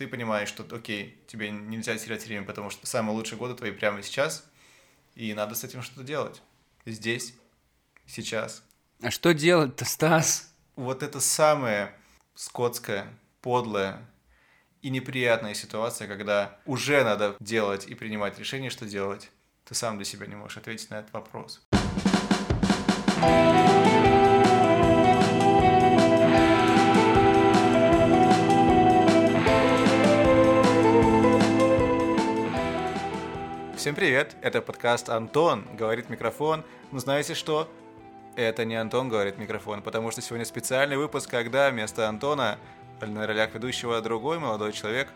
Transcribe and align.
ты 0.00 0.08
понимаешь, 0.08 0.48
что, 0.48 0.64
окей, 0.74 1.22
тебе 1.26 1.50
нельзя 1.50 1.94
терять 1.98 2.24
время, 2.24 2.46
потому 2.46 2.70
что 2.70 2.86
самые 2.86 3.14
лучшие 3.14 3.38
годы 3.38 3.54
твои 3.54 3.70
прямо 3.70 4.02
сейчас, 4.02 4.46
и 5.14 5.34
надо 5.34 5.54
с 5.54 5.62
этим 5.62 5.82
что-то 5.82 6.04
делать. 6.04 6.40
Здесь, 6.86 7.34
сейчас. 8.06 8.62
А 9.02 9.10
что 9.10 9.34
делать-то, 9.34 9.84
Стас? 9.84 10.54
Вот 10.74 11.02
это 11.02 11.20
самое 11.20 11.94
скотское, 12.34 13.08
подлое 13.42 14.08
и 14.80 14.88
неприятная 14.88 15.52
ситуация, 15.52 16.08
когда 16.08 16.58
уже 16.64 17.04
надо 17.04 17.36
делать 17.38 17.86
и 17.86 17.94
принимать 17.94 18.38
решение, 18.38 18.70
что 18.70 18.86
делать. 18.86 19.30
Ты 19.66 19.74
сам 19.74 19.96
для 19.96 20.06
себя 20.06 20.26
не 20.26 20.34
можешь 20.34 20.56
ответить 20.56 20.88
на 20.88 21.00
этот 21.00 21.12
вопрос. 21.12 21.60
Всем 33.80 33.94
привет, 33.94 34.36
это 34.42 34.60
подкаст 34.60 35.08
«Антон», 35.08 35.66
говорит 35.72 36.10
микрофон. 36.10 36.64
Но 36.92 36.98
знаете 36.98 37.32
что? 37.32 37.66
Это 38.36 38.66
не 38.66 38.74
Антон 38.74 39.08
говорит 39.08 39.38
микрофон, 39.38 39.80
потому 39.80 40.10
что 40.10 40.20
сегодня 40.20 40.44
специальный 40.44 40.98
выпуск, 40.98 41.30
когда 41.30 41.70
вместо 41.70 42.06
Антона 42.06 42.58
на 43.00 43.26
ролях 43.26 43.54
ведущего 43.54 43.98
другой 44.02 44.38
молодой 44.38 44.74
человек, 44.74 45.08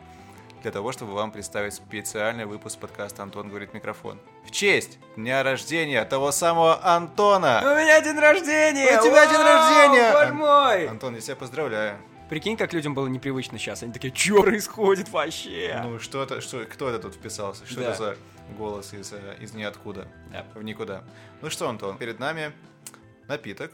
для 0.63 0.71
того, 0.71 0.93
чтобы 0.93 1.13
вам 1.13 1.31
представить 1.31 1.75
специальный 1.75 2.47
выпуск 2.47 2.79
подкаста 2.79 3.23
«Антон 3.23 3.51
говорит 3.51 3.75
микрофон». 3.75 4.19
В 4.47 4.51
честь 4.51 4.99
дня 5.15 5.43
рождения 5.43 6.03
того 6.07 6.33
самого 6.33 6.83
Антона! 6.83 7.61
У 7.63 7.79
меня 7.79 8.01
день 8.01 8.19
рождения! 8.19 8.99
У 8.99 9.05
тебя 9.05 9.27
день 9.27 9.43
рождения! 9.43 10.11
Боже 10.11 10.33
мой! 10.33 10.89
Антон, 10.89 11.15
я 11.15 11.21
тебя 11.21 11.37
поздравляю. 11.37 11.99
Прикинь, 12.31 12.57
как 12.57 12.73
людям 12.73 12.95
было 12.95 13.09
непривычно 13.09 13.59
сейчас. 13.59 13.83
Они 13.83 13.93
такие, 13.93 14.15
что 14.15 14.43
происходит 14.43 15.11
вообще? 15.11 15.79
Ну, 15.85 15.99
что 16.01 16.23
это, 16.23 16.41
что, 16.41 16.65
кто 16.65 16.89
это 16.89 16.99
тут 16.99 17.15
вписался? 17.15 17.67
Что 17.67 17.81
Да. 17.81 17.91
это 17.91 17.99
за 17.99 18.17
голос 18.57 18.93
из, 18.95 19.13
э, 19.13 19.37
из 19.41 19.55
ниоткуда? 19.55 20.09
Да. 20.31 20.47
В 20.55 20.63
никуда. 20.63 21.05
Ну 21.43 21.51
что, 21.51 21.69
Антон, 21.69 21.99
перед 21.99 22.19
нами 22.19 22.53
напиток. 23.29 23.73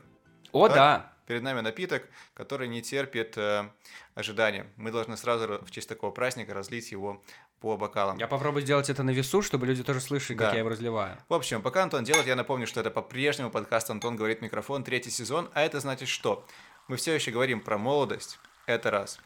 О, 0.53 0.69
Так. 0.69 0.77
да. 0.77 1.13
Перед 1.27 1.43
нами 1.43 1.61
напиток, 1.61 2.09
который 2.35 2.67
не 2.67 2.83
терпит 2.83 3.39
э, 3.39 3.69
ожидания. 4.17 4.67
Мы 4.77 4.91
должны 4.91 5.17
сразу 5.17 5.61
в 5.65 5.71
честь 5.71 5.89
такого 5.89 6.11
праздника 6.11 6.55
разлить 6.55 6.91
его 6.91 7.23
по 7.61 7.77
бокалам. 7.77 8.19
Я 8.19 8.27
попробую 8.27 8.63
сделать 8.63 8.91
это 8.91 9.03
на 9.05 9.11
весу, 9.11 9.41
чтобы 9.43 9.67
люди 9.67 9.85
тоже 9.85 10.01
слышали, 10.01 10.37
как 10.37 10.49
Да. 10.49 10.53
я 10.55 10.59
его 10.61 10.71
разливаю. 10.71 11.19
В 11.29 11.35
общем, 11.35 11.63
пока 11.63 11.85
Антон 11.85 12.03
делает, 12.05 12.27
я 12.27 12.35
напомню, 12.35 12.67
что 12.67 12.81
это 12.81 12.91
по-прежнему 12.91 13.51
подкаст 13.51 13.91
«Антон 13.91 14.17
говорит 14.17 14.41
микрофон», 14.43 14.83
третий 14.83 15.11
сезон, 15.11 15.51
а 15.55 15.63
это 15.63 15.79
значит 15.79 16.09
что? 16.09 16.45
Мы 16.89 16.97
все 16.97 17.15
еще 17.15 17.31
говорим 17.31 17.61
про 17.61 17.79
молодость, 17.79 18.41
это 18.67 18.91
раз. 18.91 19.21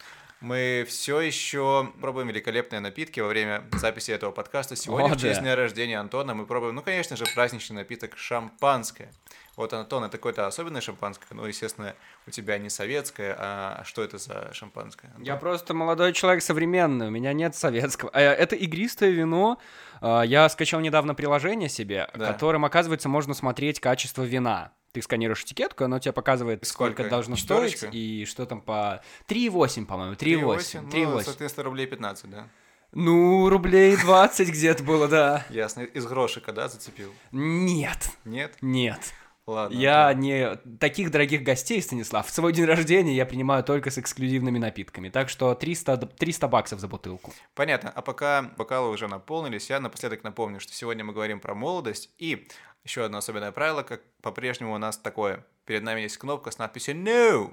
Мы 0.44 0.84
все 0.86 1.20
еще 1.22 1.90
пробуем 2.02 2.28
великолепные 2.28 2.78
напитки 2.80 3.18
во 3.18 3.28
время 3.28 3.64
записи 3.78 4.10
этого 4.10 4.30
подкаста. 4.30 4.76
Сегодня 4.76 5.10
О, 5.10 5.14
в 5.14 5.16
честь 5.18 5.36
да. 5.36 5.40
дня 5.40 5.56
рождения 5.56 5.98
Антона 5.98 6.34
мы 6.34 6.44
пробуем, 6.44 6.74
ну, 6.74 6.82
конечно 6.82 7.16
же, 7.16 7.24
праздничный 7.34 7.76
напиток 7.76 8.18
шампанское. 8.18 9.10
Вот, 9.56 9.72
Антон, 9.72 10.04
это 10.04 10.18
какое-то 10.18 10.46
особенное 10.46 10.82
шампанское? 10.82 11.28
Ну, 11.30 11.46
естественно, 11.46 11.94
у 12.26 12.30
тебя 12.30 12.58
не 12.58 12.68
советское, 12.68 13.34
а 13.38 13.84
что 13.86 14.02
это 14.04 14.18
за 14.18 14.52
шампанское? 14.52 15.08
Антон? 15.12 15.22
Я 15.24 15.36
просто 15.36 15.72
молодой 15.72 16.12
человек 16.12 16.42
современный, 16.42 17.06
у 17.06 17.10
меня 17.10 17.32
нет 17.32 17.54
советского. 17.54 18.10
Э, 18.12 18.20
Это 18.34 18.54
игристое 18.54 19.12
вино. 19.12 19.58
Э, 20.02 20.24
Я 20.26 20.46
скачал 20.50 20.80
недавно 20.80 21.14
приложение 21.14 21.70
себе, 21.70 22.06
Да. 22.12 22.30
которым, 22.30 22.66
оказывается, 22.66 23.08
можно 23.08 23.32
смотреть 23.32 23.80
качество 23.80 24.22
вина. 24.24 24.72
Ты 24.94 25.02
сканируешь 25.02 25.42
этикетку, 25.42 25.82
оно 25.84 25.98
тебе 25.98 26.12
показывает, 26.12 26.64
сколько, 26.64 26.94
Сколько? 26.94 27.10
должно 27.10 27.34
Четвёрочка? 27.34 27.78
стоить, 27.78 27.94
и 27.94 28.24
что 28.26 28.46
там 28.46 28.60
по... 28.60 29.02
3,8, 29.28 29.86
по-моему, 29.86 30.14
3,8. 30.14 30.18
3,8? 30.18 30.90
3,8. 30.90 31.04
Ну, 31.10 31.20
соответственно, 31.20 31.64
рублей 31.64 31.86
15, 31.88 32.30
да? 32.30 32.48
Ну, 32.92 33.48
рублей 33.48 33.96
20 33.96 34.48
где-то 34.50 34.84
было, 34.84 35.08
да. 35.08 35.44
Ясно. 35.50 35.80
Из 35.80 36.06
грошика, 36.06 36.52
да, 36.52 36.68
зацепил? 36.68 37.12
Нет, 37.32 38.08
Нет? 38.24 38.56
нет. 38.60 39.00
Ладно. 39.46 39.76
Я 39.76 40.06
Антон. 40.08 40.20
не... 40.22 40.56
Таких 40.78 41.10
дорогих 41.10 41.42
гостей, 41.42 41.82
Станислав, 41.82 42.26
в 42.28 42.30
свой 42.30 42.52
день 42.52 42.64
рождения 42.64 43.14
я 43.14 43.26
принимаю 43.26 43.62
только 43.64 43.90
с 43.90 43.98
эксклюзивными 43.98 44.58
напитками. 44.58 45.10
Так 45.10 45.28
что 45.28 45.54
300, 45.54 45.96
д- 45.98 46.06
300 46.06 46.48
баксов 46.48 46.78
за 46.80 46.86
бутылку. 46.88 47.34
Понятно. 47.54 47.90
А 47.90 48.00
пока 48.00 48.42
бокалы 48.56 48.88
уже 48.90 49.06
наполнились, 49.08 49.68
я 49.68 49.80
напоследок 49.80 50.22
напомню, 50.24 50.60
что 50.60 50.72
сегодня 50.72 51.04
мы 51.04 51.12
говорим 51.12 51.40
про 51.40 51.54
молодость. 51.54 52.08
И 52.16 52.48
еще 52.84 53.04
одно 53.04 53.18
особенное 53.18 53.52
правило, 53.52 53.82
как 53.82 54.02
по-прежнему 54.22 54.74
у 54.74 54.78
нас 54.78 54.96
такое. 54.98 55.44
Перед 55.64 55.82
нами 55.82 56.02
есть 56.02 56.16
кнопка 56.18 56.50
с 56.50 56.58
надписью 56.58 56.94
«No». 56.96 57.52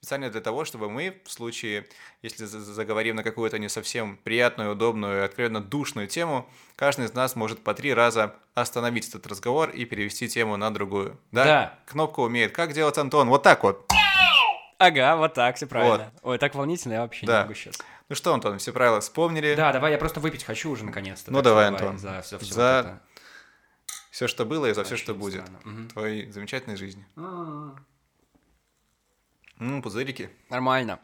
Специально 0.00 0.30
для 0.30 0.40
того, 0.40 0.64
чтобы 0.64 0.88
мы, 0.88 1.20
в 1.24 1.30
случае, 1.30 1.84
если 2.22 2.44
за- 2.44 2.60
за- 2.60 2.72
заговорим 2.72 3.16
на 3.16 3.24
какую-то 3.24 3.58
не 3.58 3.68
совсем 3.68 4.16
приятную, 4.18 4.70
удобную, 4.72 5.24
откровенно 5.24 5.60
душную 5.60 6.06
тему, 6.06 6.48
каждый 6.76 7.06
из 7.06 7.14
нас 7.14 7.34
может 7.34 7.64
по 7.64 7.74
три 7.74 7.92
раза 7.92 8.36
остановить 8.54 9.08
этот 9.08 9.26
разговор 9.26 9.70
и 9.70 9.84
перевести 9.86 10.28
тему 10.28 10.56
на 10.56 10.72
другую. 10.72 11.18
Да? 11.32 11.44
Да. 11.44 11.78
Кнопка 11.86 12.20
умеет. 12.20 12.52
Как 12.52 12.74
делать, 12.74 12.96
Антон? 12.96 13.28
Вот 13.28 13.42
так 13.42 13.64
вот. 13.64 13.90
Ага, 14.78 15.16
вот 15.16 15.34
так, 15.34 15.56
все 15.56 15.66
правильно. 15.66 16.12
Ой, 16.22 16.38
так 16.38 16.54
волнительно, 16.54 16.92
я 16.92 17.00
вообще 17.00 17.26
Да. 17.26 17.38
не 17.38 17.42
могу 17.42 17.54
сейчас. 17.54 17.74
Ну 18.08 18.14
что, 18.14 18.32
Антон, 18.32 18.58
все 18.58 18.72
правила 18.72 19.00
вспомнили. 19.00 19.54
Да, 19.56 19.72
давай, 19.72 19.90
я 19.90 19.98
просто 19.98 20.20
выпить 20.20 20.44
хочу 20.44 20.70
уже 20.70 20.84
наконец-то. 20.84 21.32
Ну 21.32 21.42
давай, 21.42 21.66
Антон. 21.66 21.98
За 21.98 22.22
все, 22.22 22.38
все 22.38 22.54
За 22.54 23.00
Все, 24.18 24.26
что 24.26 24.44
было, 24.44 24.66
и 24.66 24.74
за 24.74 24.82
все, 24.82 24.96
что 24.96 25.14
будет. 25.14 25.44
В 25.64 25.88
твоей 25.92 26.28
замечательной 26.32 26.74
жизни. 26.76 27.06
А, 27.14 27.72
М, 29.60 29.80
пузырики. 29.80 30.28
Нормально. 30.50 30.98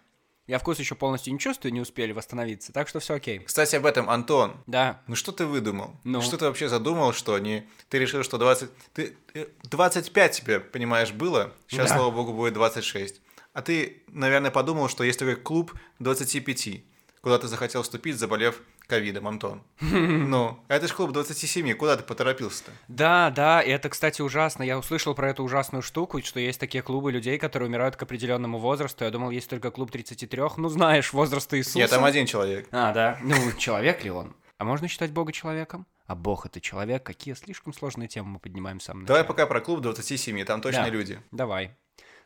Я 0.48 0.58
вкус 0.58 0.80
еще 0.80 0.97
полностью 0.97 1.32
не 1.32 1.38
чувствую, 1.38 1.72
не 1.72 1.80
успели 1.80 2.10
восстановиться, 2.10 2.72
так 2.72 2.88
что 2.88 2.98
все 2.98 3.14
окей. 3.14 3.38
Кстати, 3.38 3.76
об 3.76 3.86
этом, 3.86 4.10
Антон. 4.10 4.56
Да. 4.66 5.00
Ну 5.06 5.14
что 5.14 5.30
ты 5.30 5.47
выдумал? 5.47 5.94
Ну? 6.03 6.22
Что 6.22 6.36
ты 6.38 6.47
вообще 6.47 6.69
задумал, 6.69 7.12
что 7.12 7.38
не... 7.38 7.69
Ты 7.88 8.00
решил, 8.00 8.24
что 8.24 8.36
20... 8.36 8.69
Ты... 8.94 9.16
э, 9.34 9.47
25 9.62 10.32
тебе, 10.32 10.58
понимаешь, 10.58 11.12
было. 11.12 11.53
Сейчас, 11.69 11.91
Да. 11.91 11.94
слава 11.98 12.10
богу, 12.10 12.32
будет 12.32 12.54
26. 12.54 13.20
А 13.53 13.62
ты, 13.62 14.03
наверное, 14.08 14.50
подумал, 14.50 14.88
что 14.88 15.04
есть 15.04 15.20
такой 15.20 15.36
клуб 15.36 15.72
25, 16.00 16.82
куда 17.20 17.38
ты 17.38 17.47
захотел 17.47 17.84
вступить, 17.84 18.19
заболев 18.19 18.60
ковидом, 18.87 19.27
Антон. 19.28 19.62
Ну, 19.81 20.59
это 20.69 20.89
же 20.89 20.95
клуб 20.95 21.12
27, 21.12 21.75
куда 21.75 21.97
ты 21.97 22.03
поторопился-то? 22.03 22.72
Да, 22.89 23.31
да, 23.31 23.61
и 23.62 23.71
это, 23.71 23.89
кстати, 23.89 24.22
ужасно. 24.22 24.62
Я 24.62 24.78
услышал 24.78 25.15
про 25.15 25.31
эту 25.31 25.43
ужасную 25.45 25.83
штуку, 25.83 26.21
что 26.22 26.41
есть 26.41 26.61
такие 26.61 26.83
клубы 26.83 27.12
людей, 27.12 27.39
которые 27.39 27.69
умирают 27.69 27.97
к 27.97 28.03
определенному 28.03 28.59
возрасту. 28.59 29.05
Я 29.05 29.11
думал, 29.11 29.31
есть 29.31 29.49
только 29.50 29.71
клуб 29.71 29.91
33. 29.91 30.43
Ну, 30.56 30.69
знаешь, 30.69 31.12
возраста 31.12 31.59
Иисуса. 31.59 31.78
Нет, 31.78 31.91
там 31.91 32.05
один 32.05 32.27
человек. 32.27 32.69
А, 32.72 32.93
да. 32.93 33.19
Ну, 33.22 33.34
человек 33.59 34.05
ли 34.05 34.11
он? 34.11 34.34
А 34.59 34.65
можно 34.65 34.89
считать 34.89 35.11
Бога 35.11 35.33
человеком? 35.33 35.87
А 36.06 36.15
Бог 36.15 36.47
это 36.47 36.61
человек? 36.61 37.03
Какие 37.03 37.34
слишком 37.34 37.72
сложные 37.72 38.09
темы 38.09 38.28
мы 38.31 38.39
поднимаем 38.39 38.78
в 38.78 38.83
самом 38.83 39.05
Давай 39.06 39.25
пока 39.25 39.47
про 39.47 39.61
клуб 39.61 39.81
27, 39.81 40.45
там 40.45 40.61
точно 40.61 40.84
Да. 40.84 40.89
люди. 40.91 41.21
Давай. 41.33 41.72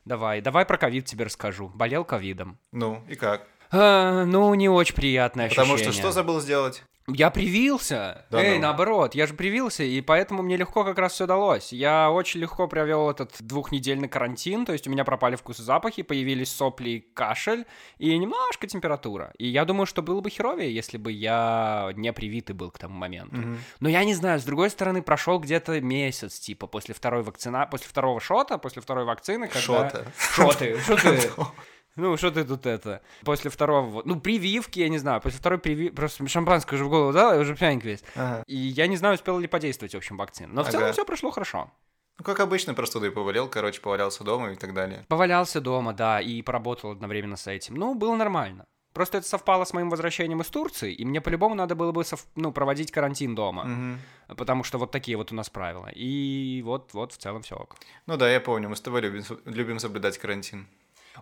Давай. 0.05 0.41
Давай 0.41 0.65
про 0.65 0.77
ковид 0.79 1.05
тебе 1.07 1.25
расскажу. 1.25 1.69
Болел 1.69 2.05
ковидом. 2.05 2.59
Ну, 2.73 3.03
и 3.09 3.15
как? 3.15 3.47
А, 3.71 4.25
ну, 4.25 4.53
не 4.55 4.69
очень 4.69 4.95
приятное 4.95 5.49
Потому 5.49 5.75
ощущение. 5.75 5.93
что 5.93 6.03
что 6.03 6.13
забыл 6.13 6.41
сделать? 6.41 6.83
Я 7.11 7.31
привился. 7.31 8.27
Да 8.31 8.43
Эй, 8.43 8.57
ну. 8.57 8.63
наоборот, 8.63 9.15
я 9.15 9.27
же 9.27 9.33
привился, 9.33 9.83
и 9.83 10.01
поэтому 10.03 10.43
мне 10.43 10.59
легко 10.59 10.85
как 10.85 10.99
раз 10.99 11.15
все 11.15 11.27
далось. 11.27 11.73
Я 11.73 12.11
очень 12.11 12.41
легко 12.41 12.69
провел 12.69 13.09
этот 13.09 13.35
двухнедельный 13.41 14.09
карантин, 14.09 14.67
то 14.67 14.73
есть 14.73 14.87
у 14.87 14.91
меня 14.91 15.05
пропали 15.05 15.37
вкус 15.37 15.59
и 15.59 15.63
запахи, 15.63 16.03
появились 16.03 16.53
сопли 16.53 16.91
и 16.91 17.01
кашель, 17.01 17.65
и 17.97 18.17
немножко 18.17 18.67
температура. 18.67 19.33
И 19.39 19.47
я 19.47 19.65
думаю, 19.65 19.87
что 19.87 20.03
было 20.03 20.21
бы 20.21 20.29
херовее, 20.29 20.75
если 20.75 20.99
бы 20.99 21.11
я 21.11 21.93
не 21.97 22.13
привитый 22.13 22.55
был 22.55 22.71
к 22.71 22.79
тому 22.79 22.95
моменту. 22.95 23.37
Мгм. 23.37 23.59
Но 23.81 23.89
я 23.89 24.05
не 24.05 24.15
знаю, 24.15 24.39
с 24.39 24.45
другой 24.45 24.69
стороны, 24.69 25.01
прошел 25.01 25.39
где-то 25.39 25.81
месяц, 25.81 26.39
типа, 26.39 26.67
после 26.67 26.95
второй 26.95 27.23
вакцина... 27.23 27.67
после 27.67 27.89
второго 27.89 28.21
шота, 28.21 28.59
после 28.59 28.83
второй 28.83 29.07
вакцины, 29.07 29.49
когда... 29.49 29.61
Шота. 29.61 30.13
Шоты, 30.19 30.79
что 30.81 30.97
ты? 30.97 31.31
Ну, 31.99 32.17
что 32.17 32.31
ты 32.31 32.45
тут 32.45 32.65
это? 32.65 33.03
После 33.25 33.51
второго... 33.51 34.03
Ну, 34.05 34.19
прививки, 34.21 34.81
я 34.81 34.89
не 34.89 34.99
знаю. 34.99 35.21
После 35.21 35.39
второй 35.39 35.59
прививки... 35.59 35.95
Просто 35.95 36.27
шампанское 36.29 36.77
уже 36.77 36.85
в 36.85 36.89
голову 36.89 37.13
дал, 37.13 37.35
я 37.35 37.41
уже 37.41 37.55
пьяненький 37.57 37.91
весь. 37.91 38.05
Ага. 38.15 38.43
И 38.47 38.57
я 38.57 38.87
не 38.87 38.97
знаю, 38.97 39.17
успела 39.17 39.39
ли 39.39 39.47
подействовать, 39.49 39.95
в 39.95 39.97
общем, 39.99 40.17
вакцина. 40.17 40.53
Но 40.55 40.63
в 40.65 40.69
Ага. 40.69 40.79
целом 40.79 40.93
все 40.93 41.05
прошло 41.05 41.31
хорошо. 41.31 41.71
Ну, 42.19 42.25
как 42.25 42.41
обычно, 42.41 42.75
простудой 42.75 43.11
повалил, 43.11 43.49
короче, 43.49 43.81
повалялся 43.81 44.25
дома 44.25 44.53
и 44.53 44.57
так 44.57 44.75
далее. 44.75 45.05
Повалялся 45.09 45.61
дома, 45.61 45.93
да, 45.93 46.21
и 46.21 46.43
поработал 46.43 46.91
одновременно 46.93 47.37
с 47.37 47.47
этим. 47.47 47.75
Ну, 47.75 47.95
было 47.95 48.17
нормально. 48.17 48.65
Просто 48.95 49.19
это 49.19 49.29
совпало 49.29 49.65
с 49.65 49.73
моим 49.75 49.91
возвращением 49.91 50.41
из 50.41 50.47
Турции, 50.49 50.93
и 50.93 51.05
мне 51.05 51.21
по-любому 51.21 51.55
надо 51.55 51.77
было 51.77 51.93
бы 51.93 52.03
сов- 52.03 52.27
ну, 52.35 52.51
проводить 52.53 52.91
карантин 52.91 53.35
дома. 53.35 53.65
Мгм. 53.65 53.99
Потому 54.37 54.65
что 54.65 54.79
вот 54.79 54.91
такие 54.91 55.17
вот 55.17 55.31
у 55.31 55.35
нас 55.37 55.49
правила. 55.51 55.89
И 55.95 56.63
вот, 56.65 56.93
вот 56.95 57.13
в 57.13 57.19
целом 57.19 57.43
все 57.43 57.55
ок. 57.55 57.77
Ну 58.07 58.17
да, 58.17 58.29
я 58.29 58.41
помню, 58.41 58.69
мы 58.69 58.75
с 58.75 58.81
тобой 58.81 59.03
любим, 59.03 59.23
любим 59.45 59.79
соблюдать 59.79 60.19
карантин. 60.19 60.67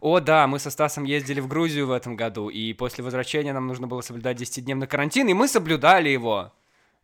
О, 0.00 0.20
да, 0.20 0.46
мы 0.46 0.58
со 0.58 0.70
Стасом 0.70 1.04
ездили 1.04 1.40
в 1.40 1.48
Грузию 1.48 1.86
в 1.86 1.90
этом 1.92 2.16
году, 2.16 2.48
и 2.48 2.72
после 2.72 3.02
возвращения 3.04 3.52
нам 3.52 3.66
нужно 3.66 3.86
было 3.86 4.00
соблюдать 4.02 4.40
10-дневный 4.40 4.86
карантин, 4.86 5.28
и 5.28 5.32
мы 5.34 5.48
соблюдали 5.48 6.08
его. 6.08 6.52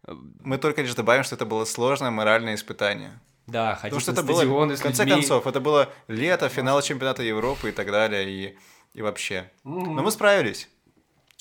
Мы 0.07 0.59
только 0.59 0.83
лишь 0.83 0.95
добавим, 0.95 1.23
что 1.25 1.37
это 1.37 1.47
было 1.47 1.65
сложное 1.65 2.11
моральное 2.11 2.55
испытание. 2.57 3.21
Да, 3.47 3.75
ходить 3.75 3.97
Потому 3.97 4.01
что 4.01 4.13
это 4.13 4.23
было, 4.23 4.45
в 4.45 4.83
конце 4.83 5.03
людьми. 5.05 5.21
концов, 5.21 5.47
это 5.47 5.61
было 5.61 5.89
лето, 6.09 6.49
финал 6.49 6.81
чемпионата 6.83 7.23
Европы 7.23 7.71
и 7.71 7.73
так 7.73 7.91
далее, 7.91 8.29
и, 8.31 8.59
и 8.95 9.03
вообще. 9.03 9.51
Но 9.65 10.03
мы 10.03 10.11
справились. 10.11 10.69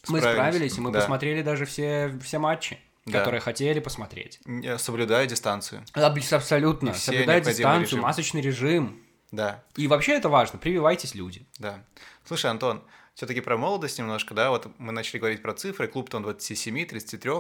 Мы 0.08 0.20
Справились. 0.20 0.42
справились, 0.42 0.78
и 0.78 0.82
мы 0.82 0.92
Да. 0.92 1.00
посмотрели 1.00 1.42
даже 1.44 1.66
все, 1.66 2.18
все 2.24 2.40
матчи, 2.40 2.80
Да. 3.06 3.20
которые 3.20 3.40
хотели 3.40 3.80
посмотреть. 3.80 4.40
Соблюдая 4.78 5.28
дистанцию. 5.28 5.84
Абс- 5.94 6.34
Абсолютно. 6.34 6.88
Необходимые 6.88 7.42
дистанцию, 7.42 7.82
режимы. 7.84 8.02
масочный 8.02 8.42
режим. 8.42 9.01
Да, 9.32 9.64
И 9.78 9.88
вообще 9.88 10.14
это 10.14 10.30
важно. 10.30 10.60
Прививайтесь, 10.60 11.16
люди. 11.16 11.46
да. 11.58 11.84
Слушай, 12.26 12.52
Антон, 12.52 12.84
все-таки 13.14 13.42
про 13.42 13.58
молодость 13.58 13.98
немножко, 13.98 14.34
да, 14.34 14.50
вот 14.50 14.68
мы 14.78 14.92
начали 14.92 15.20
говорить 15.20 15.42
про 15.42 15.54
цифры, 15.54 15.88
клуб 15.88 16.10
там 16.10 16.24
27, 16.24 16.86
33, 16.86 17.32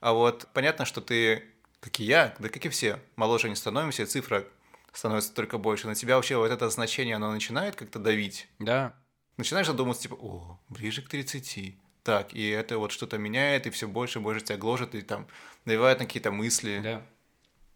а 0.00 0.12
вот 0.12 0.48
понятно, 0.52 0.84
что 0.84 1.00
ты, 1.00 1.44
как 1.80 1.98
и 2.00 2.04
я, 2.04 2.34
да 2.38 2.48
как 2.48 2.64
и 2.64 2.68
все, 2.68 3.00
моложе 3.16 3.48
не 3.48 3.56
становимся, 3.56 4.02
и 4.02 4.06
цифра 4.06 4.44
становится 4.92 5.34
только 5.34 5.58
больше. 5.58 5.86
На 5.86 5.94
тебя 5.94 6.16
вообще 6.16 6.36
вот 6.36 6.50
это 6.50 6.68
значение, 6.70 7.16
оно 7.16 7.32
начинает 7.32 7.76
как-то 7.76 7.98
давить? 7.98 8.48
Да. 8.58 8.94
Начинаешь 9.36 9.66
задумываться, 9.66 10.02
типа, 10.02 10.14
о, 10.14 10.60
ближе 10.68 11.02
к 11.02 11.08
30. 11.08 11.76
Так, 12.02 12.34
и 12.34 12.48
это 12.48 12.78
вот 12.78 12.90
что-то 12.92 13.16
меняет, 13.16 13.66
и 13.66 13.70
все 13.70 13.86
больше 13.88 14.18
и 14.18 14.22
больше 14.22 14.44
тебя 14.44 14.58
гложет, 14.58 14.94
и 14.94 15.02
там 15.02 15.26
навевает 15.64 16.00
на 16.00 16.06
какие-то 16.06 16.32
мысли. 16.32 16.80
Да. 16.82 17.02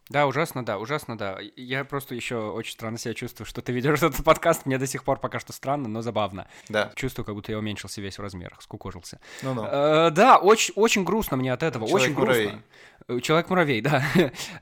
Да, 0.08 0.26
ужасно, 0.28 0.64
да, 0.64 0.78
ужасно, 0.78 1.18
да. 1.18 1.38
Я 1.56 1.84
просто 1.84 2.14
еще 2.14 2.36
очень 2.50 2.72
странно 2.74 2.96
себя 2.96 3.12
чувствую, 3.14 3.44
что 3.46 3.60
ты 3.60 3.72
ведешь 3.72 4.02
этот 4.02 4.22
подкаст. 4.24 4.64
Мне 4.64 4.78
до 4.78 4.86
сих 4.86 5.02
пор 5.02 5.18
пока 5.18 5.40
что 5.40 5.52
странно, 5.52 5.88
но 5.88 6.00
забавно. 6.00 6.46
Да. 6.68 6.92
Чувствую, 6.94 7.24
как 7.26 7.34
будто 7.34 7.50
я 7.50 7.58
уменьшился 7.58 8.00
весь 8.00 8.16
в 8.18 8.22
размерах, 8.22 8.62
скукожился. 8.62 9.20
Ну-ну. 9.42 9.64
Э, 9.66 10.10
Да, 10.10 10.36
очень, 10.38 10.72
очень 10.76 11.02
грустно 11.02 11.36
мне 11.36 11.52
от 11.52 11.62
этого, 11.64 11.84
очень 11.84 11.92
Человек-муравей. 12.14 12.42
грустно. 12.50 12.62
Э, 12.95 12.95
Человек-муравей, 13.08 13.80
да. 13.82 14.04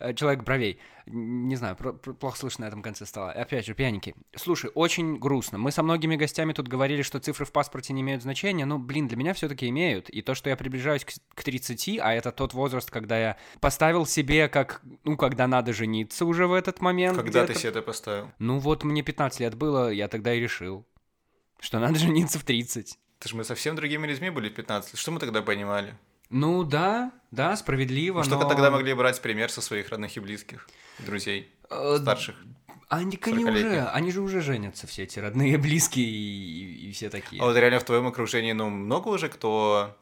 Э, 0.01 0.13
Человек-бровей. 0.15 0.79
Не 1.07 1.57
знаю, 1.57 1.77
плохо 1.77 2.39
слышно 2.39 2.65
на 2.65 2.69
этом 2.69 2.83
конце 2.83 3.07
стало. 3.07 3.31
Опять 3.33 3.67
же, 3.67 3.75
пьяненький. 3.75 4.15
Слушай, 4.37 4.71
очень 4.75 5.19
грустно. 5.19 5.59
Мы 5.59 5.71
со 5.71 5.83
многими 5.83 6.17
гостями 6.17 6.53
тут 6.53 6.69
говорили, 6.69 7.03
что 7.03 7.21
цифры 7.21 7.45
в 7.47 7.53
паспорте 7.53 7.93
не 7.93 8.03
имеют 8.03 8.23
значения. 8.23 8.65
Ну, 8.65 8.79
блин, 8.79 9.09
для 9.09 9.17
меня 9.17 9.33
все-таки 9.35 9.69
имеют. 9.69 10.09
И 10.11 10.23
то, 10.23 10.35
что 10.35 10.51
я 10.51 10.57
приближаюсь 10.57 11.05
к, 11.05 11.13
к 11.35 11.43
30, 11.43 11.99
а 12.01 12.13
это 12.13 12.33
тот 12.33 12.55
возраст, 12.55 12.91
когда 12.91 13.19
я 13.19 13.37
поставил 13.61 14.07
себе, 14.07 14.49
как, 14.49 14.83
ну, 15.05 15.17
когда 15.17 15.47
надо 15.47 15.73
жениться 15.73 16.25
уже 16.27 16.47
в 16.47 16.53
этот 16.53 16.81
момент. 16.81 17.17
Когда 17.17 17.47
ты 17.47 17.55
себе 17.55 17.71
это 17.71 17.83
поставил? 17.83 18.31
Ну, 18.39 18.59
вот 18.59 18.85
мне 18.85 19.03
15 19.03 19.41
лет 19.41 19.55
было, 19.55 19.91
я 19.91 20.09
тогда 20.09 20.35
и 20.35 20.41
решил, 20.41 20.87
что 21.61 21.79
надо 21.79 21.99
жениться 21.99 22.39
в 22.39 22.45
30. 22.45 22.99
Ты 23.19 23.29
же 23.29 23.37
мы 23.37 23.45
совсем 23.45 23.75
другими 23.75 24.07
людьми 24.07 24.29
были 24.29 24.51
в 24.51 24.55
15 24.55 24.93
лет. 24.93 25.01
Что 25.01 25.13
мы 25.13 25.21
тогда 25.21 25.41
понимали? 25.41 25.95
Ну 26.31 26.65
да, 26.65 27.13
да, 27.31 27.57
справедливо, 27.57 28.25
что 28.25 28.37
но... 28.39 28.49
тогда 28.49 28.71
могли 28.71 28.95
брать 28.95 29.21
пример 29.21 29.51
со 29.51 29.61
своих 29.61 29.91
родных 29.91 30.17
и 30.17 30.21
близких, 30.21 30.69
друзей, 30.99 31.51
Э, 31.71 31.99
старших. 32.01 32.37
Они, 32.89 33.19
они 33.23 33.45
40-летних. 33.45 33.55
уже, 33.55 33.89
они 33.89 34.13
же 34.13 34.21
уже 34.21 34.41
женятся, 34.41 34.87
все 34.87 35.05
эти 35.05 35.19
родные, 35.19 35.59
близкие 35.59 36.07
и, 36.07 36.89
и 36.89 36.93
все 36.93 37.11
такие. 37.11 37.43
А 37.43 37.47
вот 37.47 37.57
реально 37.57 37.81
в 37.81 37.85
твоем 37.85 38.07
окружении, 38.07 38.53
ну, 38.53 38.69
много 38.69 39.09
уже 39.09 39.29
кто 39.29 39.97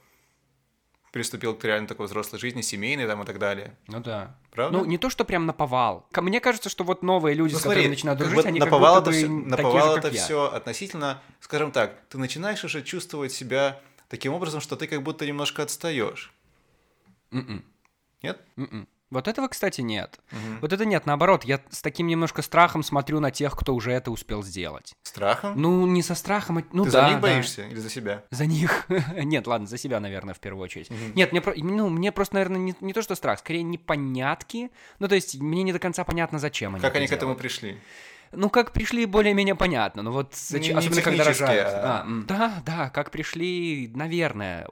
приступил 1.12 1.54
к 1.54 1.62
реально 1.64 1.86
такой 1.86 2.06
взрослой 2.06 2.38
жизни, 2.38 2.62
семейной 2.62 3.06
там 3.06 3.22
и 3.22 3.26
так 3.26 3.38
далее. 3.38 3.76
Ну 3.86 4.00
да. 4.00 4.34
Правда? 4.50 4.78
Ну, 4.78 4.84
не 4.86 4.96
то, 4.98 5.10
что 5.10 5.24
прям 5.24 5.46
наповал. 5.46 6.06
Мне 6.16 6.40
кажется, 6.40 6.70
что 6.70 6.84
вот 6.84 7.02
новые 7.02 7.34
люди, 7.34 7.52
Ну, 7.52 7.58
с 7.58 7.62
которыми 7.62 7.88
начинают 7.88 8.18
как 8.18 8.28
дружить, 8.28 8.44
бы 8.44 8.48
они 8.48 8.60
как 8.60 8.66
наповал 8.66 8.96
будто 9.02 9.10
это 9.10 9.28
бы 9.28 9.40
такие 9.42 9.50
наповал 9.50 9.92
же, 9.92 9.98
это 9.98 10.08
как 10.08 10.12
я. 10.14 10.24
все 10.24 10.44
относительно, 10.52 11.22
скажем 11.40 11.70
так, 11.70 12.00
ты 12.08 12.18
начинаешь 12.18 12.64
уже 12.64 12.82
чувствовать 12.82 13.32
себя 13.32 13.78
таким 14.12 14.34
образом, 14.34 14.60
что 14.60 14.76
ты 14.76 14.86
как 14.86 15.02
будто 15.02 15.24
немножко 15.26 15.62
отстаешь. 15.62 16.34
М-м, 17.32 17.64
Нет? 18.22 18.38
м-м. 18.58 18.86
Вот 19.10 19.26
этого, 19.26 19.48
кстати, 19.48 19.80
нет. 19.80 20.20
Мгм. 20.30 20.58
Вот 20.60 20.72
это 20.72 20.84
нет, 20.84 21.06
наоборот, 21.06 21.44
я 21.44 21.60
с 21.70 21.80
таким 21.82 22.06
немножко 22.06 22.42
страхом 22.42 22.82
смотрю 22.82 23.20
на 23.20 23.30
тех, 23.30 23.54
кто 23.56 23.74
уже 23.74 23.92
это 23.92 24.10
успел 24.10 24.42
сделать. 24.42 24.94
Страхом? 25.02 25.54
Ну, 25.60 25.86
не 25.86 26.02
со 26.02 26.14
страхом, 26.14 26.58
а- 26.58 26.64
ну 26.72 26.84
ты 26.84 26.90
да, 26.90 27.00
за 27.02 27.08
них 27.08 27.20
да. 27.20 27.28
боишься 27.28 27.62
или 27.66 27.78
за 27.78 27.88
себя? 27.90 28.22
За 28.30 28.44
них. 28.46 28.86
Нет, 29.16 29.46
ладно, 29.46 29.66
за 29.66 29.78
себя, 29.78 29.98
наверное, 30.00 30.34
в 30.34 30.40
первую 30.40 30.64
очередь. 30.64 30.90
Мгм. 30.90 31.12
Нет, 31.14 31.32
мне, 31.32 31.42
ну, 31.56 31.88
мне 31.88 32.12
просто, 32.12 32.34
наверное, 32.34 32.58
не, 32.58 32.74
не 32.80 32.92
то, 32.92 33.00
что 33.00 33.14
страх, 33.14 33.38
скорее 33.38 33.62
непонятки. 33.62 34.70
Ну, 34.98 35.08
то 35.08 35.14
есть, 35.14 35.38
мне 35.40 35.62
не 35.62 35.72
до 35.72 35.78
конца 35.78 36.04
понятно, 36.04 36.38
зачем 36.38 36.74
они 36.74 36.82
Как 36.82 36.94
они 36.96 37.06
к 37.06 37.12
этому 37.12 37.30
делают. 37.32 37.38
пришли? 37.38 37.80
Ну, 38.32 38.48
как 38.50 38.72
пришли, 38.72 39.04
более-менее 39.06 39.54
понятно. 39.54 40.02
Ну, 40.02 40.10
вот, 40.10 40.34
не 40.50 40.70
особенно 40.70 41.02
когда 41.02 41.24
рожают. 41.24 41.68
а- 41.68 42.02
А, 42.02 42.06
да, 42.26 42.62
да, 42.64 42.90
как 42.90 43.10
пришли, 43.10 43.90
наверное. 43.94 44.66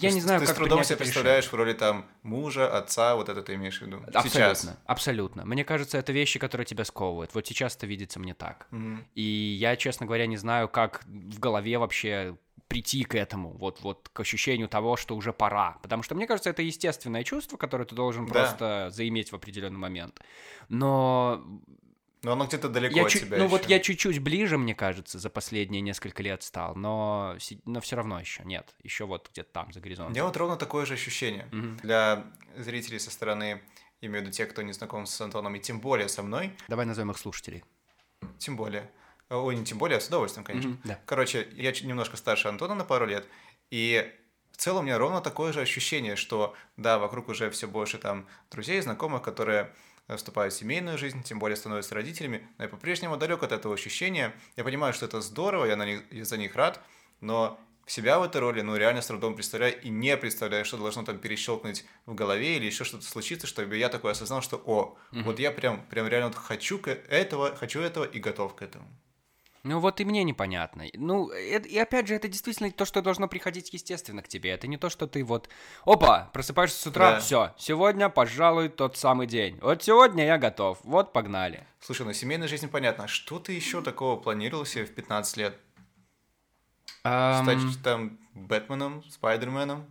Я 0.00 0.08
То 0.08 0.14
не 0.14 0.20
знаю, 0.20 0.40
ты 0.40 0.46
как 0.46 0.54
с 0.54 0.58
трудом 0.58 0.82
себя 0.84 0.96
представляешь 0.96 1.46
в 1.46 1.54
роли 1.54 1.74
там 1.74 2.06
мужа, 2.22 2.66
отца, 2.74 3.14
вот 3.16 3.28
это 3.28 3.42
ты 3.42 3.54
имеешь 3.54 3.78
в 3.80 3.82
виду? 3.86 3.98
Абсолютно, 4.14 4.30
Сейчас. 4.30 4.76
абсолютно. 4.86 5.44
Мне 5.44 5.64
кажется, 5.64 5.98
это 5.98 6.12
вещи, 6.12 6.38
которые 6.38 6.64
тебя 6.64 6.84
сковывают. 6.84 7.34
Вот 7.34 7.46
сейчас 7.46 7.76
это 7.76 7.86
видится 7.86 8.18
мне 8.18 8.34
так. 8.34 8.66
Мгм. 8.70 9.04
И 9.14 9.22
я, 9.22 9.76
честно 9.76 10.06
говоря, 10.06 10.26
не 10.26 10.36
знаю, 10.38 10.68
как 10.68 11.04
в 11.06 11.38
голове 11.38 11.78
вообще 11.78 12.36
прийти 12.68 13.04
к 13.04 13.14
этому, 13.14 13.50
вот, 13.58 13.82
вот 13.82 14.08
к 14.10 14.20
ощущению 14.20 14.66
того, 14.66 14.96
что 14.96 15.14
уже 15.14 15.34
пора. 15.34 15.76
Потому 15.82 16.02
что, 16.02 16.14
мне 16.14 16.26
кажется, 16.26 16.48
это 16.48 16.62
естественное 16.62 17.22
чувство, 17.22 17.58
которое 17.58 17.84
ты 17.84 17.94
должен 17.94 18.24
Да. 18.24 18.32
просто 18.32 18.88
заиметь 18.90 19.30
в 19.30 19.34
определенный 19.34 19.78
момент. 19.78 20.20
Но 20.70 21.44
Но 22.22 22.32
оно 22.32 22.46
где-то 22.46 22.68
далеко 22.68 22.96
я 22.96 23.04
от 23.04 23.10
чуть- 23.10 23.22
тебя 23.22 23.38
ну 23.38 23.46
вот 23.48 23.62
ещё. 23.62 23.70
я 23.70 23.80
чуть-чуть 23.80 24.20
ближе, 24.20 24.56
мне 24.58 24.74
кажется, 24.74 25.18
за 25.18 25.28
последние 25.28 25.80
несколько 25.80 26.22
лет 26.22 26.42
стал, 26.44 26.76
но, 26.76 27.36
но 27.64 27.80
все 27.80 27.96
равно 27.96 28.20
еще 28.20 28.44
нет. 28.44 28.74
Еще 28.82 29.06
вот 29.06 29.28
где-то 29.32 29.50
там, 29.52 29.72
за 29.72 29.80
У 29.80 29.82
горизонтом. 29.82 30.12
меня 30.12 30.24
вот 30.24 30.36
ровно 30.36 30.56
такое 30.56 30.86
же 30.86 30.94
ощущение. 30.94 31.48
Мгм. 31.50 31.78
Для 31.78 32.24
зрителей 32.56 33.00
со 33.00 33.10
стороны, 33.10 33.60
имею 34.00 34.20
в 34.20 34.26
виду 34.26 34.32
тех, 34.32 34.48
кто 34.50 34.62
не 34.62 34.72
знаком 34.72 35.06
с 35.06 35.20
Антоном, 35.20 35.54
и 35.56 35.60
тем 35.60 35.80
более 35.80 36.08
со 36.08 36.22
мной, 36.22 36.52
Давай 36.68 36.86
назовем 36.86 37.10
их 37.10 37.18
слушателей. 37.18 37.64
тем 38.38 38.56
более. 38.56 38.88
Ой, 39.28 39.56
не 39.56 39.64
тем 39.64 39.78
более, 39.78 39.96
а 39.96 40.00
с 40.00 40.06
удовольствием, 40.08 40.44
конечно. 40.44 40.70
Мгм, 40.70 40.80
да. 40.84 41.00
Короче, 41.06 41.48
я 41.56 41.72
немножко 41.72 42.16
старше 42.16 42.48
Антона 42.48 42.74
на 42.74 42.84
пару 42.84 43.06
лет, 43.06 43.26
и 43.70 44.12
в 44.52 44.58
целом 44.58 44.80
у 44.80 44.86
меня 44.86 44.98
ровно 44.98 45.20
такое 45.22 45.52
же 45.52 45.60
ощущение, 45.60 46.14
что 46.16 46.54
да, 46.76 46.98
вокруг 46.98 47.28
уже 47.30 47.50
все 47.50 47.66
больше 47.66 47.98
там 47.98 48.28
друзей, 48.50 48.80
знакомых, 48.80 49.22
которые 49.22 49.72
вступают 50.16 50.54
в 50.54 50.56
семейную 50.56 50.98
жизнь, 50.98 51.22
тем 51.22 51.38
более 51.38 51.56
становятся 51.56 51.94
родителями, 51.94 52.48
но 52.58 52.64
я 52.64 52.68
по-прежнему 52.70 53.16
далек 53.16 53.42
от 53.42 53.52
этого 53.52 53.74
ощущения. 53.74 54.34
Я 54.56 54.64
понимаю, 54.64 54.92
что 54.92 55.06
это 55.06 55.20
здорово, 55.20 55.64
я, 55.66 55.76
на 55.76 55.86
них, 55.86 56.02
я 56.10 56.24
за 56.24 56.36
них 56.36 56.54
рад, 56.56 56.80
но 57.20 57.58
себя 57.86 58.18
в 58.18 58.22
этой 58.22 58.40
роли, 58.40 58.60
ну, 58.60 58.76
реально 58.76 59.02
с 59.02 59.06
трудом 59.06 59.34
представляю 59.34 59.80
и 59.80 59.88
не 59.88 60.16
представляю, 60.16 60.64
что 60.64 60.76
должно 60.76 61.04
там 61.04 61.18
перещелкнуть 61.18 61.84
в 62.06 62.14
голове 62.14 62.56
или 62.56 62.66
еще 62.66 62.84
что-то 62.84 63.04
случиться, 63.04 63.46
чтобы 63.46 63.76
я 63.76 63.88
такой 63.88 64.12
осознал, 64.12 64.42
что, 64.42 64.62
о, 64.64 64.96
вот 65.24 65.38
я 65.38 65.50
прям, 65.50 65.84
прям 65.86 66.08
реально 66.08 66.28
вот 66.28 66.36
хочу 66.36 66.80
этого, 66.80 67.54
хочу 67.56 67.80
этого 67.80 68.04
и 68.04 68.18
готов 68.18 68.54
к 68.54 68.62
этому. 68.62 68.86
Ну 69.64 69.78
вот 69.78 70.00
и 70.00 70.04
мне 70.04 70.24
непонятно. 70.24 70.84
Ну, 70.94 71.28
это- 71.30 71.68
и 71.68 71.78
опять 71.78 72.08
же, 72.08 72.14
это 72.14 72.26
действительно 72.26 72.70
то, 72.72 72.84
что 72.84 73.00
должно 73.00 73.28
приходить 73.28 73.72
естественно 73.72 74.20
к 74.20 74.26
тебе. 74.28 74.50
Это 74.50 74.66
не 74.66 74.76
то, 74.76 74.90
что 74.90 75.06
ты 75.06 75.22
вот, 75.22 75.48
опа, 75.84 76.30
просыпаешься 76.32 76.80
с 76.82 76.86
утра, 76.88 77.12
Да. 77.12 77.20
все, 77.20 77.54
сегодня, 77.58 78.08
пожалуй, 78.08 78.68
тот 78.70 78.96
самый 78.96 79.28
день. 79.28 79.58
Вот 79.62 79.82
сегодня 79.84 80.26
я 80.26 80.36
готов, 80.38 80.80
вот 80.82 81.12
погнали. 81.12 81.64
Слушай, 81.78 82.06
ну 82.06 82.12
семейная 82.12 82.48
жизнь 82.48 82.68
понятно. 82.68 83.04
А 83.04 83.08
что 83.08 83.38
ты 83.38 83.52
еще 83.52 83.82
такого 83.82 84.16
планировал 84.18 84.64
себе 84.64 84.84
в 84.84 84.92
15 84.94 85.36
лет? 85.36 85.56
Ам, 87.04 87.44
Стать 87.44 87.82
там 87.84 88.18
Бэтменом, 88.34 89.04
Спайдерменом? 89.10 89.86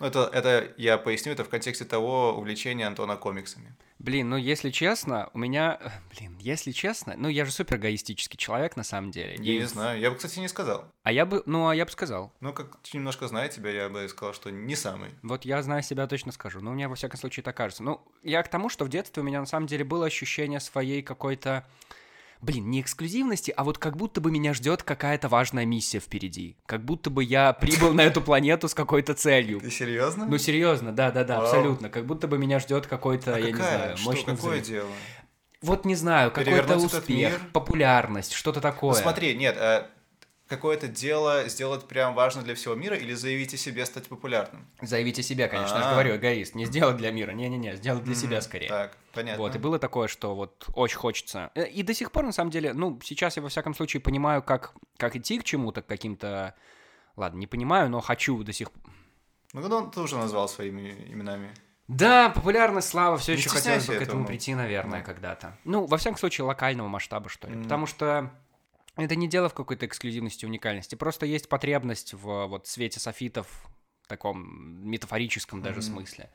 Ну, 0.00 0.06
это, 0.06 0.28
это 0.32 0.72
я 0.78 0.98
поясню, 0.98 1.32
это 1.32 1.44
в 1.44 1.48
контексте 1.48 1.84
того 1.84 2.34
увлечения 2.36 2.86
Антона 2.86 3.16
комиксами. 3.16 3.74
Блин, 3.98 4.30
ну 4.30 4.36
если 4.36 4.70
честно, 4.70 5.28
у 5.34 5.38
меня... 5.38 5.78
э, 5.78 5.90
Блин, 6.16 6.38
если 6.40 6.72
честно, 6.72 7.14
ну 7.18 7.28
я 7.28 7.44
же 7.44 7.52
супер 7.52 7.76
эгоистический 7.76 8.38
человек 8.38 8.76
на 8.76 8.82
самом 8.82 9.10
деле. 9.10 9.34
Я 9.38 9.52
И- 9.54 9.58
не 9.58 9.66
знаю, 9.66 10.00
я 10.00 10.10
бы, 10.10 10.16
кстати, 10.16 10.38
не 10.38 10.48
сказал. 10.48 10.86
А 11.02 11.12
я 11.12 11.26
бы, 11.26 11.42
ну 11.44 11.68
а 11.68 11.74
я 11.76 11.84
бы 11.84 11.90
сказал. 11.90 12.32
Ну, 12.40 12.54
как 12.54 12.78
немножко 12.94 13.28
знаю 13.28 13.50
тебя, 13.50 13.70
я 13.70 13.88
бы 13.90 14.08
сказал, 14.08 14.32
что 14.32 14.50
не 14.50 14.74
самый. 14.74 15.10
Вот 15.22 15.44
я, 15.44 15.62
зная 15.62 15.82
себя, 15.82 16.06
точно 16.06 16.32
скажу. 16.32 16.60
Но 16.62 16.70
у 16.70 16.74
меня, 16.74 16.88
во 16.88 16.94
всяком 16.94 17.20
случае, 17.20 17.44
так 17.44 17.56
кажется. 17.58 17.82
Ну, 17.82 18.00
я 18.22 18.42
к 18.42 18.48
тому, 18.48 18.70
что 18.70 18.86
в 18.86 18.88
детстве 18.88 19.22
у 19.22 19.26
меня, 19.26 19.40
на 19.40 19.46
самом 19.46 19.66
деле, 19.66 19.84
было 19.84 20.06
ощущение 20.06 20.60
своей 20.60 21.02
какой-то... 21.02 21.66
Блин, 22.42 22.70
не 22.70 22.80
эксклюзивности, 22.80 23.52
а 23.54 23.64
вот 23.64 23.76
как 23.76 23.96
будто 23.96 24.20
бы 24.20 24.30
меня 24.30 24.54
ждет 24.54 24.82
какая-то 24.82 25.28
важная 25.28 25.66
миссия 25.66 26.00
впереди. 26.00 26.56
Как 26.64 26.82
будто 26.82 27.10
бы 27.10 27.22
я 27.22 27.52
прибыл 27.52 27.92
на 27.92 28.00
эту 28.00 28.22
планету 28.22 28.68
с 28.68 28.74
какой-то 28.74 29.14
целью. 29.14 29.60
Ты 29.60 29.70
серьезно? 29.70 30.26
Ну, 30.26 30.38
серьезно, 30.38 30.92
да-да-да, 30.92 31.36
Вау. 31.36 31.44
абсолютно. 31.44 31.90
Как 31.90 32.06
будто 32.06 32.28
бы 32.28 32.38
меня 32.38 32.58
ждет 32.58 32.86
какой-то, 32.86 33.34
а 33.34 33.38
я 33.38 33.50
не 33.50 33.54
знаю, 33.54 33.96
мощный 34.04 34.34
взрыв. 34.34 34.62
дело? 34.62 34.88
Вот 35.60 35.84
не 35.84 35.94
знаю, 35.94 36.30
какой-то 36.30 36.78
успех, 36.78 37.40
популярность, 37.52 38.32
что-то 38.32 38.62
такое. 38.62 38.94
Ну, 38.94 39.02
смотри, 39.02 39.34
нет, 39.34 39.56
а 39.58 39.90
какое-то 40.50 40.88
дело 40.88 41.48
сделать 41.48 41.88
прям 41.88 42.14
важно 42.14 42.42
для 42.42 42.54
всего 42.54 42.74
мира 42.74 42.96
или 42.96 43.14
заявить 43.14 43.54
о 43.54 43.56
себе 43.56 43.86
стать 43.86 44.08
популярным? 44.08 44.66
Заявите 44.82 45.22
себя, 45.22 45.48
конечно, 45.48 45.76
я 45.76 45.82
же 45.82 45.88
А. 45.88 45.92
говорю, 45.92 46.16
эгоист. 46.16 46.54
Не 46.54 46.66
сделать 46.66 46.98
для 46.98 47.10
мира, 47.10 47.30
не-не-не, 47.32 47.76
сделать 47.76 48.04
для 48.04 48.14
себя 48.14 48.42
скорее. 48.42 48.68
Так, 48.68 48.96
понятно. 49.14 49.42
Вот, 49.42 49.54
и 49.54 49.58
было 49.58 49.78
такое, 49.78 50.08
что 50.08 50.34
вот 50.34 50.66
очень 50.74 50.98
хочется. 50.98 51.50
Э, 51.54 51.66
И 51.66 51.82
до 51.82 51.94
сих 51.94 52.12
пор, 52.12 52.24
на 52.26 52.32
самом 52.32 52.50
деле, 52.50 52.74
ну, 52.74 53.00
сейчас 53.02 53.36
я 53.38 53.42
во 53.42 53.48
всяком 53.48 53.74
случае 53.74 54.00
понимаю, 54.02 54.42
как, 54.42 54.74
как 54.98 55.16
идти 55.16 55.38
к 55.38 55.44
чему-то, 55.44 55.80
к 55.80 55.86
каким-то... 55.86 56.54
Ладно, 57.16 57.38
не 57.38 57.46
понимаю, 57.46 57.88
но 57.88 58.00
хочу 58.00 58.42
до 58.44 58.52
сих 58.52 58.70
пор. 58.70 58.92
Ну, 59.52 59.66
ну, 59.68 59.90
ты 59.90 60.00
уже 60.00 60.16
назвал 60.16 60.48
своими 60.48 60.90
именами. 61.08 61.50
Да, 61.88 62.28
популярность, 62.28 62.88
слава, 62.88 63.16
все 63.18 63.32
еще 63.32 63.48
хотелось 63.48 63.86
бы 63.86 63.96
к 63.96 64.02
этому 64.02 64.24
прийти, 64.24 64.54
наверное, 64.54 65.00
Да. 65.00 65.04
когда-то. 65.04 65.56
Ну, 65.64 65.86
во 65.86 65.96
всяком 65.96 66.18
случае, 66.18 66.44
локального 66.44 66.86
масштаба, 66.86 67.28
что 67.28 67.48
ли. 67.48 67.60
Потому 67.62 67.86
что 67.86 68.30
Это 69.00 69.16
не 69.16 69.28
дело 69.28 69.48
в 69.48 69.54
какой-то 69.54 69.86
эксклюзивности, 69.86 70.44
уникальности. 70.46 70.94
Просто 70.94 71.26
есть 71.26 71.48
потребность 71.48 72.14
в 72.14 72.46
вот 72.46 72.66
свете 72.66 73.00
софитов 73.00 73.46
в 74.02 74.08
таком 74.08 74.88
метафорическом 74.88 75.62
даже 75.62 75.80
Мгм. 75.80 75.82
смысле. 75.88 76.30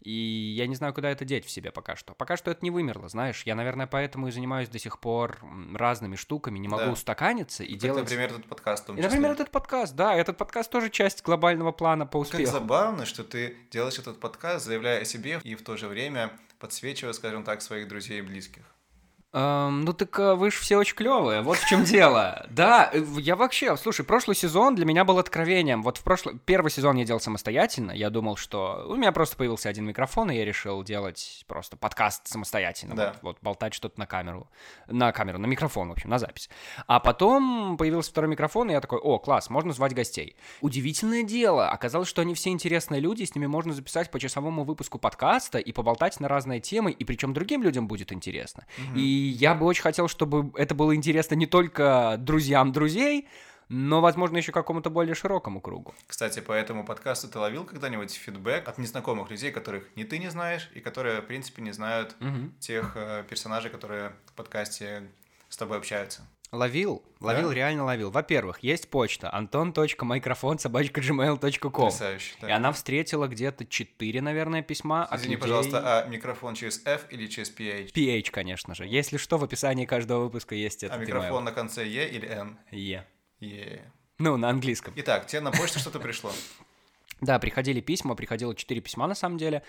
И 0.00 0.12
я 0.56 0.66
не 0.68 0.76
знаю, 0.76 0.94
куда 0.94 1.10
это 1.10 1.24
деть 1.24 1.44
в 1.44 1.50
себе 1.50 1.72
пока 1.72 1.96
что. 1.96 2.14
Пока 2.14 2.36
что 2.36 2.50
это 2.52 2.60
не 2.62 2.70
вымерло, 2.70 3.08
знаешь. 3.08 3.42
Я, 3.44 3.54
наверное, 3.56 3.86
поэтому 3.88 4.28
и 4.28 4.30
занимаюсь 4.30 4.68
до 4.68 4.78
сих 4.78 5.00
пор 5.00 5.40
разными 5.74 6.14
штуками. 6.14 6.58
Не 6.60 6.68
могу 6.68 6.84
Да. 6.84 6.90
устаканиться 6.92 7.64
и 7.64 7.72
Как, 7.72 7.80
делать... 7.82 8.02
например, 8.04 8.30
этот 8.30 8.46
подкаст 8.46 8.88
в 8.88 8.96
И, 8.96 9.02
например, 9.02 9.32
этот 9.32 9.50
подкаст, 9.50 9.94
да, 9.96 10.14
этот 10.14 10.36
подкаст 10.36 10.70
тоже 10.70 10.88
часть 10.88 11.22
глобального 11.24 11.72
плана 11.72 12.06
по 12.06 12.20
Как 12.22 12.28
успеху. 12.32 12.52
забавно, 12.52 13.06
что 13.06 13.24
ты 13.24 13.56
делаешь 13.72 13.98
этот 13.98 14.20
подкаст, 14.20 14.64
заявляя 14.64 15.00
о 15.02 15.04
себе 15.04 15.40
и 15.42 15.56
в 15.56 15.62
то 15.62 15.76
же 15.76 15.88
время 15.88 16.30
подсвечивая, 16.60 17.12
скажем 17.12 17.42
так, 17.42 17.60
своих 17.60 17.88
друзей 17.88 18.20
и 18.20 18.22
близких. 18.22 18.62
Эм, 19.34 19.82
ну 19.82 19.92
так 19.92 20.18
э, 20.18 20.34
вы 20.34 20.50
же 20.50 20.56
все 20.56 20.78
очень 20.78 20.96
клевые, 20.96 21.42
вот 21.42 21.58
в 21.58 21.68
чем 21.68 21.84
дело. 21.84 22.46
Да, 22.48 22.88
э, 22.90 23.04
я 23.18 23.36
вообще, 23.36 23.76
слушай, 23.76 24.02
прошлый 24.02 24.34
сезон 24.34 24.74
для 24.74 24.86
меня 24.86 25.04
был 25.04 25.18
откровением. 25.18 25.82
Вот 25.82 25.98
в 25.98 26.02
прошлый, 26.02 26.38
первый 26.46 26.70
сезон 26.70 26.96
я 26.96 27.04
делал 27.04 27.20
самостоятельно. 27.20 27.92
Я 27.92 28.08
думал, 28.08 28.36
что 28.36 28.86
у 28.88 28.96
меня 28.96 29.12
просто 29.12 29.36
появился 29.36 29.68
один 29.68 29.84
микрофон, 29.84 30.30
и 30.30 30.36
я 30.36 30.46
решил 30.46 30.82
делать 30.82 31.44
просто 31.46 31.76
подкаст 31.76 32.26
самостоятельно. 32.26 32.94
Да. 32.94 33.06
Вот, 33.08 33.22
вот 33.22 33.38
болтать 33.42 33.74
что-то 33.74 33.98
на 34.00 34.06
камеру. 34.06 34.48
На 34.86 35.12
камеру, 35.12 35.38
на 35.38 35.46
микрофон, 35.46 35.90
в 35.90 35.92
общем, 35.92 36.08
на 36.08 36.18
запись. 36.18 36.48
А 36.86 36.98
потом 36.98 37.76
появился 37.76 38.10
второй 38.10 38.30
микрофон, 38.30 38.70
и 38.70 38.72
я 38.72 38.80
такой, 38.80 38.98
о, 38.98 39.18
класс, 39.18 39.50
можно 39.50 39.74
звать 39.74 39.92
гостей. 39.94 40.36
Удивительное 40.62 41.22
дело, 41.22 41.68
оказалось, 41.68 42.08
что 42.08 42.22
они 42.22 42.32
все 42.32 42.48
интересные 42.48 43.02
люди, 43.02 43.24
с 43.24 43.34
ними 43.34 43.46
можно 43.46 43.74
записать 43.74 44.10
по 44.10 44.18
часовому 44.18 44.64
выпуску 44.64 44.98
подкаста 44.98 45.58
и 45.58 45.70
поболтать 45.72 46.18
на 46.18 46.28
разные 46.28 46.60
темы, 46.60 46.92
и 46.92 47.04
причем 47.04 47.34
другим 47.34 47.62
людям 47.62 47.88
будет 47.88 48.10
интересно. 48.10 48.64
И 48.96 49.17
я 49.18 49.54
бы 49.54 49.66
очень 49.66 49.82
хотел, 49.82 50.08
чтобы 50.08 50.52
это 50.56 50.74
было 50.74 50.94
интересно 50.94 51.34
не 51.34 51.46
только 51.46 52.16
друзьям 52.18 52.72
друзей, 52.72 53.28
но, 53.68 54.00
возможно, 54.00 54.38
еще 54.38 54.52
какому-то 54.52 54.88
более 54.88 55.14
широкому 55.14 55.60
кругу. 55.60 55.94
Кстати, 56.06 56.40
по 56.40 56.52
этому 56.52 56.84
подкасту 56.84 57.28
ты 57.28 57.38
ловил 57.38 57.64
когда-нибудь 57.64 58.12
фидбэк 58.12 58.66
от 58.66 58.78
незнакомых 58.78 59.30
людей, 59.30 59.52
которых 59.52 59.84
ни 59.94 60.04
ты 60.04 60.18
не 60.18 60.30
знаешь, 60.30 60.70
и 60.74 60.80
которые, 60.80 61.20
в 61.20 61.26
принципе, 61.26 61.62
не 61.62 61.72
знают 61.72 62.16
тех 62.60 62.92
э, 62.96 63.24
персонажей, 63.28 63.70
которые 63.70 64.12
в 64.26 64.32
подкасте 64.32 65.02
с 65.48 65.56
тобой 65.56 65.78
общаются? 65.78 66.22
Ловил, 66.50 67.02
ловил, 67.20 67.48
Да? 67.48 67.54
реально 67.54 67.84
ловил. 67.84 68.10
Во-первых, 68.10 68.60
есть 68.60 68.88
почта 68.88 69.28
Потрясающе. 71.86 72.34
И 72.40 72.50
она 72.50 72.72
встретила 72.72 73.26
где-то 73.28 73.66
4, 73.66 74.22
наверное, 74.22 74.62
письма 74.62 75.04
от 75.04 75.20
Извини, 75.20 75.34
людей- 75.34 75.42
пожалуйста, 75.42 75.82
а 76.04 76.06
микрофон 76.08 76.54
через 76.54 76.80
F 76.86 77.06
или 77.10 77.26
через 77.26 77.50
PH? 77.54 77.92
PH, 77.92 78.30
конечно 78.30 78.74
же. 78.74 78.86
Если 78.86 79.18
что, 79.18 79.36
в 79.36 79.44
описании 79.44 79.84
каждого 79.84 80.24
выпуска 80.24 80.54
есть 80.54 80.82
А 80.84 80.86
этот 80.86 81.00
микрофон 81.00 81.44
на 81.44 81.52
конце 81.52 81.86
E 81.86 82.08
или 82.08 82.26
N? 82.26 82.56
email. 82.72 82.76
Е. 82.78 83.06
Е. 83.40 83.92
Ну, 84.18 84.36
на 84.38 84.48
английском. 84.48 84.94
Итак, 84.96 85.26
тебе 85.26 85.40
на 85.42 85.50
почту 85.52 85.78
что-то 85.78 86.00
пришло. 86.00 86.32
Да, 87.20 87.38
приходили 87.38 87.80
письма, 87.80 88.14
приходило 88.14 88.54
4 88.54 88.80
письма 88.80 89.06
на 89.06 89.14
самом 89.14 89.38
деле. 89.38 89.62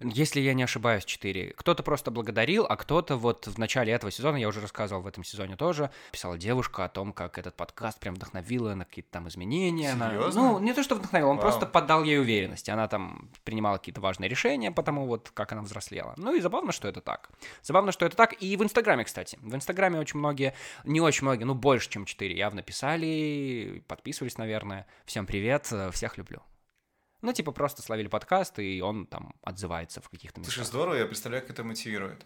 Если 0.00 0.40
я 0.40 0.52
не 0.52 0.62
ошибаюсь, 0.62 1.04
4. 1.06 1.54
Кто-то 1.56 1.82
просто 1.82 2.10
благодарил, 2.10 2.66
а 2.68 2.76
кто-то 2.76 3.16
вот 3.16 3.46
в 3.46 3.58
начале 3.58 3.92
этого 3.94 4.10
сезона, 4.10 4.36
я 4.36 4.48
уже 4.48 4.60
рассказывал 4.60 5.00
в 5.02 5.06
этом 5.06 5.24
сезоне 5.24 5.56
тоже, 5.56 5.90
писала 6.12 6.36
девушка 6.36 6.84
о 6.84 6.88
том, 6.90 7.14
как 7.14 7.38
этот 7.38 7.54
подкаст 7.54 7.98
прям 7.98 8.14
вдохновил 8.14 8.68
ее 8.68 8.74
на 8.74 8.84
какие-то 8.84 9.10
там 9.10 9.26
изменения. 9.28 9.92
Она- 9.92 10.10
Серьезно? 10.10 10.42
Ну, 10.42 10.58
не 10.58 10.74
то, 10.74 10.82
что 10.82 10.96
вдохновил, 10.96 11.28
он 11.30 11.36
Вау. 11.36 11.42
просто 11.42 11.64
поддал 11.66 12.04
ей 12.04 12.20
уверенности. 12.20 12.70
Она 12.70 12.88
там 12.88 13.30
принимала 13.44 13.78
какие-то 13.78 14.02
важные 14.02 14.28
решения, 14.28 14.70
потому 14.70 15.06
вот 15.06 15.30
как 15.32 15.52
она 15.52 15.62
взрослела. 15.62 16.12
Ну 16.18 16.34
и 16.34 16.40
забавно, 16.40 16.72
что 16.72 16.88
это 16.88 17.00
так. 17.00 17.30
Забавно, 17.62 17.90
что 17.92 18.04
это 18.04 18.16
так. 18.16 18.34
И 18.42 18.54
в 18.56 18.62
Инстаграме, 18.62 19.04
кстати. 19.04 19.38
В 19.40 19.54
Инстаграме 19.54 19.98
очень 19.98 20.18
многие, 20.18 20.54
не 20.84 21.00
очень 21.00 21.24
многие, 21.24 21.44
ну 21.44 21.54
больше, 21.54 21.88
чем 21.88 22.04
4 22.04 22.36
явно 22.36 22.62
писали, 22.62 23.82
подписывались, 23.88 24.36
наверное. 24.36 24.86
Всем 25.06 25.24
привет, 25.24 25.72
всех 25.92 26.18
люблю. 26.18 26.42
Ну, 27.22 27.32
типа, 27.32 27.52
просто 27.52 27.82
словили 27.82 28.08
подкаст, 28.08 28.58
и 28.58 28.80
он 28.80 29.06
там 29.06 29.34
отзывается 29.42 30.00
в 30.00 30.08
каких-то 30.08 30.42
Слушай, 30.42 30.60
местах. 30.60 30.66
здорово, 30.74 30.94
я 30.94 31.06
представляю, 31.06 31.42
как 31.42 31.50
это 31.52 31.64
мотивирует. 31.64 32.24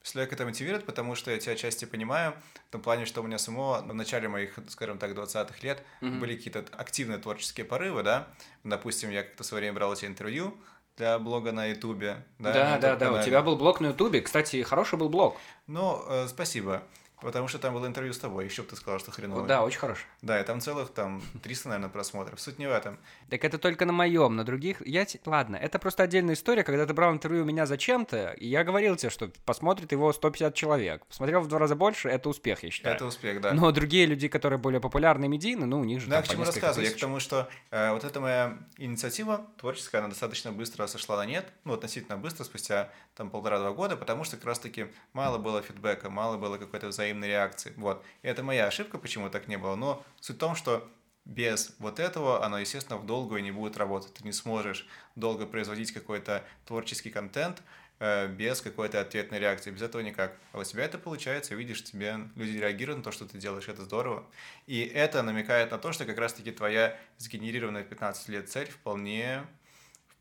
Представляю, 0.00 0.28
как 0.30 0.40
это 0.40 0.46
мотивирует, 0.46 0.84
потому 0.84 1.14
что 1.14 1.30
я 1.30 1.38
тебя 1.38 1.52
отчасти 1.52 1.84
понимаю, 1.84 2.34
в 2.68 2.72
том 2.72 2.80
плане, 2.82 3.04
что 3.06 3.20
у 3.20 3.24
меня 3.24 3.38
самого 3.38 3.82
в 3.82 3.94
начале 3.94 4.26
моих, 4.28 4.58
скажем 4.68 4.98
так, 4.98 5.12
20-х 5.12 5.54
лет 5.62 5.84
Мгм. 6.00 6.18
были 6.18 6.34
какие-то 6.36 6.64
активные 6.72 7.18
творческие 7.18 7.64
порывы, 7.66 8.02
да. 8.02 8.26
Допустим, 8.64 9.10
я 9.10 9.22
как-то 9.22 9.44
в 9.44 9.46
свое 9.46 9.60
время 9.60 9.74
брал 9.74 9.94
тебя 9.94 10.08
интервью 10.08 10.56
для 10.96 11.18
блога 11.20 11.52
на 11.52 11.66
Ютубе. 11.66 12.26
Да, 12.38 12.52
на 12.52 12.78
да, 12.78 12.96
да, 12.96 13.12
у 13.12 13.22
тебя 13.22 13.42
был 13.42 13.56
блог 13.56 13.80
на 13.80 13.88
Ютубе. 13.88 14.22
Кстати, 14.22 14.62
хороший 14.62 14.98
был 14.98 15.08
блог. 15.08 15.36
Ну, 15.68 16.02
э, 16.08 16.26
спасибо, 16.28 16.82
потому 17.22 17.48
что 17.48 17.58
там 17.58 17.74
было 17.74 17.86
интервью 17.86 18.12
с 18.12 18.18
тобой, 18.18 18.44
еще 18.44 18.62
бы 18.62 18.68
ты 18.68 18.76
сказал, 18.76 18.98
что 18.98 19.10
хреново. 19.10 19.46
Да, 19.46 19.62
очень 19.62 19.78
хороший. 19.78 20.04
Да, 20.20 20.40
и 20.40 20.44
там 20.44 20.60
целых 20.60 20.90
там 20.90 21.22
300, 21.42 21.68
наверное, 21.68 21.88
просмотров. 21.88 22.40
Суть 22.40 22.58
не 22.58 22.66
в 22.66 22.72
этом. 22.72 22.98
Так 23.30 23.44
это 23.44 23.58
только 23.58 23.86
на 23.86 23.92
моем, 23.92 24.36
на 24.36 24.44
других... 24.44 24.84
Я... 24.86 25.06
Ладно, 25.24 25.56
это 25.56 25.78
просто 25.78 26.02
отдельная 26.02 26.34
история, 26.34 26.64
когда 26.64 26.86
ты 26.86 26.94
брал 26.94 27.12
интервью 27.12 27.42
у 27.42 27.46
меня 27.46 27.66
зачем-то, 27.66 28.32
и 28.32 28.46
я 28.48 28.64
говорил 28.64 28.96
тебе, 28.96 29.10
что 29.10 29.30
посмотрит 29.44 29.92
его 29.92 30.12
150 30.12 30.54
человек. 30.54 31.06
Посмотрел 31.06 31.40
в 31.40 31.48
два 31.48 31.58
раза 31.58 31.76
больше, 31.76 32.08
это 32.08 32.28
успех, 32.28 32.62
я 32.62 32.70
считаю. 32.70 32.96
Это 32.96 33.06
успех, 33.06 33.40
да. 33.40 33.52
Но 33.52 33.70
другие 33.70 34.06
люди, 34.06 34.28
которые 34.28 34.58
более 34.58 34.80
популярны 34.80 35.28
медийны, 35.28 35.66
ну, 35.66 35.80
у 35.80 35.84
них 35.84 36.00
же 36.00 36.08
Да, 36.08 36.16
там 36.16 36.24
к 36.24 36.28
чему 36.28 36.44
рассказываю? 36.44 36.84
Я 36.84 36.90
к 36.90 36.94
тысяч. 36.94 37.00
тому, 37.00 37.20
что 37.20 37.48
э, 37.70 37.92
вот 37.92 38.04
эта 38.04 38.20
моя 38.20 38.58
инициатива 38.76 39.46
творческая, 39.58 39.98
она 39.98 40.08
достаточно 40.08 40.52
быстро 40.52 40.86
сошла 40.86 41.16
на 41.16 41.26
нет, 41.26 41.52
ну, 41.64 41.74
относительно 41.74 42.16
быстро, 42.16 42.44
спустя 42.44 42.90
там 43.14 43.30
полтора-два 43.30 43.72
года, 43.72 43.96
потому 43.96 44.24
что 44.24 44.36
как 44.36 44.46
раз-таки 44.46 44.86
мало 45.12 45.38
было 45.38 45.62
фидбэка, 45.62 46.10
мало 46.10 46.38
было 46.38 46.58
какой-то 46.58 46.88
взаимной 46.88 47.28
реакции, 47.28 47.72
вот. 47.76 48.04
И 48.22 48.28
это 48.28 48.42
моя 48.42 48.66
ошибка, 48.66 48.98
почему 48.98 49.30
так 49.30 49.48
не 49.48 49.58
было, 49.58 49.74
но 49.74 50.04
суть 50.20 50.36
в 50.36 50.38
том, 50.38 50.54
что 50.54 50.88
без 51.24 51.74
вот 51.78 52.00
этого 52.00 52.44
оно, 52.44 52.58
естественно, 52.58 52.98
в 52.98 53.06
долгую 53.06 53.42
не 53.42 53.52
будет 53.52 53.76
работать. 53.76 54.14
Ты 54.14 54.24
не 54.24 54.32
сможешь 54.32 54.86
долго 55.14 55.46
производить 55.46 55.92
какой-то 55.92 56.44
творческий 56.66 57.10
контент 57.10 57.62
э, 58.00 58.26
без 58.26 58.60
какой-то 58.60 59.00
ответной 59.00 59.38
реакции. 59.38 59.70
Без 59.70 59.82
этого 59.82 60.02
никак. 60.02 60.36
А 60.52 60.58
у 60.58 60.64
тебя 60.64 60.84
это 60.84 60.98
получается, 60.98 61.54
видишь, 61.54 61.84
тебе 61.84 62.28
люди 62.34 62.58
реагируют 62.58 62.98
на 62.98 63.04
то, 63.04 63.12
что 63.12 63.26
ты 63.26 63.38
делаешь, 63.38 63.68
это 63.68 63.84
здорово. 63.84 64.26
И 64.66 64.80
это 64.80 65.22
намекает 65.22 65.70
на 65.70 65.78
то, 65.78 65.92
что 65.92 66.04
как 66.06 66.18
раз-таки 66.18 66.50
твоя 66.50 66.98
сгенерированная 67.18 67.84
в 67.84 67.88
15 67.88 68.28
лет 68.28 68.50
цель 68.50 68.68
вполне, 68.68 69.46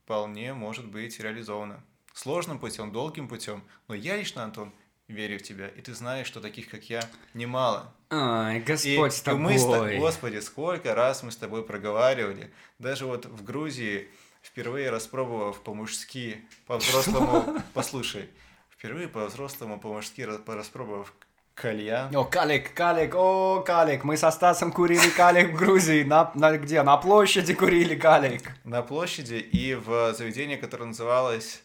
вполне 0.04 0.54
может 0.54 0.86
быть 0.86 1.20
реализована. 1.20 1.84
Сложным 2.14 2.60
путем, 2.60 2.92
долгим 2.92 3.28
путем. 3.28 3.64
Но 3.88 3.96
я 3.96 4.18
лично, 4.18 4.44
Антон, 4.44 4.74
верю 5.08 5.40
в 5.40 5.44
тебя. 5.44 5.68
И 5.68 5.82
ты 5.82 5.94
знаешь, 5.94 6.28
что 6.28 6.40
таких, 6.42 6.70
как 6.70 6.90
я, 6.90 7.02
немало. 7.34 7.94
Ай, 8.10 8.58
И- 8.58 8.62
Господь 8.62 9.14
с 9.14 9.28
и 9.28 9.32
мы 9.32 9.58
с 9.58 9.64
тобой. 9.64 9.98
Господи, 9.98 10.40
сколько 10.40 10.94
раз 10.96 11.24
мы 11.24 11.32
с 11.32 11.38
тобой 11.38 11.64
проговаривали. 11.64 12.52
Даже 12.80 13.06
вот 13.06 13.26
в 13.26 13.44
Грузии, 13.44 14.10
впервые 14.42 14.90
распробовав 14.90 15.62
по-мужски, 15.62 16.44
по-взрослому, 16.68 17.62
послушай, 17.74 18.30
впервые 18.70 19.08
по-взрослому, 19.08 19.80
по-мужски 19.80 20.22
ра- 20.22 20.42
распробовав 20.56 21.14
кальян, 21.54 22.16
О, 22.16 22.24
Калик, 22.24 22.74
Калик, 22.74 23.14
о, 23.16 23.62
Калик, 23.62 24.04
мы 24.04 24.18
со 24.18 24.32
Стасом 24.32 24.72
курили 24.72 25.10
Калик 25.10 25.52
в 25.54 25.58
Грузии, 25.58 26.04
на, 26.04 26.32
на 26.34 26.58
где? 26.58 26.82
На 26.82 26.98
площади 26.98 27.54
курили 27.54 27.96
Калик. 27.96 28.50
на 28.64 28.82
площади 28.82 29.36
и 29.36 29.76
в 29.76 30.14
заведении, 30.14 30.56
которое 30.56 30.86
называлось... 30.86 31.62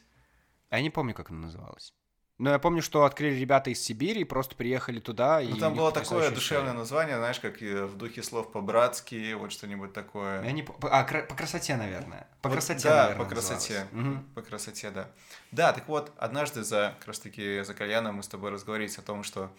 Я 0.71 0.81
не 0.83 0.91
помню, 0.91 1.15
как 1.15 1.31
оно 1.31 1.41
называлось. 1.41 1.95
Но 2.39 2.51
я 2.51 2.59
помню, 2.59 2.83
что 2.83 3.05
открыли 3.05 3.35
ребята 3.35 3.71
из 3.71 3.83
Сибири, 3.83 4.23
просто 4.25 4.57
приехали 4.57 5.01
туда, 5.01 5.41
и 5.41 5.49
Ну, 5.49 5.57
там 5.57 5.75
было 5.75 5.91
такое 5.91 6.31
душевное 6.31 6.65
история. 6.67 6.79
название, 6.79 7.17
знаешь, 7.17 7.41
как 7.41 7.63
и 7.63 7.73
в 7.75 7.97
духе 7.97 8.23
слов 8.23 8.53
по-братски, 8.53 9.33
вот 9.33 9.53
что-нибудь 9.53 9.95
такое. 9.95 10.45
Я 10.45 10.53
не. 10.53 10.67
А, 10.83 11.05
кра- 11.05 11.23
по 11.23 11.35
красоте, 11.35 11.77
наверное. 11.77 12.29
По 12.43 12.51
Вот, 12.51 12.57
красоте, 12.57 12.89
да, 12.91 13.03
наверное, 13.05 13.25
по 13.25 13.31
красоте. 13.31 13.87
Мгм. 13.93 14.25
По 14.35 14.43
красоте, 14.43 14.91
да. 14.91 15.09
Да, 15.51 15.73
так 15.73 15.89
вот, 15.89 16.13
однажды 16.19 16.63
за, 16.63 16.95
как 16.99 17.09
раз 17.09 17.21
таки, 17.21 17.63
за 17.63 17.73
кальяном 17.73 18.17
мы 18.17 18.23
с 18.23 18.29
тобой 18.29 18.51
разговорились 18.51 18.99
о 18.99 19.03
том, 19.03 19.23
что 19.23 19.51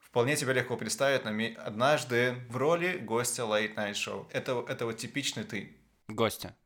вполне 0.00 0.36
тебе 0.36 0.54
легко 0.54 0.78
представить 0.78 1.26
ми- 1.26 1.54
однажды 1.54 2.34
в 2.48 2.56
роли 2.56 2.96
гостя 2.96 3.42
Late 3.42 3.74
Night 3.74 3.92
Show. 3.92 4.26
Это, 4.32 4.64
это 4.68 4.86
вот 4.86 4.96
типичный 4.96 5.44
ты. 5.44 5.76
Гостя. 6.08 6.56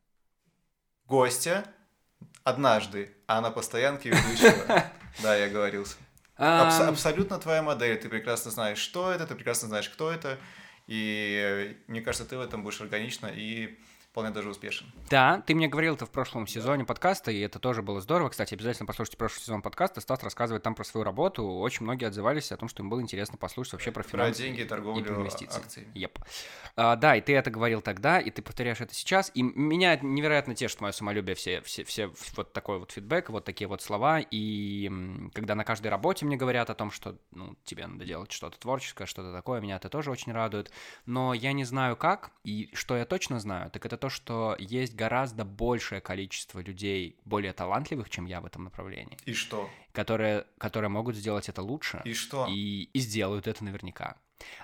Гостя 1.06 1.64
однажды, 2.46 3.10
а 3.26 3.40
на 3.40 3.50
постоянке 3.50 4.10
ведущего. 4.10 4.84
Да, 5.22 5.34
я 5.34 5.48
Ам, 6.36 6.90
абсолютно 6.90 7.38
твоя 7.38 7.62
модель. 7.62 7.98
Ты 7.98 8.10
прекрасно 8.10 8.50
знаешь, 8.50 8.76
что 8.76 9.10
это, 9.10 9.26
ты 9.26 9.34
прекрасно 9.34 9.68
знаешь, 9.68 9.88
кто 9.88 10.12
это. 10.12 10.38
И 10.86 11.40
э, 11.42 11.74
мне 11.90 12.02
кажется, 12.02 12.28
ты 12.28 12.36
в 12.36 12.40
этом 12.42 12.62
будешь 12.62 12.78
органично 12.82 13.28
и 13.34 13.78
вполне 14.16 14.30
даже 14.30 14.48
успешен. 14.48 14.86
Да, 15.10 15.42
ты 15.46 15.54
мне 15.54 15.68
говорил 15.68 15.92
это 15.92 16.06
в 16.06 16.10
прошлом 16.10 16.46
сезоне 16.46 16.86
подкаста, 16.86 17.30
и 17.30 17.38
это 17.40 17.58
тоже 17.58 17.82
было 17.82 18.00
здорово. 18.00 18.30
Кстати, 18.30 18.54
обязательно 18.54 18.86
послушайте 18.86 19.18
прошлый 19.18 19.42
сезон 19.42 19.60
подкаста. 19.60 20.00
Стас 20.00 20.22
рассказывает 20.22 20.62
там 20.62 20.74
про 20.74 20.84
свою 20.84 21.04
работу. 21.04 21.46
Очень 21.46 21.84
многие 21.84 22.06
отзывались 22.06 22.50
о 22.50 22.56
том, 22.56 22.70
что 22.70 22.82
им 22.82 22.88
было 22.88 23.02
интересно 23.02 23.36
послушать 23.36 23.74
вообще 23.74 23.92
про 23.92 24.02
финансы. 24.02 24.40
Про 24.40 24.48
деньги, 24.48 24.62
торговлю, 24.62 25.04
и 25.04 25.08
инвестиции. 25.20 25.60
акциями. 25.60 25.92
Yep. 25.94 26.18
А, 26.76 26.96
да, 26.96 27.14
и 27.16 27.20
ты 27.20 27.34
это 27.36 27.50
говорил 27.50 27.82
тогда, 27.82 28.18
и 28.18 28.30
ты 28.30 28.40
повторяешь 28.40 28.80
это 28.80 28.94
сейчас. 28.94 29.30
И 29.34 29.42
меня 29.42 29.98
невероятно 30.00 30.54
тешит 30.54 30.80
мое 30.80 30.92
самолюбие 30.92 31.34
все, 31.34 31.60
все, 31.60 31.84
все 31.84 32.10
вот 32.36 32.54
такой 32.54 32.78
вот 32.78 32.92
фидбэк, 32.92 33.28
вот 33.28 33.44
такие 33.44 33.68
вот 33.68 33.82
слова. 33.82 34.20
И 34.20 34.90
когда 35.34 35.54
на 35.54 35.64
каждой 35.64 35.88
работе 35.88 36.24
мне 36.24 36.38
говорят 36.38 36.70
о 36.70 36.74
том, 36.74 36.90
что 36.90 37.18
ну, 37.32 37.54
тебе 37.64 37.86
надо 37.86 38.06
делать 38.06 38.32
что-то 38.32 38.58
творческое, 38.58 39.04
что-то 39.04 39.30
такое, 39.30 39.60
меня 39.60 39.76
это 39.76 39.90
тоже 39.90 40.10
очень 40.10 40.32
радует. 40.32 40.70
Но 41.04 41.34
я 41.34 41.52
не 41.52 41.64
знаю 41.64 41.96
как, 41.96 42.30
и 42.44 42.70
что 42.72 42.96
я 42.96 43.04
точно 43.04 43.40
знаю, 43.40 43.70
так 43.70 43.84
это 43.84 43.98
то, 43.98 44.05
что 44.08 44.56
есть 44.58 44.94
гораздо 44.94 45.44
большее 45.44 46.00
количество 46.00 46.60
людей, 46.60 47.18
более 47.24 47.52
талантливых, 47.52 48.10
чем 48.10 48.26
я 48.26 48.40
в 48.40 48.46
этом 48.46 48.64
направлении. 48.64 49.18
И 49.24 49.32
что? 49.32 49.68
Которые, 49.92 50.46
которые 50.58 50.90
могут 50.90 51.16
сделать 51.16 51.48
это 51.48 51.62
лучше. 51.62 52.02
И 52.04 52.14
что? 52.14 52.46
И, 52.48 52.84
и 52.92 52.98
сделают 52.98 53.46
это 53.46 53.64
наверняка. 53.64 54.16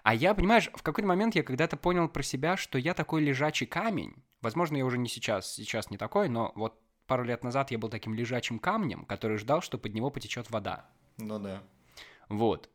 А 0.02 0.14
я, 0.14 0.34
понимаешь, 0.34 0.70
в 0.74 0.82
какой-то 0.82 1.08
момент 1.08 1.34
я 1.34 1.42
когда-то 1.42 1.76
понял 1.76 2.08
про 2.08 2.22
себя, 2.22 2.56
что 2.56 2.78
я 2.78 2.94
такой 2.94 3.22
лежачий 3.22 3.66
камень. 3.66 4.14
Возможно, 4.40 4.76
я 4.76 4.84
уже 4.84 4.98
не 4.98 5.08
сейчас, 5.08 5.54
сейчас 5.54 5.90
не 5.90 5.96
такой, 5.96 6.28
но 6.28 6.52
вот 6.54 6.78
пару 7.06 7.24
лет 7.24 7.44
назад 7.44 7.70
я 7.70 7.78
был 7.78 7.88
таким 7.88 8.14
лежачим 8.14 8.58
камнем, 8.58 9.04
который 9.04 9.38
ждал, 9.38 9.62
что 9.62 9.78
под 9.78 9.94
него 9.94 10.10
потечет 10.10 10.50
вода. 10.50 10.86
Ну 11.18 11.38
да. 11.38 11.62
Вот. 12.28 12.70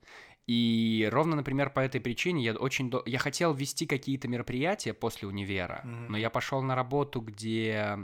И 0.48 1.10
ровно, 1.12 1.36
например, 1.36 1.70
по 1.70 1.82
этой 1.82 2.00
причине 2.00 2.42
я 2.44 2.54
очень... 2.54 2.90
До... 2.90 3.04
Я 3.06 3.20
хотел 3.20 3.54
вести 3.54 3.86
какие-то 3.86 4.30
мероприятия 4.30 4.94
после 4.94 5.28
универа, 5.28 5.82
Мгм. 5.84 6.12
но 6.12 6.18
я 6.18 6.30
пошел 6.30 6.62
на 6.62 6.74
работу, 6.74 7.20
где... 7.20 7.98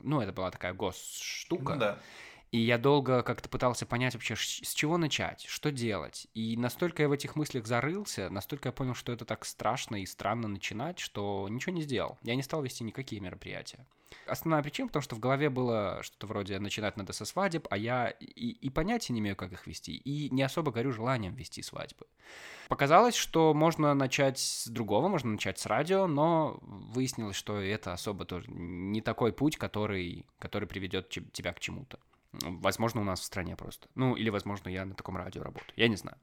Ну, 0.00 0.20
это 0.22 0.32
была 0.32 0.50
такая 0.50 0.72
госштука. 0.72 1.74
Ну 1.74 1.80
да. 1.80 1.98
И 2.52 2.58
я 2.58 2.78
долго 2.78 3.22
как-то 3.22 3.48
пытался 3.48 3.86
понять 3.86 4.14
вообще, 4.14 4.36
с 4.36 4.72
чего 4.74 4.98
начать, 4.98 5.44
что 5.48 5.72
делать. 5.72 6.28
И 6.34 6.56
настолько 6.56 7.02
я 7.02 7.08
в 7.08 7.12
этих 7.12 7.34
мыслях 7.34 7.66
зарылся, 7.66 8.30
настолько 8.30 8.68
я 8.68 8.72
понял, 8.72 8.94
что 8.94 9.12
это 9.12 9.24
так 9.24 9.44
страшно 9.44 9.96
и 9.96 10.06
странно 10.06 10.46
начинать, 10.48 10.98
что 10.98 11.48
ничего 11.50 11.74
не 11.74 11.82
сделал. 11.82 12.18
Я 12.22 12.36
не 12.36 12.42
стал 12.42 12.62
вести 12.62 12.84
никакие 12.84 13.20
мероприятия. 13.20 13.84
Основная 14.26 14.62
причина, 14.62 14.88
потому 14.88 15.02
что 15.02 15.16
в 15.16 15.20
голове 15.20 15.50
было 15.50 16.00
что-то 16.02 16.26
вроде 16.26 16.58
начинать 16.58 16.96
надо 16.96 17.12
со 17.12 17.24
свадеб, 17.24 17.66
а 17.70 17.76
я 17.76 18.10
и, 18.10 18.50
и 18.50 18.70
понятия 18.70 19.12
не 19.12 19.20
имею, 19.20 19.36
как 19.36 19.52
их 19.52 19.66
вести, 19.66 19.96
и 19.96 20.30
не 20.30 20.42
особо 20.42 20.70
горю 20.72 20.92
желанием 20.92 21.34
вести 21.34 21.62
свадьбы. 21.62 22.06
Показалось, 22.68 23.14
что 23.14 23.54
можно 23.54 23.94
начать 23.94 24.38
с 24.38 24.66
другого, 24.66 25.08
можно 25.08 25.32
начать 25.32 25.58
с 25.58 25.66
радио, 25.66 26.06
но 26.06 26.58
выяснилось, 26.62 27.36
что 27.36 27.60
это 27.60 27.92
особо 27.92 28.24
тоже 28.24 28.46
не 28.50 29.00
такой 29.00 29.32
путь, 29.32 29.56
который, 29.56 30.26
который 30.38 30.66
приведет 30.66 31.08
тебя 31.08 31.52
к 31.52 31.60
чему-то. 31.60 31.98
Возможно, 32.42 33.00
у 33.00 33.04
нас 33.04 33.20
в 33.20 33.24
стране 33.24 33.56
просто. 33.56 33.88
Ну, 33.94 34.14
или, 34.16 34.30
возможно, 34.30 34.68
я 34.68 34.84
на 34.84 34.94
таком 34.94 35.16
радио 35.16 35.42
работаю. 35.42 35.72
Я 35.76 35.88
не 35.88 35.96
знаю. 35.96 36.18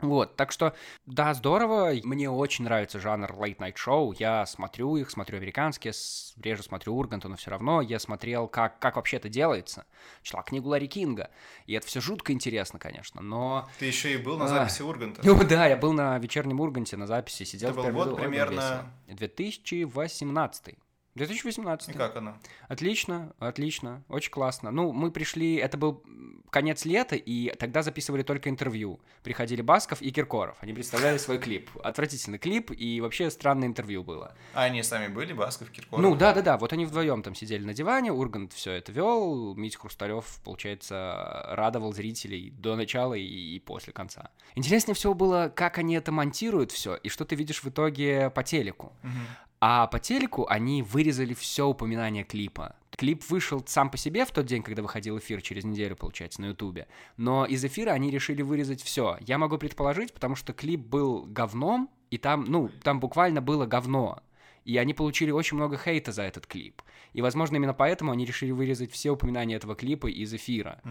Вот, 0.00 0.34
так 0.36 0.50
что, 0.50 0.74
да, 1.06 1.32
здорово. 1.34 1.92
Мне 2.02 2.28
очень 2.28 2.64
нравится 2.64 2.98
жанр 2.98 3.30
late 3.30 3.58
night 3.58 3.76
show. 3.76 4.14
Я 4.18 4.44
смотрю 4.44 4.96
их, 4.96 5.08
смотрю 5.08 5.38
американские, 5.38 5.94
реже 6.42 6.62
смотрю 6.64 6.94
Урганта, 6.96 7.28
но 7.28 7.36
все 7.36 7.52
равно 7.52 7.80
я 7.80 7.98
смотрел, 8.00 8.48
как, 8.48 8.80
как 8.80 8.96
вообще 8.96 9.18
это 9.18 9.28
делается. 9.28 9.86
Читал 10.22 10.42
книгу 10.42 10.68
Ларри 10.68 10.88
Кинга. 10.88 11.30
И 11.66 11.74
это 11.74 11.86
все 11.86 12.00
жутко 12.00 12.32
интересно, 12.32 12.78
конечно, 12.80 13.22
но... 13.22 13.68
Ты 13.78 13.86
еще 13.86 14.12
и 14.12 14.16
был 14.16 14.36
на 14.36 14.46
А. 14.46 14.48
записи 14.48 14.82
Урганта. 14.82 15.22
Ну 15.24 15.42
да, 15.44 15.66
я 15.66 15.76
был 15.76 15.92
на 15.92 16.18
вечернем 16.18 16.60
Урганте 16.60 16.96
на 16.96 17.06
записи, 17.06 17.44
сидел 17.44 17.70
Это 17.70 17.80
в 17.80 17.84
был 17.94 18.04
год 18.04 18.16
примерно? 18.16 18.90
весело. 19.06 19.16
2018. 19.16 20.74
2018. 21.14 21.90
И 21.90 21.92
как 21.92 22.16
оно? 22.16 22.36
Отлично, 22.68 23.32
отлично, 23.38 24.02
очень 24.08 24.30
классно. 24.30 24.70
Ну, 24.70 24.92
мы 24.92 25.10
пришли, 25.10 25.56
это 25.56 25.76
был 25.76 26.02
конец 26.50 26.84
лета, 26.84 27.16
и 27.16 27.50
тогда 27.56 27.82
записывали 27.82 28.22
только 28.22 28.48
интервью. 28.48 29.00
Приходили 29.22 29.60
Басков 29.60 30.00
и 30.02 30.10
Киркоров, 30.10 30.56
они 30.60 30.72
представляли 30.72 31.18
свой 31.18 31.38
клип. 31.38 31.70
Отвратительный 31.82 32.38
клип, 32.38 32.70
и 32.70 33.00
вообще 33.00 33.30
странное 33.30 33.66
интервью 33.66 34.04
было. 34.04 34.34
А 34.54 34.64
они 34.64 34.82
сами 34.82 35.08
были, 35.08 35.32
Басков, 35.32 35.70
Киркоров? 35.70 36.02
Ну, 36.02 36.14
да-да-да, 36.14 36.56
вот 36.56 36.72
они 36.72 36.84
вдвоем 36.86 37.22
там 37.22 37.34
сидели 37.34 37.64
на 37.64 37.74
диване, 37.74 38.12
Ургант 38.12 38.52
все 38.52 38.72
это 38.72 38.92
вел, 38.92 39.54
Митя 39.54 39.78
Хрусталев, 39.78 40.40
получается, 40.44 41.44
радовал 41.50 41.92
зрителей 41.92 42.50
до 42.50 42.76
начала 42.76 43.14
и, 43.14 43.24
и 43.24 43.58
после 43.60 43.92
конца. 43.92 44.30
Интереснее 44.54 44.94
всего 44.94 45.14
было, 45.14 45.52
как 45.54 45.78
они 45.78 45.94
это 45.94 46.12
монтируют 46.12 46.70
все, 46.70 46.94
и 46.96 47.08
что 47.08 47.24
ты 47.24 47.34
видишь 47.34 47.62
в 47.62 47.68
итоге 47.68 48.30
по 48.30 48.42
телеку. 48.44 48.92
Мгм. 49.02 49.26
А 49.66 49.86
по 49.86 49.98
телеку 49.98 50.46
они 50.46 50.82
вырезали 50.82 51.32
все 51.32 51.66
упоминание 51.66 52.22
клипа. 52.22 52.76
Клип 52.90 53.24
вышел 53.30 53.64
сам 53.66 53.88
по 53.88 53.96
себе 53.96 54.26
в 54.26 54.30
тот 54.30 54.44
день, 54.44 54.62
когда 54.62 54.82
выходил 54.82 55.16
эфир, 55.16 55.40
через 55.40 55.64
неделю, 55.64 55.96
получается, 55.96 56.42
на 56.42 56.48
Ютубе. 56.48 56.86
Но 57.16 57.46
из 57.46 57.64
эфира 57.64 57.92
они 57.92 58.10
решили 58.10 58.42
вырезать 58.42 58.82
все. 58.82 59.16
Я 59.22 59.38
могу 59.38 59.56
предположить, 59.56 60.12
потому 60.12 60.36
что 60.36 60.52
клип 60.52 60.80
был 60.80 61.24
говном, 61.24 61.88
и 62.10 62.18
там, 62.18 62.44
ну, 62.44 62.70
там 62.82 63.00
буквально 63.00 63.40
было 63.40 63.64
говно. 63.64 64.22
И 64.66 64.76
они 64.76 64.92
получили 64.92 65.30
очень 65.30 65.56
много 65.56 65.78
хейта 65.78 66.12
за 66.12 66.24
этот 66.24 66.46
клип. 66.46 66.82
И, 67.14 67.22
возможно, 67.22 67.56
именно 67.56 67.72
поэтому 67.72 68.12
они 68.12 68.26
решили 68.26 68.50
вырезать 68.50 68.92
все 68.92 69.12
упоминания 69.12 69.54
этого 69.54 69.74
клипа 69.74 70.10
из 70.10 70.34
эфира. 70.34 70.82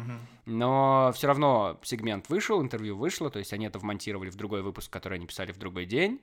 Но 0.48 1.12
все 1.14 1.28
равно 1.28 1.80
сегмент 1.84 2.28
вышел, 2.28 2.60
интервью 2.60 2.98
вышло, 2.98 3.30
то 3.30 3.38
есть 3.38 3.54
они 3.54 3.68
это 3.68 3.78
вмонтировали 3.78 4.32
в 4.32 4.36
другой 4.36 4.64
выпуск, 4.64 4.92
который 4.92 5.20
они 5.20 5.28
писали 5.28 5.52
в 5.52 5.60
другой 5.60 5.86
день. 5.86 6.22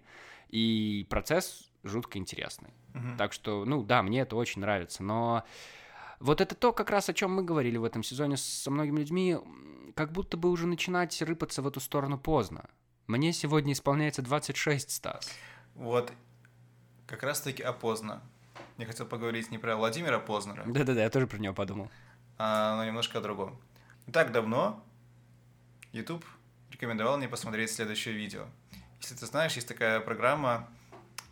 И 0.49 1.07
процесс 1.09 1.70
жутко 1.83 2.19
интересный. 2.19 2.73
Мгм. 2.95 3.17
Так 3.17 3.33
что, 3.33 3.65
ну 3.65 3.83
да, 3.83 4.03
мне 4.03 4.21
это 4.21 4.37
очень 4.37 4.61
нравится, 4.61 5.03
но 5.03 5.45
вот 6.19 6.41
это 6.41 6.55
то, 6.55 6.73
как 6.73 6.91
раз 6.91 7.09
о 7.09 7.15
чем 7.15 7.35
мы 7.35 7.43
говорили 7.43 7.77
в 7.79 7.85
этом 7.85 8.03
сезоне 8.03 8.37
со 8.37 8.71
многими 8.71 9.01
людьми, 9.01 9.39
как 9.97 10.13
будто 10.13 10.37
бы 10.37 10.51
уже 10.51 10.67
начинать 10.67 11.21
рыпаться 11.23 11.63
в 11.63 11.67
эту 11.67 11.81
сторону 11.81 12.19
поздно. 12.19 12.69
Мне 13.07 13.33
сегодня 13.33 13.73
исполняется 13.73 14.23
26, 14.23 14.91
Стас. 14.91 15.29
Вот 15.75 16.13
как 17.07 17.23
раз-таки 17.23 17.63
опоздно. 17.63 18.23
Я 18.79 18.87
хотел 18.87 19.05
поговорить 19.07 19.51
не 19.51 19.59
про 19.59 19.77
Владимира 19.77 20.19
Познера, 20.19 20.63
Да-да-да, 20.67 21.03
я 21.03 21.11
тоже 21.11 21.27
про 21.27 21.39
него 21.39 21.55
подумал. 21.55 21.91
а 22.39 22.77
но 22.77 22.85
немножко 22.85 23.19
о 23.19 23.21
другом. 23.21 23.61
Не 24.07 24.13
так 24.13 24.33
давно 24.33 24.83
YouTube 25.93 26.25
рекомендовал 26.71 27.19
мне 27.19 27.29
посмотреть 27.29 27.71
следующее 27.71 28.15
видео. 28.15 28.47
Если 29.01 29.15
ты 29.17 29.27
знаешь, 29.27 29.55
есть 29.55 29.67
такая 29.69 30.01
программа 30.01 30.69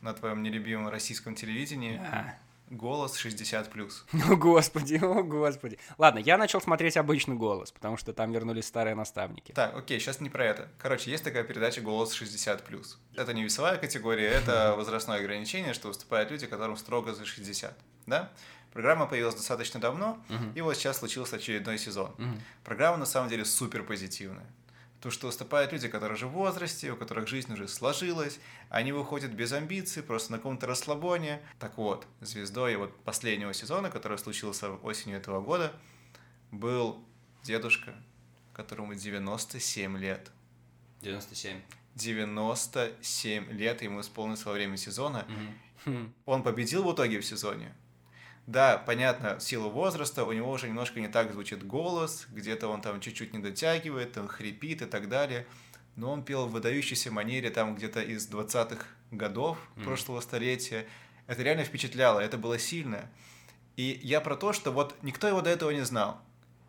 на 0.00 0.12
твоем 0.14 0.42
нелюбимом 0.42 0.88
российском 0.88 1.34
телевидении 1.34 1.98
А. 1.98 2.34
«Голос 2.70 3.16
60+.» 3.24 3.92
О, 4.30 4.36
господи, 4.36 4.96
о, 5.02 5.22
господи. 5.22 5.78
Ладно, 5.96 6.18
я 6.18 6.36
начал 6.36 6.60
смотреть 6.60 6.98
обычный 6.98 7.34
голос, 7.34 7.72
потому 7.72 7.96
что 7.96 8.12
там 8.12 8.30
вернулись 8.30 8.66
старые 8.66 8.94
наставники. 8.94 9.52
Так, 9.52 9.74
окей, 9.74 9.98
сейчас 9.98 10.20
не 10.20 10.28
про 10.28 10.44
это. 10.44 10.68
Короче, 10.78 11.10
есть 11.10 11.24
такая 11.24 11.44
передача 11.44 11.80
«Голос 11.80 12.12
60+.» 12.20 12.84
Это 13.16 13.32
не 13.32 13.42
весовая 13.42 13.78
категория, 13.78 14.28
это 14.28 14.74
возрастное 14.76 15.18
ограничение, 15.20 15.72
что 15.72 15.88
выступают 15.88 16.30
люди, 16.30 16.46
которым 16.46 16.76
строго 16.76 17.14
за 17.14 17.24
60, 17.24 17.74
да? 18.06 18.30
Программа 18.74 19.06
появилась 19.06 19.34
достаточно 19.34 19.80
давно, 19.80 20.22
Мгм. 20.28 20.52
и 20.54 20.60
вот 20.60 20.76
сейчас 20.76 20.98
случился 20.98 21.36
очередной 21.36 21.78
сезон. 21.78 22.14
Мгм. 22.18 22.38
Программа 22.64 22.98
на 22.98 23.06
самом 23.06 23.30
деле 23.30 23.46
супер 23.46 23.82
позитивная. 23.82 24.44
То, 25.00 25.10
что 25.10 25.28
выступают 25.28 25.72
люди, 25.72 25.86
которые 25.86 26.16
уже 26.16 26.26
в 26.26 26.32
возрасте, 26.32 26.90
у 26.90 26.96
которых 26.96 27.28
жизнь 27.28 27.52
уже 27.52 27.68
сложилась, 27.68 28.40
они 28.68 28.90
выходят 28.92 29.30
без 29.30 29.52
амбиций, 29.52 30.02
просто 30.02 30.32
на 30.32 30.38
каком-то 30.38 30.66
расслабоне. 30.66 31.40
Так 31.60 31.76
вот, 31.78 32.06
звездой 32.20 32.76
вот 32.76 32.94
последнего 33.04 33.54
сезона, 33.54 33.90
который 33.90 34.18
случился 34.18 34.72
осенью 34.72 35.16
этого 35.16 35.40
года, 35.40 35.72
был 36.50 37.04
дедушка, 37.44 37.94
которому 38.52 38.94
97 38.94 39.96
лет. 39.98 40.32
97. 41.02 41.60
97 41.94 43.50
лет 43.52 43.82
ему 43.82 44.00
исполнилось 44.00 44.44
во 44.44 44.52
время 44.52 44.76
сезона. 44.76 45.26
Хм. 45.84 46.12
Он 46.26 46.42
победил 46.42 46.82
в 46.82 46.92
итоге 46.92 47.20
в 47.20 47.24
сезоне. 47.24 47.72
Да, 48.48 48.78
понятно, 48.78 49.38
в 49.38 49.42
силу 49.42 49.68
возраста 49.68 50.24
у 50.24 50.32
него 50.32 50.50
уже 50.50 50.68
немножко 50.68 51.00
не 51.00 51.08
так 51.08 51.32
звучит 51.32 51.66
голос, 51.66 52.26
где-то 52.30 52.68
он 52.68 52.80
там 52.80 52.98
чуть-чуть 52.98 53.34
не 53.34 53.40
дотягивает, 53.40 54.12
там 54.12 54.26
хрипит 54.26 54.80
и 54.80 54.86
так 54.86 55.10
далее. 55.10 55.46
Но 55.96 56.10
он 56.10 56.24
пел 56.24 56.46
в 56.46 56.52
выдающейся 56.52 57.10
манере 57.12 57.50
там 57.50 57.74
где-то 57.74 58.00
из 58.00 58.26
20-х 58.26 58.86
годов 59.10 59.58
Мгм. 59.76 59.84
прошлого 59.84 60.20
столетия. 60.22 60.86
Это 61.26 61.42
реально 61.42 61.64
впечатляло, 61.64 62.20
это 62.20 62.38
было 62.38 62.58
сильно. 62.58 63.10
И 63.76 64.00
я 64.02 64.22
про 64.22 64.34
то, 64.34 64.54
что 64.54 64.72
вот 64.72 64.96
никто 65.02 65.28
его 65.28 65.42
до 65.42 65.50
этого 65.50 65.68
не 65.68 65.84
знал. 65.84 66.18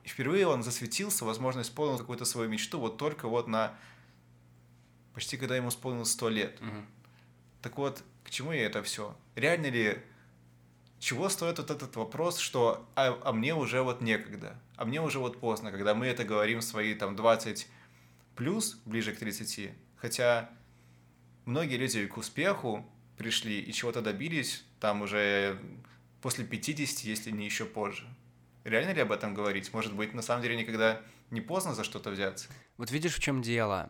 И 0.03 0.09
впервые 0.09 0.47
он 0.47 0.63
засветился, 0.63 1.23
возможно, 1.23 1.61
исполнил 1.61 1.97
какую-то 1.97 2.25
свою 2.25 2.49
мечту 2.49 2.77
вот 2.81 2.97
только 2.97 3.29
вот 3.29 3.47
на... 3.47 3.73
Почти 5.13 5.37
когда 5.37 5.55
ему 5.55 5.69
исполнилось 5.69 6.11
100 6.11 6.29
лет. 6.29 6.59
Мгм. 6.59 6.85
Так 7.61 7.77
вот, 7.77 8.03
к 8.25 8.31
чему 8.31 8.51
я 8.51 8.65
это 8.65 8.83
все? 8.83 9.15
Реально 9.35 9.67
ли, 9.67 10.01
чего 10.99 11.29
стоит 11.29 11.57
вот 11.57 11.71
этот 11.71 11.95
вопрос, 11.95 12.39
что 12.39 12.87
а, 12.95 13.17
а 13.23 13.31
мне 13.31 13.55
уже 13.55 13.81
вот 13.81 14.01
некогда, 14.01 14.59
а 14.75 14.85
мне 14.85 15.01
уже 15.01 15.19
вот 15.19 15.39
поздно, 15.39 15.71
когда 15.71 15.95
мы 15.95 16.07
это 16.07 16.23
говорим 16.23 16.59
в 16.59 16.63
свои 16.63 16.93
там 16.93 17.15
20 17.15 17.67
плюс, 18.35 18.79
ближе 18.85 19.13
к 19.13 19.19
30, 19.19 19.71
хотя 19.97 20.49
многие 21.45 21.77
люди 21.77 22.05
к 22.05 22.17
успеху 22.17 22.85
пришли 23.17 23.59
и 23.59 23.73
чего-то 23.73 24.01
добились 24.01 24.63
там 24.79 25.01
уже 25.01 25.59
после 26.21 26.45
50, 26.45 26.99
если 27.05 27.31
не 27.31 27.45
еще 27.45 27.65
позже. 27.65 28.07
Реально 28.63 28.93
ли 28.93 29.01
об 29.01 29.11
этом 29.11 29.33
говорить? 29.33 29.73
Может 29.73 29.93
быть, 29.93 30.13
на 30.13 30.21
самом 30.21 30.43
деле 30.43 30.57
никогда 30.57 31.01
не 31.31 31.41
поздно 31.41 31.73
за 31.73 31.83
что-то 31.83 32.11
взяться? 32.11 32.49
Вот 32.77 32.91
видишь, 32.91 33.15
в 33.15 33.19
чем 33.19 33.41
дело? 33.41 33.89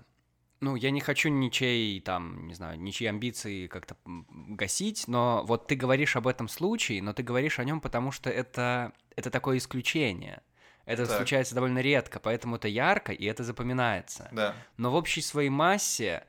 Ну, 0.62 0.76
я 0.76 0.92
не 0.92 1.00
хочу 1.00 1.30
ничей, 1.30 2.02
там, 2.02 2.48
не 2.48 2.54
знаю, 2.54 2.80
ничьи 2.80 3.08
амбиции 3.08 3.68
как-то 3.68 3.96
гасить, 4.06 5.08
но 5.08 5.44
вот 5.46 5.68
ты 5.68 5.76
говоришь 5.76 6.18
об 6.18 6.28
этом 6.28 6.50
случае, 6.50 7.02
но 7.02 7.14
ты 7.14 7.24
говоришь 7.24 7.60
о 7.60 7.64
нем, 7.64 7.80
потому 7.80 8.12
что 8.12 8.30
это, 8.30 8.92
это 9.16 9.30
такое 9.30 9.58
исключение. 9.58 10.42
Это 10.86 11.06
так. 11.06 11.18
случается 11.18 11.56
довольно 11.56 11.80
редко, 11.80 12.20
поэтому 12.20 12.58
это 12.58 12.68
ярко, 12.68 13.14
и 13.14 13.26
это 13.26 13.44
запоминается. 13.44 14.28
Да. 14.32 14.56
Но 14.76 14.92
в 14.92 14.96
общей 14.96 15.22
своей 15.22 15.50
массе 15.50 16.26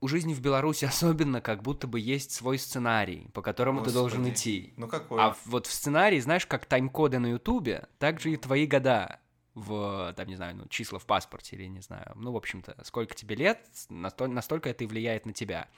у 0.00 0.08
жизни 0.08 0.34
в 0.34 0.40
Беларуси 0.40 0.84
особенно 0.86 1.40
как 1.40 1.62
будто 1.62 1.86
бы 1.86 2.00
есть 2.00 2.32
свой 2.32 2.58
сценарий, 2.58 3.28
по 3.32 3.42
которому 3.42 3.78
Господи. 3.78 3.92
ты 3.92 3.98
должен 3.98 4.28
идти. 4.28 4.74
Ну 4.76 4.88
какой? 4.88 5.20
А 5.20 5.36
вот 5.44 5.66
в 5.66 5.72
сценарии, 5.72 6.18
знаешь, 6.18 6.46
как 6.46 6.66
тайм-коды 6.66 7.18
на 7.18 7.28
Ютубе, 7.28 7.86
так 7.98 8.18
же 8.18 8.32
и 8.32 8.36
твои 8.36 8.66
года 8.66 9.20
в, 9.54 10.12
там, 10.16 10.28
не 10.28 10.36
знаю, 10.36 10.56
ну, 10.56 10.66
числа 10.68 10.98
в 10.98 11.06
паспорте 11.06 11.56
или, 11.56 11.66
не 11.66 11.80
знаю, 11.80 12.12
ну, 12.14 12.32
в 12.32 12.36
общем-то, 12.36 12.76
сколько 12.84 13.14
тебе 13.14 13.34
лет, 13.34 13.60
настолько, 13.88 14.34
настолько 14.34 14.70
это 14.70 14.84
и 14.84 14.86
влияет 14.86 15.26
на 15.26 15.32
тебя. 15.32 15.68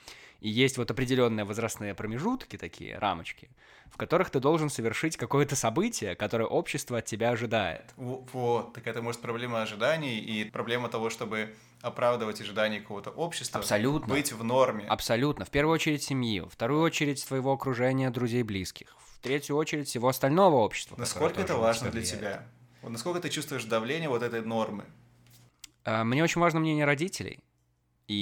И 0.41 0.49
есть 0.49 0.77
вот 0.77 0.91
определенные 0.91 1.45
возрастные 1.45 1.95
промежутки 1.95 2.59
такие, 2.59 2.99
рамочки, 2.99 3.49
в 3.91 3.97
которых 3.97 4.31
ты 4.31 4.41
должен 4.41 4.71
совершить 4.71 5.17
какое-то 5.17 5.57
событие, 5.57 6.17
которое 6.17 6.47
общество 6.47 6.99
от 6.99 7.05
тебя 7.07 7.31
ожидает. 7.31 7.85
Вот, 7.97 8.73
так 8.75 8.87
это, 8.87 9.01
может, 9.01 9.21
проблема 9.21 9.63
ожиданий 9.63 10.19
и 10.19 10.51
проблема 10.51 10.89
того, 10.89 11.11
чтобы 11.11 11.55
оправдывать 11.81 12.41
ожидания 12.41 12.81
какого-то 12.81 13.11
общества. 13.11 13.61
Абсолютно. 13.61 14.13
Быть 14.13 14.33
в 14.33 14.43
норме. 14.45 14.85
Абсолютно. 14.87 15.45
В 15.45 15.51
первую 15.51 15.75
очередь 15.75 16.03
семьи, 16.03 16.41
в 16.41 16.49
вторую 16.49 16.83
очередь 16.83 17.25
твоего 17.27 17.53
окружения, 17.53 18.11
друзей, 18.11 18.43
близких, 18.43 18.97
в 18.99 19.19
третью 19.21 19.57
очередь 19.57 19.89
всего 19.89 20.09
остального 20.09 20.57
общества. 20.57 20.97
Насколько 20.99 21.41
это 21.41 21.57
важно 21.57 21.91
для 21.91 22.03
тебя? 22.03 22.47
Вот 22.83 22.90
насколько 22.90 23.21
ты 23.21 23.29
чувствуешь 23.29 23.64
давление 23.64 24.09
вот 24.09 24.23
этой 24.23 24.42
нормы? 24.42 24.85
А, 25.85 26.05
мне 26.05 26.23
очень 26.23 26.40
важно 26.40 26.61
мнение 26.61 26.85
родителей. 26.85 27.40
И 28.09 28.14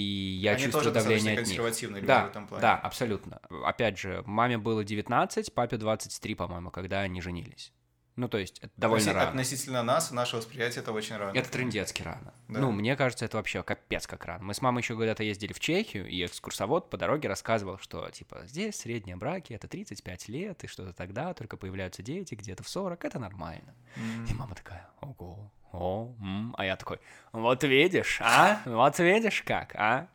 я 0.43 0.53
Они 0.53 0.65
чувствую 0.65 0.85
тоже 0.85 0.95
давление 0.95 1.39
от 1.39 1.47
них. 1.47 2.07
да, 2.07 2.27
в 2.27 2.31
этом 2.31 2.47
плане. 2.47 2.63
Да, 2.63 2.77
абсолютно. 2.77 3.41
Опять 3.65 3.99
же, 3.99 4.23
маме 4.27 4.59
было 4.59 4.85
19, 4.85 5.53
папе 5.55 5.79
23, 5.79 6.35
по-моему, 6.35 6.71
когда 6.71 7.01
они 7.01 7.21
женились. 7.21 7.73
Ну, 8.21 8.29
то 8.29 8.37
есть, 8.37 8.59
это 8.59 8.71
довольно 8.77 9.03
Относи- 9.03 9.15
рано. 9.15 9.29
Относительно 9.31 9.83
нас, 9.83 10.11
нашего 10.11 10.41
восприятия, 10.41 10.81
это 10.81 10.93
очень 10.93 11.17
рано. 11.17 11.35
Это 11.35 11.51
трендецки 11.51 12.03
рано. 12.03 12.35
Да. 12.49 12.61
Ну, 12.61 12.71
мне 12.71 12.95
кажется, 12.95 13.25
это 13.25 13.39
вообще 13.39 13.63
капец 13.63 14.07
как 14.07 14.27
рано. 14.27 14.45
Мы 14.45 14.53
с 14.53 14.61
мамой 14.61 14.83
еще 14.83 14.95
когда-то 14.95 15.23
ездили 15.23 15.55
в 15.55 15.59
Чехию, 15.59 16.07
и 16.07 16.27
экскурсовод 16.27 16.91
по 16.91 16.99
дороге 16.99 17.29
рассказывал, 17.29 17.79
что, 17.79 18.11
типа, 18.11 18.43
здесь 18.45 18.77
средние 18.77 19.17
браки, 19.17 19.55
это 19.55 19.69
35 19.69 20.29
лет, 20.29 20.63
и 20.65 20.67
что-то 20.67 20.93
тогда 20.93 21.33
только 21.33 21.57
появляются 21.57 22.03
дети, 22.03 22.35
где-то 22.35 22.63
в 22.63 22.69
40, 22.69 23.03
это 23.07 23.19
нормально. 23.19 23.75
Mm. 23.97 24.31
И 24.31 24.35
мама 24.35 24.55
такая, 24.55 24.87
ого, 25.01 25.51
о, 25.73 26.15
м. 26.21 26.55
а 26.59 26.67
я 26.67 26.77
такой, 26.77 27.01
вот 27.33 27.65
видишь, 27.65 28.21
а, 28.21 28.61
вот 28.67 28.99
видишь 28.99 29.43
как, 29.47 29.75
а. 29.77 30.09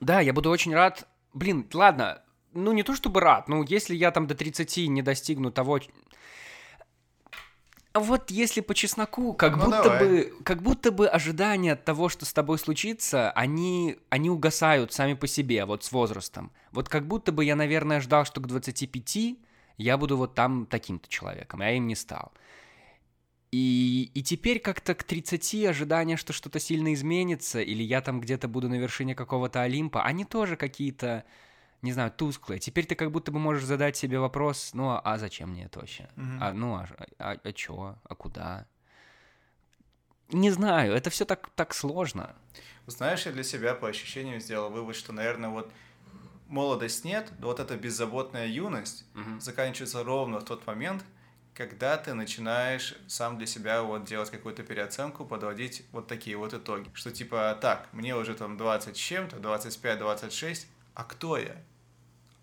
Да, 0.00 0.20
я 0.20 0.34
буду 0.34 0.50
очень 0.50 0.74
рад, 0.74 1.08
блин, 1.32 1.66
ладно, 1.72 2.20
ну 2.52 2.72
не 2.72 2.82
то 2.82 2.94
чтобы 2.94 3.20
рад, 3.20 3.48
ну 3.48 3.62
если 3.62 3.94
я 3.94 4.10
там 4.10 4.26
до 4.26 4.34
30 4.34 4.88
не 4.88 5.00
достигну 5.00 5.50
того, 5.50 5.80
вот 7.94 8.30
если 8.30 8.60
по 8.60 8.74
чесноку, 8.74 9.34
как 9.34 9.56
ну, 9.56 9.66
будто 9.66 9.82
давай. 9.84 10.08
бы, 10.08 10.32
как 10.44 10.62
будто 10.62 10.90
бы 10.90 11.08
ожидания 11.08 11.76
того, 11.76 12.08
что 12.08 12.24
с 12.24 12.32
тобой 12.32 12.58
случится, 12.58 13.30
они, 13.32 13.98
они 14.08 14.30
угасают 14.30 14.92
сами 14.92 15.14
по 15.14 15.26
себе, 15.26 15.64
вот 15.64 15.84
с 15.84 15.92
возрастом. 15.92 16.52
Вот 16.70 16.88
как 16.88 17.06
будто 17.06 17.32
бы 17.32 17.44
я, 17.44 17.54
наверное, 17.54 18.00
ждал, 18.00 18.24
что 18.24 18.40
к 18.40 18.46
25 18.46 19.36
я 19.76 19.98
буду 19.98 20.16
вот 20.16 20.34
там 20.34 20.66
таким-то 20.66 21.08
человеком, 21.08 21.60
а 21.60 21.66
я 21.66 21.76
им 21.76 21.86
не 21.86 21.94
стал. 21.94 22.32
И, 23.50 24.10
и 24.14 24.22
теперь 24.22 24.60
как-то 24.60 24.94
к 24.94 25.04
30 25.04 25.66
ожидания, 25.66 26.16
что 26.16 26.32
что-то 26.32 26.58
сильно 26.58 26.94
изменится, 26.94 27.60
или 27.60 27.82
я 27.82 28.00
там 28.00 28.20
где-то 28.20 28.48
буду 28.48 28.70
на 28.70 28.76
вершине 28.76 29.14
какого-то 29.14 29.60
Олимпа, 29.60 30.02
они 30.02 30.24
тоже 30.24 30.56
какие-то 30.56 31.24
не 31.82 31.92
знаю, 31.92 32.10
тусклое. 32.10 32.58
Теперь 32.58 32.86
ты 32.86 32.94
как 32.94 33.10
будто 33.10 33.32
бы 33.32 33.38
можешь 33.38 33.64
задать 33.64 33.96
себе 33.96 34.18
вопрос, 34.18 34.70
ну 34.72 34.90
а, 34.90 35.00
а 35.00 35.18
зачем 35.18 35.50
мне 35.50 35.64
это 35.64 35.80
вообще? 35.80 36.08
Mm-hmm. 36.16 36.38
А, 36.40 36.52
ну 36.52 36.74
а, 36.76 36.88
а, 37.18 37.36
а 37.42 37.52
чё? 37.52 37.96
А 38.04 38.14
куда? 38.14 38.66
Не 40.30 40.50
знаю, 40.50 40.94
это 40.94 41.10
все 41.10 41.24
так, 41.24 41.50
так 41.50 41.74
сложно. 41.74 42.34
Знаешь, 42.86 43.26
я 43.26 43.32
для 43.32 43.42
себя 43.42 43.74
по 43.74 43.88
ощущениям 43.88 44.40
сделал 44.40 44.70
вывод, 44.70 44.96
что, 44.96 45.12
наверное, 45.12 45.50
вот 45.50 45.70
молодость 46.46 47.04
нет, 47.04 47.32
но 47.38 47.48
вот 47.48 47.60
эта 47.60 47.76
беззаботная 47.76 48.46
юность 48.46 49.04
mm-hmm. 49.14 49.40
заканчивается 49.40 50.04
ровно 50.04 50.40
в 50.40 50.44
тот 50.44 50.66
момент, 50.66 51.04
когда 51.54 51.96
ты 51.96 52.14
начинаешь 52.14 52.94
сам 53.08 53.36
для 53.38 53.46
себя 53.46 53.82
вот 53.82 54.04
делать 54.04 54.30
какую-то 54.30 54.62
переоценку, 54.62 55.24
подводить 55.24 55.84
вот 55.92 56.06
такие 56.06 56.36
вот 56.36 56.54
итоги. 56.54 56.90
Что 56.94 57.10
типа, 57.10 57.58
так, 57.60 57.88
мне 57.92 58.16
уже 58.16 58.34
там 58.34 58.56
20 58.56 58.96
с 58.96 58.98
чем-то, 58.98 59.36
25-26, 59.36 60.66
а 60.94 61.04
кто 61.04 61.36
я? 61.36 61.62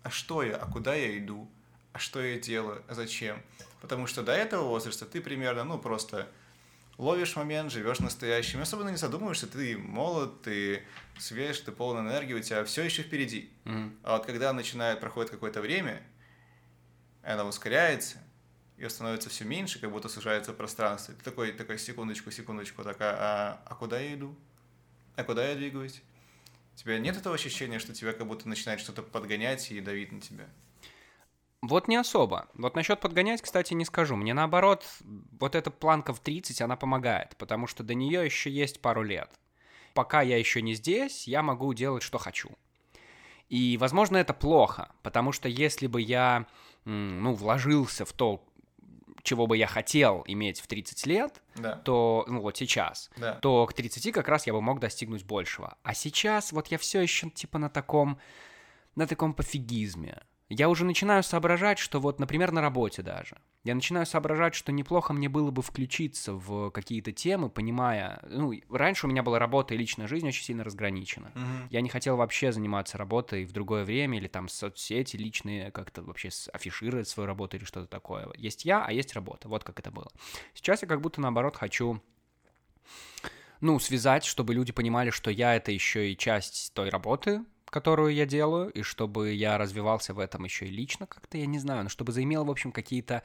А 0.02 0.10
что 0.10 0.42
я, 0.42 0.56
а 0.56 0.66
куда 0.66 0.94
я 0.94 1.16
иду, 1.18 1.48
а 1.92 1.98
что 1.98 2.22
я 2.22 2.38
делаю, 2.38 2.82
а 2.88 2.94
зачем. 2.94 3.42
Потому 3.80 4.06
что 4.06 4.22
до 4.22 4.32
этого 4.32 4.68
возраста 4.68 5.06
ты 5.06 5.20
примерно, 5.20 5.64
ну, 5.64 5.78
просто 5.78 6.28
ловишь 6.98 7.34
момент, 7.36 7.72
живешь 7.72 7.98
настоящим, 7.98 8.60
особенно 8.60 8.90
не 8.90 8.96
задумываешься, 8.96 9.46
ты 9.46 9.78
молод, 9.78 10.42
ты 10.42 10.82
свеж, 11.18 11.58
ты 11.60 11.72
полон 11.72 12.06
энергии, 12.06 12.34
у 12.34 12.40
тебя 12.40 12.64
все 12.64 12.82
еще 12.82 13.02
впереди. 13.02 13.50
Mm-hmm. 13.64 13.98
А 14.02 14.16
вот 14.16 14.26
когда 14.26 14.52
начинает, 14.52 15.00
проходит 15.00 15.30
какое-то 15.30 15.62
время, 15.62 16.02
она 17.22 17.44
ускоряется, 17.44 18.18
ее 18.76 18.90
становится 18.90 19.28
все 19.28 19.44
меньше, 19.44 19.78
как 19.78 19.90
будто 19.90 20.08
сужается 20.08 20.52
пространство. 20.52 21.14
Ты 21.14 21.22
такой, 21.22 21.52
такой, 21.52 21.78
секундочку, 21.78 22.30
секундочку, 22.30 22.82
такая, 22.82 23.14
а, 23.18 23.60
а 23.66 23.74
куда 23.74 23.98
я 23.98 24.14
иду? 24.14 24.34
А 25.16 25.24
куда 25.24 25.46
я 25.46 25.54
двигаюсь? 25.54 26.02
Тебя 26.80 26.98
нет 26.98 27.14
этого 27.14 27.34
ощущения, 27.34 27.78
что 27.78 27.92
тебя 27.92 28.14
как 28.14 28.26
будто 28.26 28.48
начинает 28.48 28.80
что-то 28.80 29.02
подгонять 29.02 29.70
и 29.70 29.82
давить 29.82 30.12
на 30.12 30.20
тебя? 30.22 30.46
Вот 31.60 31.88
не 31.88 31.96
особо. 31.96 32.48
Вот 32.54 32.74
насчет 32.74 33.00
подгонять, 33.00 33.42
кстати, 33.42 33.74
не 33.74 33.84
скажу. 33.84 34.16
Мне 34.16 34.32
наоборот, 34.32 34.86
вот 35.38 35.54
эта 35.54 35.70
планка 35.70 36.14
в 36.14 36.20
30, 36.20 36.62
она 36.62 36.76
помогает, 36.76 37.36
потому 37.36 37.66
что 37.66 37.82
до 37.82 37.92
нее 37.92 38.24
еще 38.24 38.50
есть 38.50 38.80
пару 38.80 39.02
лет. 39.02 39.28
Пока 39.92 40.22
я 40.22 40.38
еще 40.38 40.62
не 40.62 40.72
здесь, 40.72 41.28
я 41.28 41.42
могу 41.42 41.74
делать, 41.74 42.02
что 42.02 42.16
хочу. 42.16 42.48
И, 43.50 43.76
возможно, 43.76 44.16
это 44.16 44.32
плохо, 44.32 44.90
потому 45.02 45.32
что 45.32 45.50
если 45.50 45.86
бы 45.86 46.00
я, 46.00 46.46
ну, 46.86 47.34
вложился 47.34 48.06
в 48.06 48.14
то, 48.14 48.42
чего 49.22 49.46
бы 49.46 49.56
я 49.56 49.66
хотел 49.66 50.24
иметь 50.26 50.60
в 50.60 50.66
30 50.66 51.06
лет, 51.06 51.42
да. 51.56 51.76
то, 51.76 52.24
ну 52.28 52.40
вот 52.40 52.56
сейчас, 52.56 53.10
да. 53.16 53.34
то 53.34 53.66
к 53.66 53.72
30 53.72 54.12
как 54.12 54.28
раз 54.28 54.46
я 54.46 54.52
бы 54.52 54.60
мог 54.60 54.80
достигнуть 54.80 55.24
большего. 55.24 55.76
А 55.82 55.94
сейчас 55.94 56.52
вот 56.52 56.68
я 56.68 56.78
все 56.78 57.00
еще 57.00 57.30
типа 57.30 57.58
на 57.58 57.68
таком, 57.68 58.18
на 58.94 59.06
таком 59.06 59.34
пофигизме 59.34 60.22
я 60.50 60.68
уже 60.68 60.84
начинаю 60.84 61.22
соображать, 61.22 61.78
что 61.78 62.00
вот, 62.00 62.18
например, 62.18 62.50
на 62.50 62.60
работе 62.60 63.02
даже, 63.02 63.38
я 63.62 63.74
начинаю 63.74 64.04
соображать, 64.04 64.54
что 64.54 64.72
неплохо 64.72 65.12
мне 65.12 65.28
было 65.28 65.50
бы 65.50 65.62
включиться 65.62 66.32
в 66.32 66.70
какие-то 66.70 67.12
темы, 67.12 67.48
понимая, 67.48 68.20
ну, 68.28 68.52
раньше 68.68 69.06
у 69.06 69.10
меня 69.10 69.22
была 69.22 69.38
работа 69.38 69.74
и 69.74 69.76
личная 69.76 70.08
жизнь 70.08 70.26
очень 70.26 70.44
сильно 70.44 70.64
разграничена. 70.64 71.30
Mm-hmm. 71.34 71.66
Я 71.70 71.80
не 71.82 71.88
хотел 71.88 72.16
вообще 72.16 72.52
заниматься 72.52 72.98
работой 72.98 73.44
в 73.44 73.52
другое 73.52 73.84
время 73.84 74.18
или 74.18 74.26
там 74.26 74.48
соцсети 74.48 75.16
личные, 75.16 75.70
как-то 75.70 76.02
вообще 76.02 76.30
афишировать 76.52 77.08
свою 77.08 77.26
работу 77.26 77.56
или 77.56 77.64
что-то 77.64 77.86
такое. 77.86 78.28
Есть 78.36 78.64
я, 78.64 78.84
а 78.84 78.92
есть 78.92 79.14
работа. 79.14 79.48
Вот 79.48 79.62
как 79.62 79.78
это 79.78 79.90
было. 79.90 80.10
Сейчас 80.54 80.82
я 80.82 80.88
как 80.88 81.00
будто 81.00 81.20
наоборот 81.20 81.56
хочу 81.56 82.02
ну, 83.60 83.78
связать, 83.78 84.24
чтобы 84.24 84.54
люди 84.54 84.72
понимали, 84.72 85.10
что 85.10 85.30
я 85.30 85.54
это 85.54 85.70
еще 85.70 86.10
и 86.10 86.16
часть 86.16 86.72
той 86.74 86.88
работы, 86.88 87.44
которую 87.70 88.14
я 88.14 88.26
делаю, 88.26 88.70
и 88.70 88.82
чтобы 88.82 89.32
я 89.32 89.58
развивался 89.58 90.12
в 90.14 90.18
этом 90.18 90.44
еще 90.44 90.66
и 90.66 90.70
лично 90.70 91.06
как-то, 91.06 91.38
я 91.38 91.46
не 91.46 91.58
знаю, 91.58 91.84
но 91.84 91.88
чтобы 91.88 92.12
заимел, 92.12 92.44
в 92.44 92.50
общем, 92.50 92.72
какие-то... 92.72 93.22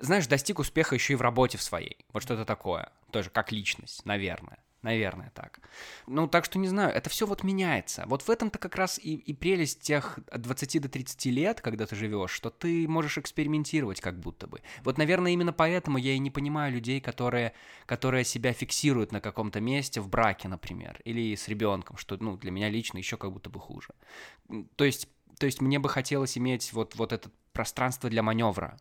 Знаешь, 0.00 0.26
достиг 0.26 0.58
успеха 0.58 0.94
еще 0.94 1.14
и 1.14 1.16
в 1.16 1.22
работе 1.22 1.58
в 1.58 1.62
своей. 1.62 1.96
Вот 2.12 2.22
что-то 2.22 2.44
такое. 2.44 2.92
Тоже 3.10 3.30
как 3.30 3.50
личность, 3.50 4.04
наверное. 4.04 4.58
Наверное, 4.82 5.32
так. 5.34 5.60
Ну, 6.06 6.28
так 6.28 6.44
что 6.44 6.58
не 6.58 6.68
знаю, 6.68 6.94
это 6.94 7.10
все 7.10 7.26
вот 7.26 7.42
меняется. 7.42 8.04
Вот 8.06 8.22
в 8.22 8.30
этом-то 8.30 8.58
как 8.60 8.76
раз 8.76 8.98
и, 8.98 9.16
и 9.16 9.34
прелесть 9.34 9.80
тех 9.80 10.20
от 10.30 10.42
20 10.42 10.82
до 10.82 10.88
30 10.88 11.26
лет, 11.26 11.60
когда 11.60 11.84
ты 11.84 11.96
живешь, 11.96 12.30
что 12.30 12.50
ты 12.50 12.86
можешь 12.86 13.18
экспериментировать 13.18 14.00
как 14.00 14.20
будто 14.20 14.46
бы. 14.46 14.60
Вот, 14.84 14.96
наверное, 14.96 15.32
именно 15.32 15.52
поэтому 15.52 15.98
я 15.98 16.12
и 16.12 16.18
не 16.20 16.30
понимаю 16.30 16.72
людей, 16.72 17.00
которые, 17.00 17.54
которые 17.86 18.24
себя 18.24 18.52
фиксируют 18.52 19.10
на 19.10 19.20
каком-то 19.20 19.60
месте 19.60 20.00
в 20.00 20.08
браке, 20.08 20.46
например, 20.46 21.00
или 21.04 21.34
с 21.34 21.48
ребенком, 21.48 21.96
что, 21.96 22.16
ну, 22.20 22.36
для 22.36 22.52
меня 22.52 22.68
лично 22.68 22.98
еще 22.98 23.16
как 23.16 23.32
будто 23.32 23.50
бы 23.50 23.58
хуже. 23.58 23.94
То 24.76 24.84
есть, 24.84 25.08
то 25.40 25.46
есть 25.46 25.60
мне 25.60 25.80
бы 25.80 25.88
хотелось 25.88 26.38
иметь 26.38 26.72
вот, 26.72 26.94
вот 26.94 27.12
это 27.12 27.30
пространство 27.52 28.08
для 28.08 28.22
маневра, 28.22 28.78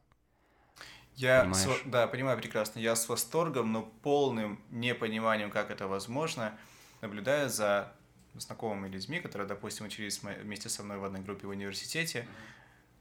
я, 1.18 1.52
с, 1.52 1.68
да, 1.86 2.06
понимаю 2.08 2.38
прекрасно. 2.38 2.80
Я 2.80 2.96
с 2.96 3.10
восторгом, 3.10 3.72
но 3.72 3.82
полным 4.04 4.62
непониманием, 4.70 5.50
как 5.50 5.72
это 5.72 5.88
возможно, 5.88 6.56
наблюдаю 7.02 7.50
за 7.50 7.92
знакомыми 8.36 8.88
людьми, 8.88 9.20
которые, 9.20 9.48
допустим, 9.48 9.88
учились 9.88 10.22
вместе 10.22 10.70
со 10.70 10.84
мной 10.84 11.00
в 11.00 11.04
одной 11.04 11.22
группе 11.22 11.48
в 11.48 11.50
университете, 11.50 12.28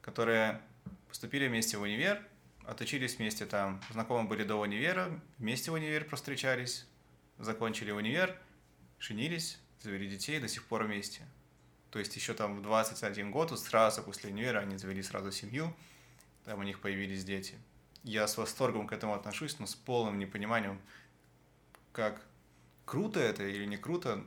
которые 0.01 0.63
поступили 1.09 1.47
вместе 1.47 1.77
в 1.77 1.83
универ, 1.83 2.27
отучились 2.65 3.19
вместе 3.19 3.45
там, 3.45 3.83
знакомы 3.91 4.27
были 4.27 4.45
до 4.45 4.57
универа, 4.57 5.21
вместе 5.37 5.71
в 5.71 5.75
универ 5.75 6.09
встречались, 6.11 6.87
закончили 7.37 7.91
универ, 7.91 8.35
женились, 8.99 9.59
завели 9.83 10.09
детей, 10.09 10.41
до 10.41 10.49
сих 10.49 10.65
пор 10.65 10.85
вместе. 10.85 11.21
То 11.91 11.99
есть 11.99 12.17
еще 12.17 12.33
там 12.33 12.57
в 12.57 12.63
21 12.63 13.31
год, 13.31 13.59
сразу 13.61 14.03
после 14.03 14.31
универа 14.31 14.61
они 14.61 14.79
завели 14.79 15.03
сразу 15.03 15.31
семью, 15.33 15.77
там 16.47 16.61
у 16.61 16.63
них 16.63 16.81
появились 16.81 17.23
дети. 17.23 17.57
Я 18.07 18.27
с 18.27 18.39
восторгом 18.39 18.87
к 18.87 18.93
этому 18.93 19.15
отношусь, 19.15 19.59
но 19.59 19.67
с 19.67 19.75
полным 19.75 20.19
непониманием, 20.19 20.81
как 21.93 22.25
круто 22.85 23.21
это 23.21 23.45
или 23.45 23.67
не 23.67 23.77
круто, 23.77 24.25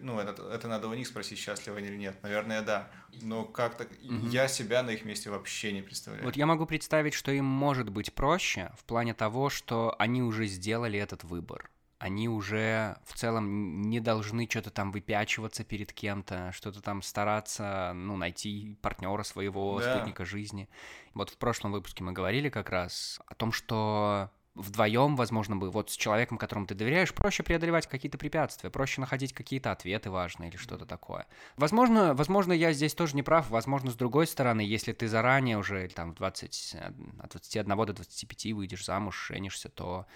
ну, 0.00 0.18
это, 0.18 0.42
это 0.42 0.68
надо 0.68 0.88
у 0.88 0.94
них 0.94 1.06
спросить, 1.06 1.38
счастливы 1.38 1.78
они 1.78 1.88
или 1.88 1.96
нет. 1.96 2.16
Наверное, 2.22 2.62
да. 2.62 2.90
Но 3.22 3.44
как-то 3.44 3.84
угу. 3.84 4.26
я 4.28 4.48
себя 4.48 4.82
на 4.82 4.90
их 4.90 5.04
месте 5.04 5.30
вообще 5.30 5.72
не 5.72 5.82
представляю. 5.82 6.24
Вот 6.24 6.36
я 6.36 6.46
могу 6.46 6.66
представить, 6.66 7.14
что 7.14 7.30
им 7.30 7.44
может 7.44 7.90
быть 7.90 8.12
проще 8.12 8.72
в 8.76 8.84
плане 8.84 9.14
того, 9.14 9.50
что 9.50 9.94
они 9.98 10.22
уже 10.22 10.46
сделали 10.46 10.98
этот 10.98 11.24
выбор. 11.24 11.70
Они 11.98 12.28
уже 12.28 12.98
в 13.04 13.14
целом 13.14 13.82
не 13.82 14.00
должны 14.00 14.46
что-то 14.50 14.70
там 14.70 14.92
выпячиваться 14.92 15.64
перед 15.64 15.92
кем-то, 15.92 16.52
что-то 16.52 16.82
там 16.82 17.00
стараться, 17.00 17.92
ну, 17.94 18.16
найти 18.16 18.76
партнера 18.82 19.22
своего, 19.22 19.80
да. 19.80 19.94
спутника 19.94 20.24
жизни. 20.24 20.68
Вот 21.14 21.30
в 21.30 21.38
прошлом 21.38 21.72
выпуске 21.72 22.04
мы 22.04 22.12
говорили 22.12 22.50
как 22.50 22.68
раз 22.68 23.20
о 23.26 23.34
том, 23.34 23.50
что 23.50 24.30
вдвоем, 24.56 25.16
возможно, 25.16 25.56
бы 25.56 25.70
вот 25.70 25.90
с 25.90 25.96
человеком, 25.96 26.38
которому 26.38 26.66
ты 26.66 26.74
доверяешь, 26.74 27.14
проще 27.14 27.42
преодолевать 27.42 27.86
какие-то 27.86 28.18
препятствия, 28.18 28.70
проще 28.70 29.00
находить 29.00 29.32
какие-то 29.32 29.70
ответы 29.70 30.10
важные 30.10 30.50
или 30.50 30.56
что-то 30.56 30.86
такое. 30.86 31.26
Возможно, 31.56 32.14
возможно, 32.14 32.52
я 32.52 32.72
здесь 32.72 32.94
тоже 32.94 33.16
не 33.16 33.22
прав, 33.22 33.50
возможно, 33.50 33.90
с 33.90 33.94
другой 33.94 34.26
стороны, 34.26 34.62
если 34.62 34.92
ты 34.92 35.08
заранее 35.08 35.58
уже 35.58 35.88
там 35.88 36.12
в 36.12 36.14
20, 36.14 36.76
от 37.20 37.30
21 37.30 37.76
до 37.76 37.92
25 37.92 38.52
выйдешь 38.52 38.84
замуж, 38.84 39.28
женишься, 39.28 39.68
то 39.68 40.06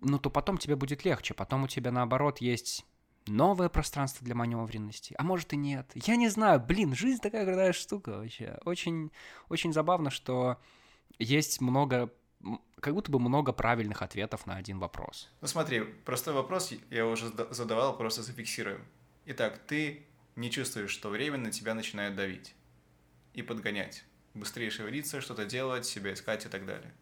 ну, 0.00 0.18
то 0.18 0.30
потом 0.30 0.58
тебе 0.58 0.76
будет 0.76 1.04
легче, 1.04 1.34
потом 1.34 1.64
у 1.64 1.68
тебя, 1.68 1.90
наоборот, 1.90 2.40
есть 2.40 2.84
новое 3.26 3.68
пространство 3.68 4.24
для 4.24 4.34
маневренности, 4.34 5.14
а 5.18 5.22
может 5.22 5.52
и 5.52 5.56
нет. 5.56 5.90
Я 5.94 6.16
не 6.16 6.28
знаю, 6.28 6.60
блин, 6.60 6.94
жизнь 6.94 7.20
такая 7.20 7.44
крутая 7.44 7.72
штука 7.72 8.18
вообще. 8.18 8.58
Очень, 8.64 9.10
очень 9.48 9.72
забавно, 9.72 10.10
что 10.10 10.58
есть 11.18 11.60
много 11.60 12.12
как 12.80 12.94
будто 12.94 13.10
бы 13.10 13.18
много 13.18 13.52
правильных 13.52 14.02
ответов 14.02 14.46
на 14.46 14.54
один 14.54 14.78
вопрос. 14.78 15.28
Ну 15.40 15.48
смотри, 15.48 15.80
простой 15.80 16.34
вопрос 16.34 16.72
я 16.90 17.06
уже 17.06 17.32
задавал, 17.50 17.96
просто 17.96 18.22
зафиксируем. 18.22 18.84
Итак, 19.26 19.58
ты 19.66 20.06
не 20.36 20.50
чувствуешь, 20.50 20.90
что 20.90 21.08
время 21.08 21.38
на 21.38 21.50
тебя 21.50 21.74
начинает 21.74 22.14
давить 22.14 22.54
и 23.34 23.42
подгонять. 23.42 24.04
Быстрее 24.34 24.70
шевелиться, 24.70 25.20
что-то 25.20 25.44
делать, 25.44 25.84
себя 25.84 26.12
искать 26.12 26.46
и 26.46 26.48
так 26.48 26.64
далее. 26.64 26.94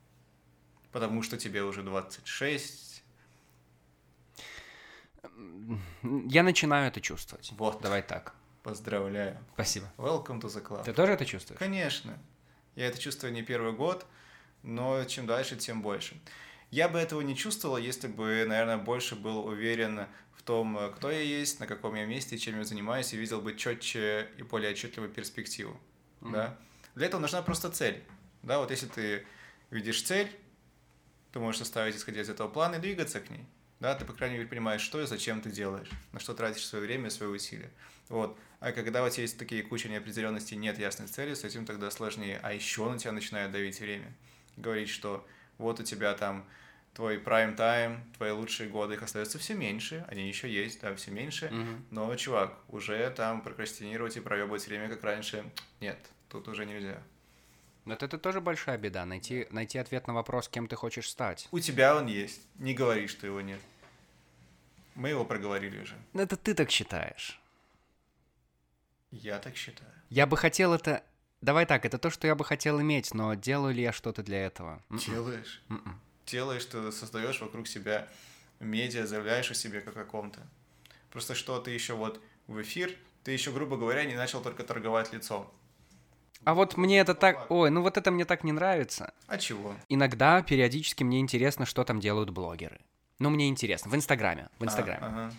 Потому 0.93 1.23
что 1.23 1.37
тебе 1.37 1.63
уже 1.63 1.83
26. 1.83 3.03
Я 6.03 6.43
начинаю 6.43 6.89
это 6.89 7.01
чувствовать. 7.01 7.53
Вот. 7.57 7.83
Давай 7.83 8.03
так. 8.03 8.35
Поздравляю. 8.63 9.39
Спасибо. 9.55 9.93
Welcome 9.97 10.41
to 10.41 10.49
the 10.49 10.63
club. 10.63 10.85
Ты 10.85 10.93
тоже 10.93 11.13
это 11.13 11.25
чувствуешь? 11.25 11.59
Конечно. 11.59 12.19
Я 12.75 12.87
это 12.87 12.99
чувствую 12.99 13.33
не 13.33 13.43
первый 13.43 13.73
год 13.73 14.07
но 14.67 15.05
чем 15.05 15.27
дальше, 15.27 15.57
тем 15.57 15.81
больше. 15.81 16.21
Я 16.71 16.89
бы 16.89 16.99
этого 16.99 17.21
не 17.21 17.37
чувствовал, 17.37 17.79
если 17.79 18.09
бы, 18.09 18.45
наверное, 18.47 18.77
больше 18.77 19.15
был 19.15 19.47
уверен 19.47 20.07
в 20.33 20.43
том, 20.43 20.93
кто 20.97 21.11
я 21.11 21.21
есть, 21.21 21.61
на 21.61 21.67
каком 21.67 21.95
я 21.95 22.05
месте, 22.05 22.37
чем 22.37 22.59
я 22.59 22.65
занимаюсь, 22.65 23.13
и 23.15 23.17
видел 23.17 23.41
бы 23.41 23.55
четче 23.57 24.29
и 24.37 24.43
более 24.43 24.73
отчетливую 24.73 25.13
перспективу. 25.13 25.81
Mm-hmm. 26.21 26.33
Да? 26.33 26.59
Для 26.97 27.07
этого 27.07 27.21
нужна 27.21 27.43
просто 27.43 27.71
цель. 27.71 28.03
Да, 28.43 28.59
вот 28.59 28.71
если 28.73 28.87
ты 28.87 29.25
видишь 29.71 30.03
цель, 30.03 30.31
ты 31.33 31.39
можешь 31.39 31.59
составить, 31.59 31.97
исходя 31.97 32.21
из 32.21 32.29
этого 32.29 32.49
плана, 32.49 32.77
и 32.77 32.81
двигаться 32.81 33.21
к 33.21 33.31
ней. 33.31 33.45
Да, 33.81 33.95
ты, 33.95 34.05
по 34.05 34.13
крайней 34.13 34.37
мере, 34.37 34.49
понимаешь, 34.49 34.81
что 34.81 35.01
и 35.03 35.07
зачем 35.07 35.41
ты 35.41 35.51
делаешь, 35.51 35.91
на 36.13 36.21
что 36.21 36.35
тратишь 36.35 36.67
свое 36.67 36.85
время 36.85 37.09
и 37.09 37.11
свои 37.11 37.29
усилия. 37.29 37.71
Вот. 38.09 38.39
А 38.61 38.73
когда 38.73 39.05
у 39.05 39.11
тебя 39.11 39.23
есть 39.23 39.39
такие 39.39 39.63
куча 39.63 39.89
неопределенностей, 39.89 40.57
нет 40.57 40.79
ясной 40.79 41.09
цели, 41.09 41.35
с 41.35 41.45
этим 41.45 41.67
тогда 41.67 41.91
сложнее. 41.91 42.41
А 42.43 42.55
еще 42.55 42.91
на 42.91 42.99
тебя 42.99 43.13
начинает 43.13 43.53
давить 43.53 43.81
время 43.81 44.15
говорить, 44.57 44.89
что 44.89 45.27
вот 45.59 45.81
у 45.81 45.83
тебя 45.83 46.15
там 46.15 46.45
твой 46.95 47.19
prime 47.19 47.57
time, 47.57 47.99
твои 48.17 48.31
лучшие 48.31 48.71
годы, 48.71 48.95
их 48.95 49.03
остается 49.03 49.39
все 49.39 49.55
меньше, 49.55 50.05
они 50.09 50.27
еще 50.27 50.51
есть, 50.51 50.81
да, 50.81 50.95
все 50.95 51.11
меньше, 51.11 51.47
mm-hmm. 51.47 51.83
но, 51.91 52.15
чувак, 52.17 52.59
уже 52.69 53.11
там 53.11 53.43
прокрастинировать 53.43 54.17
и 54.17 54.21
проебывать 54.21 54.67
время, 54.67 54.89
как 54.89 55.05
раньше, 55.05 55.45
нет, 55.81 55.99
тут 56.31 56.49
уже 56.49 56.65
нельзя. 56.65 57.03
Но 57.87 57.95
это 57.95 58.19
тоже 58.19 58.41
большая 58.41 58.77
беда, 58.77 59.07
найти, 59.07 59.47
найти 59.51 59.79
ответ 59.79 60.07
на 60.07 60.13
вопрос, 60.13 60.49
кем 60.49 60.67
ты 60.67 60.77
хочешь 60.77 61.09
стать. 61.09 61.49
У 61.53 61.61
тебя 61.61 61.97
он 61.97 62.07
есть, 62.07 62.43
не 62.57 62.75
говори, 62.75 63.07
что 63.07 63.27
его 63.27 63.41
нет. 63.41 63.61
Мы 64.95 65.11
его 65.11 65.25
проговорили 65.25 65.81
уже. 65.81 65.95
Но 66.13 66.23
это 66.23 66.37
ты 66.37 66.55
так 66.55 66.71
считаешь. 66.71 67.41
Я 69.11 69.39
так 69.39 69.57
считаю. 69.57 69.91
Я 70.11 70.27
бы 70.27 70.37
хотел 70.37 70.75
это 70.75 71.03
Давай 71.43 71.67
так, 71.67 71.85
это 71.85 71.99
то, 71.99 72.11
что 72.11 72.27
я 72.27 72.35
бы 72.35 72.45
хотел 72.45 72.81
иметь, 72.81 73.15
но 73.15 73.35
делаю 73.35 73.75
ли 73.75 73.83
я 73.83 73.93
что-то 73.93 74.23
для 74.23 74.47
этого? 74.47 74.83
М-м. 74.91 74.99
Делаешь. 74.99 75.63
м 75.69 76.01
Делаешь, 76.27 76.65
ты 76.65 76.91
создаешь 76.91 77.41
вокруг 77.41 77.69
себя 77.69 78.09
медиа, 78.59 79.07
заявляешь 79.07 79.51
о 79.51 79.55
себе 79.55 79.81
как 79.81 79.97
о 79.97 80.05
ком-то. 80.05 80.41
Просто 81.11 81.35
что 81.37 81.61
ты 81.61 81.71
еще 81.71 81.95
вот 81.95 82.21
в 82.49 82.61
эфир, 82.63 82.97
ты 83.23 83.31
еще, 83.31 83.53
грубо 83.53 83.77
говоря, 83.77 84.05
не 84.05 84.17
начал 84.17 84.43
только 84.43 84.65
торговать 84.65 85.13
лицом. 85.13 85.49
А 86.47 86.55
вот 86.55 86.77
мне 86.77 87.01
это 87.01 87.15
так... 87.15 87.51
Ой, 87.51 87.71
ну 87.71 87.83
вот 87.83 87.97
это 87.97 88.13
мне 88.13 88.25
так 88.25 88.45
не 88.45 88.53
нравится. 88.53 89.13
А 89.27 89.37
чего? 89.37 89.75
Иногда, 89.89 90.43
периодически 90.43 91.03
мне 91.03 91.19
интересно, 91.19 91.67
что 91.67 91.83
там 91.83 91.99
делают 91.99 92.31
блогеры. 92.31 92.79
Ну, 93.19 93.31
мне 93.31 93.49
интересно. 93.49 93.91
В 93.91 93.97
Инстаграме. 93.97 94.49
В 94.61 94.65
Инстаграме. 94.65 95.01
А, 95.03 95.07
ага. 95.07 95.33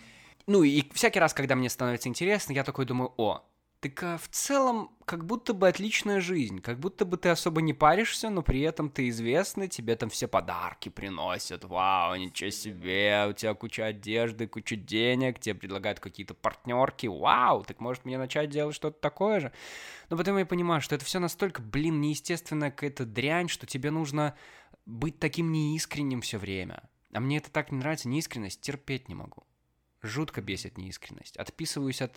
Ну, 0.46 0.62
и 0.64 0.84
всякий 0.92 1.18
раз, 1.18 1.32
когда 1.32 1.54
мне 1.54 1.70
становится 1.70 2.10
интересно, 2.10 2.52
я 2.52 2.62
такой 2.62 2.84
думаю, 2.84 3.14
о, 3.16 3.42
так 3.80 4.02
а 4.02 4.18
в 4.18 4.28
целом, 4.28 4.90
как 5.04 5.24
будто 5.24 5.54
бы 5.54 5.68
отличная 5.68 6.20
жизнь, 6.20 6.60
как 6.60 6.80
будто 6.80 7.04
бы 7.04 7.16
ты 7.16 7.28
особо 7.28 7.62
не 7.62 7.72
паришься, 7.72 8.28
но 8.28 8.42
при 8.42 8.60
этом 8.60 8.90
ты 8.90 9.08
известный, 9.08 9.68
тебе 9.68 9.94
там 9.94 10.10
все 10.10 10.26
подарки 10.26 10.88
приносят, 10.88 11.64
вау, 11.64 12.16
ничего 12.16 12.50
себе, 12.50 13.26
у 13.30 13.32
тебя 13.32 13.54
куча 13.54 13.86
одежды, 13.86 14.48
куча 14.48 14.74
денег, 14.74 15.38
тебе 15.38 15.54
предлагают 15.54 16.00
какие-то 16.00 16.34
партнерки, 16.34 17.06
вау, 17.06 17.62
так 17.62 17.80
может 17.80 18.04
мне 18.04 18.18
начать 18.18 18.50
делать 18.50 18.74
что-то 18.74 18.98
такое 19.00 19.40
же? 19.40 19.52
Но 20.10 20.16
потом 20.16 20.38
я 20.38 20.46
понимаю, 20.46 20.80
что 20.80 20.96
это 20.96 21.04
все 21.04 21.20
настолько, 21.20 21.62
блин, 21.62 22.00
неестественная 22.00 22.72
какая-то 22.72 23.04
дрянь, 23.04 23.48
что 23.48 23.66
тебе 23.66 23.92
нужно 23.92 24.34
быть 24.86 25.20
таким 25.20 25.52
неискренним 25.52 26.20
все 26.22 26.38
время. 26.38 26.82
А 27.12 27.20
мне 27.20 27.38
это 27.38 27.50
так 27.50 27.70
не 27.70 27.78
нравится, 27.78 28.08
неискренность 28.08 28.60
терпеть 28.60 29.08
не 29.08 29.14
могу. 29.14 29.44
Жутко 30.02 30.40
бесит 30.40 30.78
неискренность. 30.78 31.36
Отписываюсь 31.36 32.02
от 32.02 32.16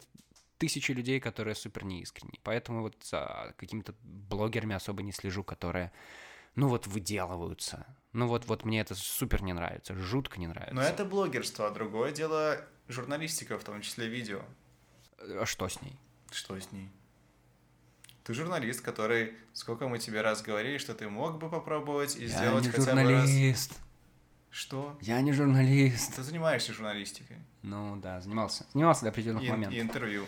тысячи 0.61 0.91
людей, 0.91 1.19
которые 1.19 1.55
супер 1.55 1.83
неискренни. 1.83 2.39
Поэтому 2.43 2.81
вот 2.83 2.95
за 3.03 3.55
какими-то 3.57 3.95
блогерами 4.03 4.75
особо 4.75 5.01
не 5.01 5.11
слежу, 5.11 5.43
которые, 5.43 5.91
ну 6.53 6.67
вот, 6.67 6.85
выделываются. 6.85 7.87
Ну 8.13 8.27
вот, 8.27 8.45
вот 8.45 8.63
мне 8.63 8.79
это 8.81 8.93
супер 8.93 9.41
не 9.41 9.53
нравится, 9.53 9.95
жутко 9.95 10.39
не 10.39 10.45
нравится. 10.45 10.75
Но 10.75 10.83
это 10.83 11.03
блогерство, 11.03 11.65
а 11.67 11.71
другое 11.71 12.11
дело 12.11 12.63
журналистика, 12.87 13.57
в 13.57 13.63
том 13.63 13.81
числе 13.81 14.07
видео. 14.07 14.43
А 15.17 15.47
что 15.47 15.67
с 15.67 15.81
ней? 15.81 15.97
Что 16.31 16.59
с 16.59 16.71
ней? 16.71 16.91
Ты 18.23 18.35
журналист, 18.35 18.81
который, 18.81 19.33
сколько 19.53 19.87
мы 19.87 19.97
тебе 19.97 20.21
раз 20.21 20.43
говорили, 20.43 20.77
что 20.77 20.93
ты 20.93 21.09
мог 21.09 21.39
бы 21.39 21.49
попробовать 21.49 22.17
и 22.17 22.25
Я 22.25 22.27
сделать 22.27 22.65
не 22.65 22.69
хотя 22.69 22.83
журналист. 22.83 23.33
бы 23.33 23.49
раз. 23.49 23.79
Что? 24.51 24.97
Я 25.01 25.21
не 25.21 25.31
журналист. 25.31 26.15
Ты 26.15 26.23
занимаешься 26.23 26.73
журналистикой. 26.73 27.37
Ну 27.63 27.95
да, 27.95 28.19
занимался. 28.19 28.65
Занимался 28.73 29.03
до 29.03 29.09
определенных 29.09 29.43
и, 29.43 29.49
моментов. 29.49 29.73
И 29.73 29.81
интервью. 29.81 30.25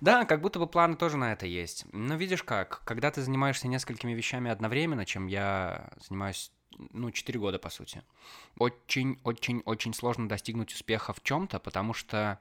Да, 0.00 0.24
как 0.24 0.40
будто 0.40 0.58
бы 0.58 0.66
планы 0.66 0.96
тоже 0.96 1.16
на 1.16 1.32
это 1.32 1.46
есть. 1.46 1.84
Но 1.92 2.14
видишь 2.14 2.44
как, 2.44 2.82
когда 2.84 3.10
ты 3.10 3.22
занимаешься 3.22 3.68
несколькими 3.68 4.12
вещами 4.12 4.50
одновременно, 4.50 5.04
чем 5.04 5.26
я 5.26 5.90
занимаюсь 6.06 6.52
ну, 6.92 7.10
4 7.10 7.38
года, 7.38 7.58
по 7.58 7.70
сути. 7.70 8.02
Очень-очень-очень 8.58 9.94
сложно 9.94 10.28
достигнуть 10.28 10.72
успеха 10.72 11.12
в 11.12 11.22
чем-то, 11.22 11.58
потому 11.58 11.94
что, 11.94 12.38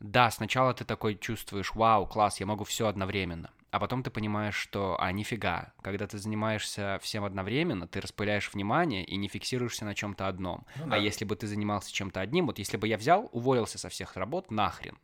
да, 0.00 0.30
сначала 0.30 0.72
ты 0.72 0.84
такой 0.84 1.14
чувствуешь, 1.14 1.74
вау, 1.74 2.06
класс, 2.06 2.40
я 2.40 2.46
могу 2.46 2.64
все 2.64 2.86
одновременно. 2.86 3.50
А 3.70 3.78
потом 3.78 4.02
ты 4.02 4.10
понимаешь, 4.10 4.56
что, 4.56 4.96
а, 4.98 5.12
нифига, 5.12 5.72
когда 5.82 6.06
ты 6.06 6.18
занимаешься 6.18 6.98
всем 7.02 7.24
одновременно, 7.24 7.86
ты 7.86 8.00
распыляешь 8.00 8.52
внимание 8.52 9.04
и 9.04 9.16
не 9.16 9.28
фиксируешься 9.28 9.84
на 9.84 9.94
чем-то 9.94 10.26
одном. 10.26 10.66
Ну, 10.76 10.88
да. 10.88 10.96
А 10.96 10.98
если 10.98 11.24
бы 11.24 11.36
ты 11.36 11.46
занимался 11.46 11.92
чем-то 11.92 12.20
одним, 12.20 12.46
вот 12.46 12.58
если 12.58 12.78
бы 12.78 12.88
я 12.88 12.96
взял, 12.96 13.28
уволился 13.32 13.78
со 13.78 13.88
всех 13.90 14.16
работ, 14.16 14.50
нахрен, 14.50 14.98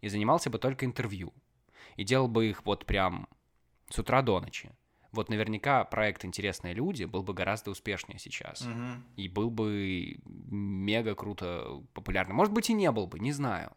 и 0.00 0.08
занимался 0.08 0.50
бы 0.50 0.58
только 0.58 0.86
интервью. 0.86 1.32
И 1.96 2.04
делал 2.04 2.28
бы 2.28 2.46
их 2.46 2.64
вот 2.64 2.84
прям 2.84 3.26
с 3.88 3.98
утра 3.98 4.22
до 4.22 4.40
ночи. 4.40 4.70
Вот 5.10 5.28
наверняка 5.28 5.84
проект 5.84 6.24
«Интересные 6.24 6.74
люди» 6.74 7.04
был 7.04 7.22
бы 7.22 7.34
гораздо 7.34 7.70
успешнее 7.70 8.18
сейчас. 8.18 8.62
Угу. 8.62 9.02
И 9.16 9.28
был 9.28 9.50
бы 9.50 10.18
мега 10.24 11.14
круто 11.14 11.82
популярным. 11.94 12.36
Может 12.36 12.52
быть, 12.52 12.68
и 12.68 12.74
не 12.74 12.90
был 12.90 13.06
бы, 13.06 13.18
не 13.20 13.32
знаю. 13.32 13.72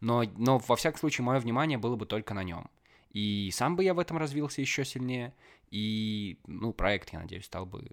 Но, 0.00 0.24
но 0.36 0.58
во 0.58 0.76
всяком 0.76 1.00
случае, 1.00 1.24
мое 1.24 1.38
внимание 1.38 1.78
было 1.78 1.96
бы 1.96 2.06
только 2.06 2.34
на 2.34 2.42
нем. 2.42 2.70
И 3.10 3.50
сам 3.52 3.76
бы 3.76 3.84
я 3.84 3.94
в 3.94 3.98
этом 3.98 4.16
развился 4.18 4.60
еще 4.60 4.84
сильнее, 4.84 5.34
и, 5.70 6.38
ну, 6.46 6.72
проект, 6.72 7.12
я 7.12 7.20
надеюсь, 7.20 7.44
стал 7.46 7.66
бы 7.66 7.86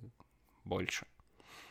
больше. 0.63 1.05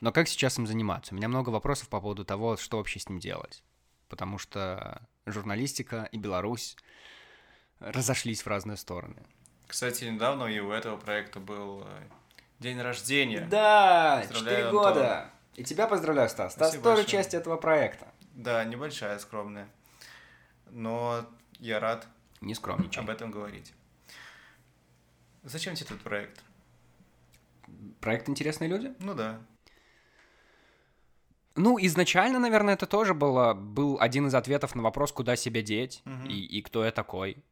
Но 0.00 0.12
как 0.12 0.28
сейчас 0.28 0.58
им 0.58 0.66
заниматься? 0.66 1.14
У 1.14 1.16
меня 1.16 1.28
много 1.28 1.50
вопросов 1.50 1.88
по 1.88 2.00
поводу 2.00 2.24
того, 2.24 2.56
что 2.56 2.76
вообще 2.76 3.00
с 3.00 3.08
ним 3.08 3.18
делать. 3.18 3.62
Потому 4.08 4.38
что 4.38 5.02
журналистика 5.26 6.08
и 6.12 6.18
Беларусь 6.18 6.76
разошлись 7.80 8.42
в 8.42 8.46
разные 8.46 8.76
стороны. 8.76 9.22
Кстати, 9.66 10.04
недавно 10.04 10.44
и 10.44 10.60
у 10.60 10.70
этого 10.70 10.96
проекта 10.96 11.40
был 11.40 11.82
э, 11.84 12.02
день 12.58 12.80
рождения. 12.80 13.46
Да, 13.50 14.18
Поздравляю, 14.22 14.56
4 14.56 14.68
Антон. 14.68 14.94
года. 14.94 15.30
И 15.56 15.64
тебя 15.64 15.86
поздравляю, 15.86 16.28
Стас. 16.28 16.52
Стас 16.52 16.70
тоже 16.72 16.82
большое. 16.82 17.06
часть 17.06 17.34
этого 17.34 17.56
проекта. 17.56 18.08
Да, 18.34 18.64
небольшая, 18.64 19.18
скромная. 19.18 19.68
Но 20.70 21.24
я 21.58 21.80
рад 21.80 22.06
Не 22.40 22.54
скромничай. 22.54 23.02
об 23.02 23.10
этом 23.10 23.30
говорить. 23.30 23.72
Зачем 25.42 25.74
тебе 25.74 25.86
этот 25.86 26.00
проект? 26.02 26.42
Проект 28.00 28.28
«Интересные 28.28 28.68
люди»? 28.68 28.92
Ну 28.98 29.14
да. 29.14 29.40
Ну, 31.54 31.76
изначально, 31.80 32.38
наверное, 32.38 32.74
это 32.74 32.86
тоже 32.86 33.14
было, 33.14 33.52
был 33.54 33.98
один 34.00 34.28
из 34.28 34.34
ответов 34.34 34.74
на 34.74 34.82
вопрос, 34.82 35.10
куда 35.12 35.34
себя 35.36 35.60
деть 35.60 36.02
Мгм. 36.04 36.26
и, 36.26 36.34
и 36.34 36.62
кто 36.62 36.84
я 36.84 36.92
такой. 36.92 37.42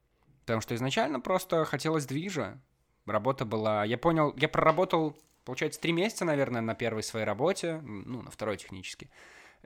Потому 0.40 0.61
что 0.61 0.74
изначально 0.76 1.18
просто 1.20 1.64
хотелось 1.64 2.07
движа. 2.07 2.61
Работа 3.05 3.44
была... 3.44 3.85
Я 3.85 3.98
понял, 3.98 4.33
я 4.37 4.48
проработал, 4.48 5.16
получается, 5.44 5.81
три 5.81 5.92
месяца, 5.92 6.24
наверное, 6.24 6.61
на 6.61 6.74
первой 6.74 7.02
своей 7.02 7.26
работе, 7.26 7.81
ну, 7.83 8.22
на 8.22 8.31
второй 8.31 8.57
технически. 8.57 9.11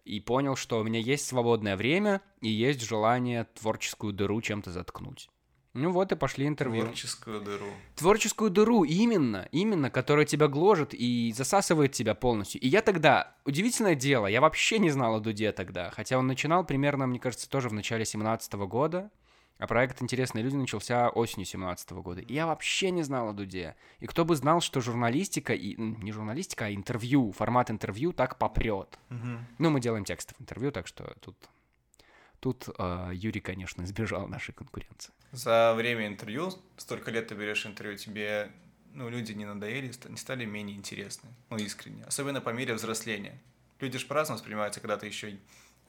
И 0.04 0.20
понял, 0.20 0.56
что 0.56 0.80
у 0.80 0.84
меня 0.84 1.00
есть 1.00 1.26
свободное 1.26 1.76
время 1.76 2.20
и 2.40 2.48
есть 2.48 2.80
желание 2.82 3.44
творческую 3.54 4.12
дыру 4.12 4.40
чем-то 4.40 4.70
заткнуть. 4.70 5.28
Ну 5.72 5.92
вот 5.92 6.10
и 6.10 6.16
пошли 6.16 6.48
интервью. 6.48 6.82
Творческую 6.82 7.40
дыру. 7.40 7.66
Творческую 7.94 8.50
дыру, 8.50 8.82
именно, 8.82 9.48
именно, 9.52 9.88
которая 9.88 10.26
тебя 10.26 10.48
гложет 10.48 10.92
и 10.92 11.32
засасывает 11.36 11.92
тебя 11.92 12.16
полностью. 12.16 12.60
И 12.60 12.66
я 12.66 12.82
тогда, 12.82 13.36
удивительное 13.44 13.94
дело, 13.94 14.26
я 14.26 14.40
вообще 14.40 14.80
не 14.80 14.90
знал 14.90 15.14
о 15.14 15.20
Дуде 15.20 15.52
тогда, 15.52 15.90
хотя 15.90 16.18
он 16.18 16.26
начинал 16.26 16.64
примерно, 16.64 17.06
мне 17.06 17.20
кажется, 17.20 17.48
тоже 17.48 17.68
в 17.68 17.72
начале 17.72 18.04
17 18.04 18.52
года, 18.54 19.10
а 19.60 19.66
проект 19.66 20.00
«Интересные 20.00 20.42
люди» 20.42 20.56
начался 20.56 21.10
осенью 21.10 21.44
17 21.44 21.90
года. 21.90 22.22
И 22.22 22.32
я 22.32 22.46
вообще 22.46 22.90
не 22.90 23.02
знал 23.02 23.28
о 23.28 23.32
Дуде. 23.34 23.76
И 23.98 24.06
кто 24.06 24.24
бы 24.24 24.34
знал, 24.34 24.62
что 24.62 24.80
журналистика, 24.80 25.52
и 25.52 25.76
не 25.76 26.12
журналистика, 26.12 26.64
а 26.64 26.74
интервью, 26.74 27.32
формат 27.32 27.70
интервью 27.70 28.12
так 28.12 28.38
попрет. 28.38 28.98
Мгм. 29.10 29.46
Ну, 29.58 29.70
мы 29.70 29.80
делаем 29.80 30.04
текстов 30.04 30.40
интервью, 30.40 30.72
так 30.72 30.86
что 30.86 31.14
тут... 31.20 31.36
Тут 32.40 32.70
э, 32.78 33.10
Юрий, 33.12 33.42
конечно, 33.42 33.82
избежал 33.82 34.26
нашей 34.26 34.54
конкуренции. 34.54 35.12
За 35.32 35.74
время 35.76 36.06
интервью, 36.06 36.50
столько 36.78 37.10
лет 37.10 37.28
ты 37.28 37.34
берешь 37.34 37.66
интервью, 37.66 37.98
тебе 37.98 38.50
ну, 38.94 39.10
люди 39.10 39.32
не 39.32 39.44
надоели, 39.44 39.92
не 40.08 40.16
стали 40.16 40.46
менее 40.46 40.74
интересны, 40.74 41.28
ну, 41.50 41.58
искренне. 41.58 42.02
Особенно 42.04 42.40
по 42.40 42.48
мере 42.48 42.72
взросления. 42.72 43.38
Люди 43.78 43.98
же 43.98 44.06
по-разному 44.06 44.38
воспринимаются, 44.38 44.80
когда 44.80 44.96
ты 44.96 45.06
еще 45.06 45.36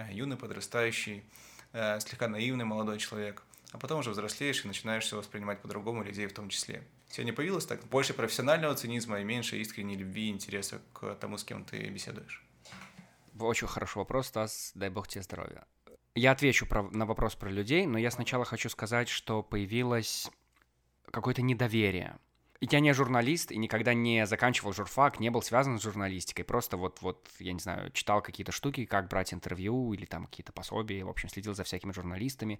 юный, 0.09 0.35
подрастающий, 0.35 1.23
э, 1.71 2.01
слегка 2.01 2.27
наивный 2.27 2.65
молодой 2.65 2.99
человек. 2.99 3.43
А 3.71 3.77
потом 3.77 3.99
уже 3.99 4.11
взрослеешь 4.11 4.63
и 4.63 4.67
начинаешь 4.67 5.05
все 5.05 5.17
воспринимать 5.17 5.61
по-другому, 5.61 6.03
людей 6.03 6.27
в 6.27 6.33
том 6.33 6.49
числе. 6.49 6.83
Сегодня 7.09 7.33
появилось 7.33 7.65
так 7.65 7.83
больше 7.85 8.13
профессионального 8.13 8.75
цинизма 8.75 9.19
и 9.21 9.23
меньше 9.23 9.57
искренней 9.57 9.95
любви 9.95 10.27
и 10.27 10.31
интереса 10.31 10.81
к 10.93 11.15
тому, 11.15 11.37
с 11.37 11.43
кем 11.43 11.63
ты 11.63 11.89
беседуешь. 11.89 12.43
Очень 13.39 13.67
хороший 13.67 13.97
вопрос, 13.97 14.27
Стас, 14.27 14.71
дай 14.75 14.89
бог 14.89 15.07
тебе 15.07 15.23
здоровья. 15.23 15.65
Я 16.15 16.31
отвечу 16.31 16.65
про- 16.65 16.89
на 16.91 17.05
вопрос 17.05 17.35
про 17.35 17.49
людей, 17.49 17.85
но 17.85 17.97
я 17.97 18.11
сначала 18.11 18.43
хочу 18.43 18.69
сказать, 18.69 19.07
что 19.07 19.41
появилось 19.41 20.29
какое-то 21.09 21.41
недоверие. 21.41 22.17
Я 22.63 22.79
не 22.79 22.93
журналист 22.93 23.51
и 23.51 23.57
никогда 23.57 23.95
не 23.95 24.27
заканчивал 24.27 24.71
журфак, 24.71 25.19
не 25.19 25.31
был 25.31 25.41
связан 25.41 25.79
с 25.79 25.81
журналистикой. 25.81 26.45
Просто 26.45 26.77
вот, 26.77 27.01
вот, 27.01 27.27
я 27.39 27.53
не 27.53 27.59
знаю, 27.59 27.91
читал 27.91 28.21
какие-то 28.21 28.51
штуки, 28.51 28.85
как 28.85 29.07
брать 29.07 29.33
интервью 29.33 29.93
или 29.93 30.05
там 30.05 30.27
какие-то 30.27 30.53
пособия, 30.53 31.03
в 31.03 31.09
общем, 31.09 31.27
следил 31.27 31.55
за 31.55 31.63
всякими 31.63 31.91
журналистами. 31.91 32.59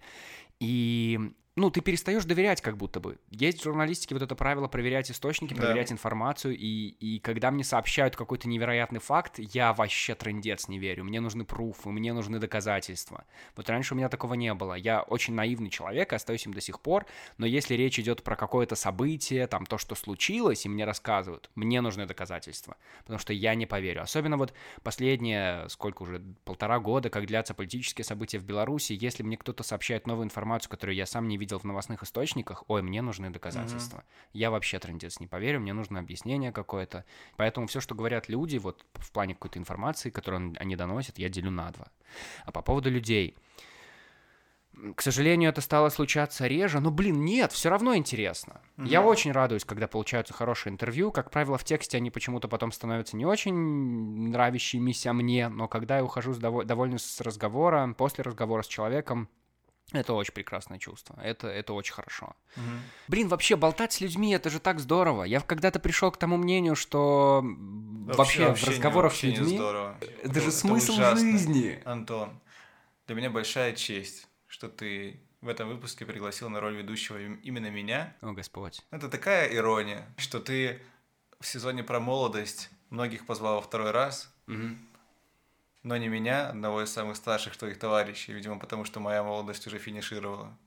И, 0.60 1.20
ну, 1.58 1.70
ты 1.70 1.82
перестаешь 1.82 2.24
доверять 2.24 2.62
как 2.62 2.78
будто 2.78 3.02
бы. 3.02 3.18
Есть 3.30 3.60
в 3.60 3.64
журналистике 3.64 4.16
вот 4.16 4.22
это 4.22 4.36
правило 4.36 4.68
проверять 4.70 5.12
источники, 5.12 5.54
Да. 5.54 5.62
проверять 5.64 5.92
информацию, 5.92 6.56
и, 6.58 6.96
и 7.00 7.20
когда 7.20 7.52
мне 7.52 7.66
сообщают 7.66 8.16
какой-то 8.16 8.48
невероятный 8.48 9.02
факт, 9.02 9.34
я 9.38 9.74
вообще 9.74 10.16
трендец 10.16 10.70
не 10.70 10.80
верю. 10.80 11.04
Мне 11.04 11.20
нужны 11.20 11.44
пруфы, 11.44 11.90
мне 11.90 12.14
нужны 12.14 12.40
доказательства. 12.40 13.26
Вот 13.58 13.70
раньше 13.70 13.94
у 13.94 13.98
меня 13.98 14.08
такого 14.08 14.36
не 14.36 14.54
было. 14.54 14.76
Я 14.76 15.02
очень 15.02 15.34
наивный 15.34 15.70
человек, 15.70 16.14
остаюсь 16.14 16.46
им 16.46 16.54
до 16.54 16.62
сих 16.62 16.80
пор, 16.80 17.06
но 17.38 17.46
если 17.46 17.76
речь 17.76 18.00
идет 18.00 18.24
про 18.24 18.38
какое-то 18.38 18.76
событие, 18.76 19.46
там, 19.48 19.66
то, 19.66 19.78
что 19.78 19.96
случилось, 19.96 20.66
и 20.66 20.70
мне 20.70 20.86
рассказывают, 20.86 21.50
мне 21.56 21.82
нужны 21.82 22.06
доказательства, 22.06 22.78
потому 23.00 23.20
что 23.20 23.34
я 23.34 23.56
не 23.56 23.66
поверю. 23.66 24.04
Особенно 24.04 24.38
вот 24.38 24.54
последние, 24.84 25.68
сколько 25.68 26.04
уже, 26.04 26.22
полтора 26.46 26.80
года, 26.80 27.10
как 27.10 27.26
длятся 27.26 27.54
политические 27.54 28.06
события 28.06 28.40
в 28.40 28.46
Беларуси, 28.46 28.98
если 29.00 29.22
мне 29.24 29.36
кто-то 29.36 29.64
сообщает 29.64 30.08
новую 30.08 30.26
информацию, 30.26 30.72
которую 30.72 30.96
я 30.96 31.06
сам 31.06 31.28
не 31.28 31.41
видел 31.42 31.60
в 31.60 31.66
новостных 31.66 32.04
источниках, 32.04 32.64
ой, 32.70 32.82
мне 32.82 33.02
нужны 33.02 33.30
доказательства. 33.30 34.04
Я 34.32 34.50
вообще 34.50 34.80
трендец 34.80 35.20
не 35.20 35.28
поверю, 35.28 35.60
мне 35.60 35.74
нужно 35.74 36.00
объяснение 36.00 36.52
какое-то. 36.52 37.04
Поэтому 37.36 37.68
все, 37.68 37.82
что 37.82 37.96
говорят 37.96 38.30
люди, 38.30 38.58
вот 38.58 38.86
в 38.94 39.12
плане 39.12 39.34
какой-то 39.34 39.60
информации, 39.60 40.10
которую 40.10 40.56
они 40.60 40.76
доносят, 40.76 41.18
я 41.20 41.28
делю 41.28 41.52
на 41.52 41.70
два. 41.72 41.88
А 42.46 42.52
по 42.52 42.62
поводу 42.62 42.90
людей, 42.90 43.36
к 44.96 45.02
сожалению, 45.02 45.50
это 45.50 45.62
стало 45.62 45.90
случаться 45.90 46.48
реже, 46.48 46.80
но, 46.80 46.92
блин, 46.92 47.26
нет, 47.26 47.52
все 47.52 47.70
равно 47.70 47.96
интересно. 47.96 48.62
Я 48.78 49.02
очень 49.02 49.32
радуюсь, 49.32 49.66
когда 49.66 49.88
получаются 49.88 50.34
хорошие 50.34 50.72
интервью. 50.72 51.12
Как 51.12 51.30
правило, 51.30 51.58
в 51.58 51.64
тексте 51.64 51.98
они 51.98 52.10
почему-то 52.10 52.48
потом 52.48 52.72
становятся 52.72 53.18
не 53.18 53.26
очень 53.26 53.54
нравящимися 54.30 55.12
мне, 55.14 55.50
но 55.50 55.68
когда 55.68 55.98
я 55.98 56.04
ухожу 56.04 56.34
с 56.34 56.40
дово- 56.40 56.64
довольный 56.64 57.00
с 57.00 57.22
разговора, 57.22 57.94
после 57.98 58.24
разговора 58.24 58.62
с 58.62 58.68
человеком, 58.68 59.28
это 59.92 60.14
очень 60.14 60.34
прекрасное 60.34 60.80
чувство. 60.80 61.20
Это, 61.24 61.48
это 61.48 61.74
очень 61.74 61.94
хорошо. 61.94 62.36
Блин, 63.08 63.28
вообще 63.28 63.56
болтать 63.56 63.94
с 63.94 64.02
людьми 64.02 64.34
это 64.34 64.50
же 64.50 64.60
так 64.60 64.80
здорово. 64.80 65.24
Я 65.24 65.40
когда-то 65.42 65.80
пришел 65.80 66.12
к 66.12 66.18
тому 66.18 66.38
мнению, 66.38 66.76
что 66.76 67.42
вообще, 67.44 68.54
в 68.54 68.62
не- 68.62 68.70
разговорах 68.70 69.12
вообще 69.12 69.28
с 69.28 69.32
не 69.32 69.38
людьми 69.38 69.58
здорово. 69.58 69.98
это 70.24 70.42
же 70.42 70.52
смысл 70.52 70.94
ужасно. 70.94 71.20
жизни. 71.32 71.82
Антон, 71.86 72.40
для 73.08 73.16
меня 73.16 73.30
большая 73.30 73.74
честь, 73.74 74.28
что 74.48 74.68
ты 74.70 75.20
в 75.42 75.48
этом 75.48 75.68
выпуске 75.70 76.06
пригласил 76.06 76.50
на 76.50 76.60
роль 76.60 76.76
ведущего 76.78 77.18
им- 77.18 77.36
именно 77.44 77.70
меня. 77.70 78.16
О, 78.22 78.32
Господь. 78.32 78.82
Это 78.92 79.10
такая 79.10 79.48
ирония, 79.54 80.08
что 80.18 80.40
ты 80.40 80.82
в 81.40 81.48
сезоне 81.48 81.84
про 81.84 82.00
молодость 82.00 82.70
многих 82.92 83.26
позвал 83.26 83.56
во 83.56 83.62
второй 83.62 83.92
раз, 83.92 84.32
Мгм. 84.48 84.78
Но 85.84 85.98
не 85.98 86.08
меня, 86.08 86.50
одного 86.50 86.84
из 86.84 86.92
самых 86.92 87.16
старших 87.16 87.58
твоих 87.58 87.80
товарищей, 87.80 88.34
видимо, 88.34 88.60
потому 88.60 88.86
что 88.86 89.00
моя 89.00 89.24
молодость 89.24 89.66
уже 89.68 89.80
финишировала. 89.80 90.58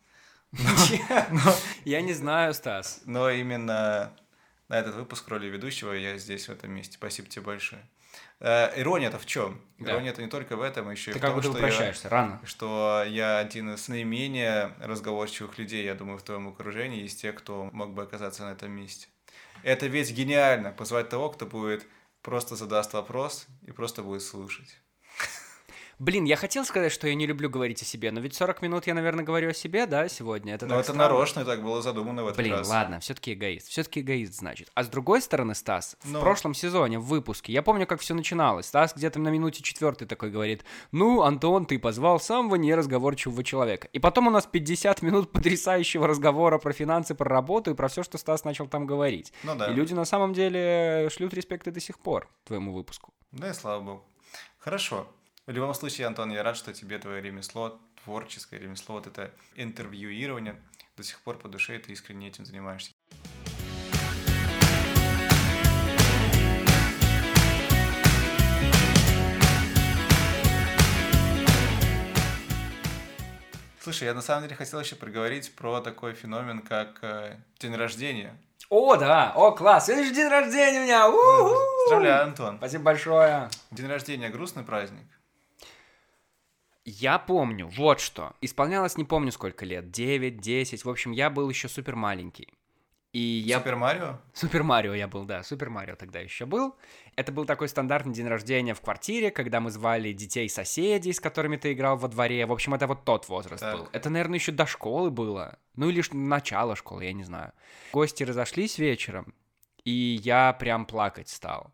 Я 1.85 2.00
не 2.00 2.12
знаю, 2.12 2.55
Стас. 2.55 3.03
Но 3.05 3.31
именно 3.31 4.12
на 4.68 4.79
этот 4.79 4.94
выпуск 4.94 5.29
роли 5.29 5.46
ведущего 5.46 5.92
я 5.92 6.16
здесь, 6.16 6.48
в 6.48 6.53
этом 6.53 6.72
месте. 6.72 6.94
Спасибо 6.94 7.29
тебе 7.29 7.42
большое. 7.42 7.83
Э, 8.40 8.70
Ирония-то 8.81 9.18
в 9.18 9.27
чем? 9.27 9.61
Ирония-то 9.79 10.22
не 10.22 10.29
только 10.29 10.57
в 10.57 10.62
этом, 10.62 10.90
еще 10.90 11.11
и 11.11 11.14
в 11.14 11.20
том, 11.20 11.42
что 11.42 11.59
я, 11.59 11.92
рано. 12.05 12.40
что 12.44 13.05
я 13.07 13.38
один 13.38 13.74
из 13.74 13.88
наименее 13.88 14.72
разговорчивых 14.81 15.59
людей, 15.59 15.85
я 15.85 15.94
думаю, 15.94 16.18
в 16.18 16.22
твоем 16.22 16.48
окружении, 16.48 17.05
из 17.05 17.14
тех, 17.14 17.35
кто 17.35 17.68
мог 17.72 17.92
бы 17.92 18.03
оказаться 18.03 18.44
на 18.44 18.53
этом 18.53 18.70
месте. 18.70 19.09
Это 19.62 19.87
ведь 19.87 20.12
гениально, 20.12 20.72
позвать 20.72 21.09
того, 21.09 21.31
кто 21.31 21.46
будет 21.46 21.87
просто 22.22 22.57
задаст 22.57 22.92
вопрос 22.92 23.46
и 23.66 23.72
просто 23.72 24.03
будет 24.03 24.22
слушать. 24.22 24.79
Блин, 25.98 26.24
я 26.24 26.37
хотел 26.37 26.64
сказать, 26.64 26.92
что 26.92 27.07
я 27.07 27.14
не 27.14 27.26
люблю 27.26 27.48
говорить 27.48 27.83
о 27.83 27.85
себе, 27.85 28.11
но 28.11 28.20
ведь 28.20 28.35
40 28.35 28.62
минут 28.62 28.87
я, 28.87 28.94
наверное, 28.94 29.24
говорю 29.24 29.50
о 29.50 29.54
себе, 29.54 29.87
да, 29.87 30.09
сегодня? 30.09 30.54
Это 30.54 30.66
Но 30.66 30.74
это 30.76 30.85
странно. 30.85 31.02
нарочно 31.04 31.40
и 31.40 31.44
так 31.44 31.62
было 31.62 31.83
задумано 31.83 32.24
в 32.24 32.26
этот 32.28 32.38
Блин, 32.38 32.54
раз. 32.54 32.68
ладно, 32.68 33.00
все-таки 33.00 33.33
эгоист. 33.35 33.68
Все-таки 33.68 34.00
эгоист, 34.00 34.35
значит. 34.35 34.70
А 34.74 34.83
с 34.85 34.88
другой 34.88 35.20
стороны, 35.22 35.54
Стас, 35.54 35.96
в 36.02 36.11
Ну. 36.12 36.20
прошлом 36.20 36.54
сезоне, 36.54 36.98
в 36.98 37.04
выпуске, 37.04 37.52
я 37.52 37.62
помню, 37.62 37.87
как 37.87 38.00
все 38.00 38.14
начиналось. 38.14 38.66
Стас 38.66 38.94
где-то 38.94 39.18
на 39.20 39.28
минуте 39.28 39.62
четвертой 39.62 40.07
такой 40.09 40.30
говорит: 40.30 40.64
Ну, 40.92 41.22
Антон, 41.22 41.66
ты 41.66 41.78
позвал 41.78 42.18
самого 42.20 42.57
неразговорчивого 42.57 43.44
человека. 43.44 43.88
И 43.92 43.98
потом 43.98 44.26
у 44.26 44.30
нас 44.30 44.46
50 44.46 45.02
минут 45.02 45.30
потрясающего 45.33 46.07
разговора 46.07 46.59
про 46.59 46.72
финансы, 46.72 47.14
про 47.14 47.28
работу 47.28 47.70
и 47.70 47.74
про 47.74 47.88
все, 47.88 48.02
что 48.02 48.18
Стас 48.18 48.44
начал 48.44 48.66
там 48.66 48.87
говорить. 48.87 49.33
Ну 49.44 49.54
да. 49.54 49.70
И 49.70 49.74
люди 49.74 49.94
на 49.94 50.04
самом 50.04 50.33
деле 50.33 51.09
шлют 51.12 51.33
респекты 51.35 51.70
до 51.70 51.80
сих 51.80 51.98
пор 51.98 52.28
твоему 52.44 52.72
выпуску. 52.72 53.12
Да 53.33 53.50
и 53.50 53.52
слава 53.52 53.80
богу. 53.80 54.04
Хорошо. 54.59 55.07
В 55.46 55.50
любом 55.50 55.74
случае, 55.74 56.07
Антон, 56.07 56.30
я 56.30 56.42
рад, 56.42 56.57
что 56.57 56.72
тебе 56.72 56.98
твое 56.98 57.20
ремесло, 57.20 57.78
творческое 58.02 58.59
ремесло, 58.59 58.94
вот 58.94 59.07
это 59.07 59.30
интервьюирование 59.57 60.56
до 60.96 61.02
сих 61.02 61.21
пор 61.21 61.37
по 61.37 61.48
душе, 61.48 61.77
и 61.77 61.79
ты 61.79 61.92
искренне 61.92 62.29
этим 62.29 62.46
занимаешься. 62.46 62.92
Слушай, 73.81 74.04
я 74.04 74.14
на 74.14 74.23
самом 74.23 74.44
деле 74.44 74.56
хотел 74.56 74.81
еще 74.81 74.96
проговорить 74.96 75.54
про 75.54 75.83
такой 75.83 76.14
феномен, 76.14 76.60
как 76.60 77.00
э, 77.02 77.37
день 77.58 77.77
рождения. 77.77 78.35
О, 78.71 78.96
да, 78.96 79.35
о, 79.37 79.52
класс, 79.52 79.88
сегодня 79.88 80.06
же 80.06 80.14
день 80.14 80.29
рождения 80.29 80.81
у 80.81 80.85
меня, 80.85 81.06
у 81.06 81.54
Поздравляю, 81.85 82.23
Антон. 82.23 82.56
Спасибо 82.56 82.85
большое. 82.85 83.50
День 83.71 83.88
рождения 83.88 84.31
грустный 84.31 84.62
праздник. 84.62 85.04
Я 86.85 87.18
помню, 87.18 87.66
вот 87.68 88.00
что. 88.00 88.35
Исполнялось 88.40 88.96
не 88.96 89.04
помню 89.04 89.32
сколько 89.32 89.64
лет, 89.64 89.90
9, 89.90 90.38
10, 90.40 90.85
в 90.85 90.90
общем, 90.90 91.12
я 91.12 91.30
был 91.30 91.48
еще 91.48 91.68
супер 91.68 91.96
маленький. 91.96 92.48
И 93.14 93.44
я... 93.46 93.58
Супер 93.58 93.76
Марио? 93.76 94.18
Супер 94.32 94.64
Марио 94.64 94.92
я 94.92 95.06
был, 95.06 95.24
да, 95.24 95.44
Супер 95.44 95.70
Марио 95.70 95.94
тогда 95.94 96.18
еще 96.18 96.46
был. 96.46 96.74
Это 97.14 97.30
был 97.30 97.44
такой 97.44 97.68
стандартный 97.68 98.12
день 98.12 98.26
рождения 98.26 98.74
в 98.74 98.80
квартире, 98.80 99.30
когда 99.30 99.60
мы 99.60 99.70
звали 99.70 100.12
детей 100.12 100.48
соседей, 100.48 101.12
с 101.12 101.20
которыми 101.20 101.56
ты 101.56 101.74
играл 101.74 101.96
во 101.96 102.08
дворе. 102.08 102.44
В 102.44 102.50
общем, 102.50 102.74
это 102.74 102.88
вот 102.88 103.04
тот 103.04 103.28
возраст 103.28 103.60
Так. 103.62 103.76
был. 103.78 103.88
Это, 103.92 104.10
наверное, 104.10 104.40
еще 104.40 104.50
до 104.50 104.66
школы 104.66 105.12
было. 105.12 105.60
Ну 105.76 105.90
или 105.90 106.02
начало 106.10 106.74
школы, 106.74 107.04
я 107.04 107.12
не 107.12 107.22
знаю. 107.22 107.52
Гости 107.92 108.24
разошлись 108.24 108.78
вечером, 108.78 109.32
и 109.85 110.20
я 110.24 110.52
прям 110.52 110.85
плакать 110.85 111.28
стал. 111.28 111.72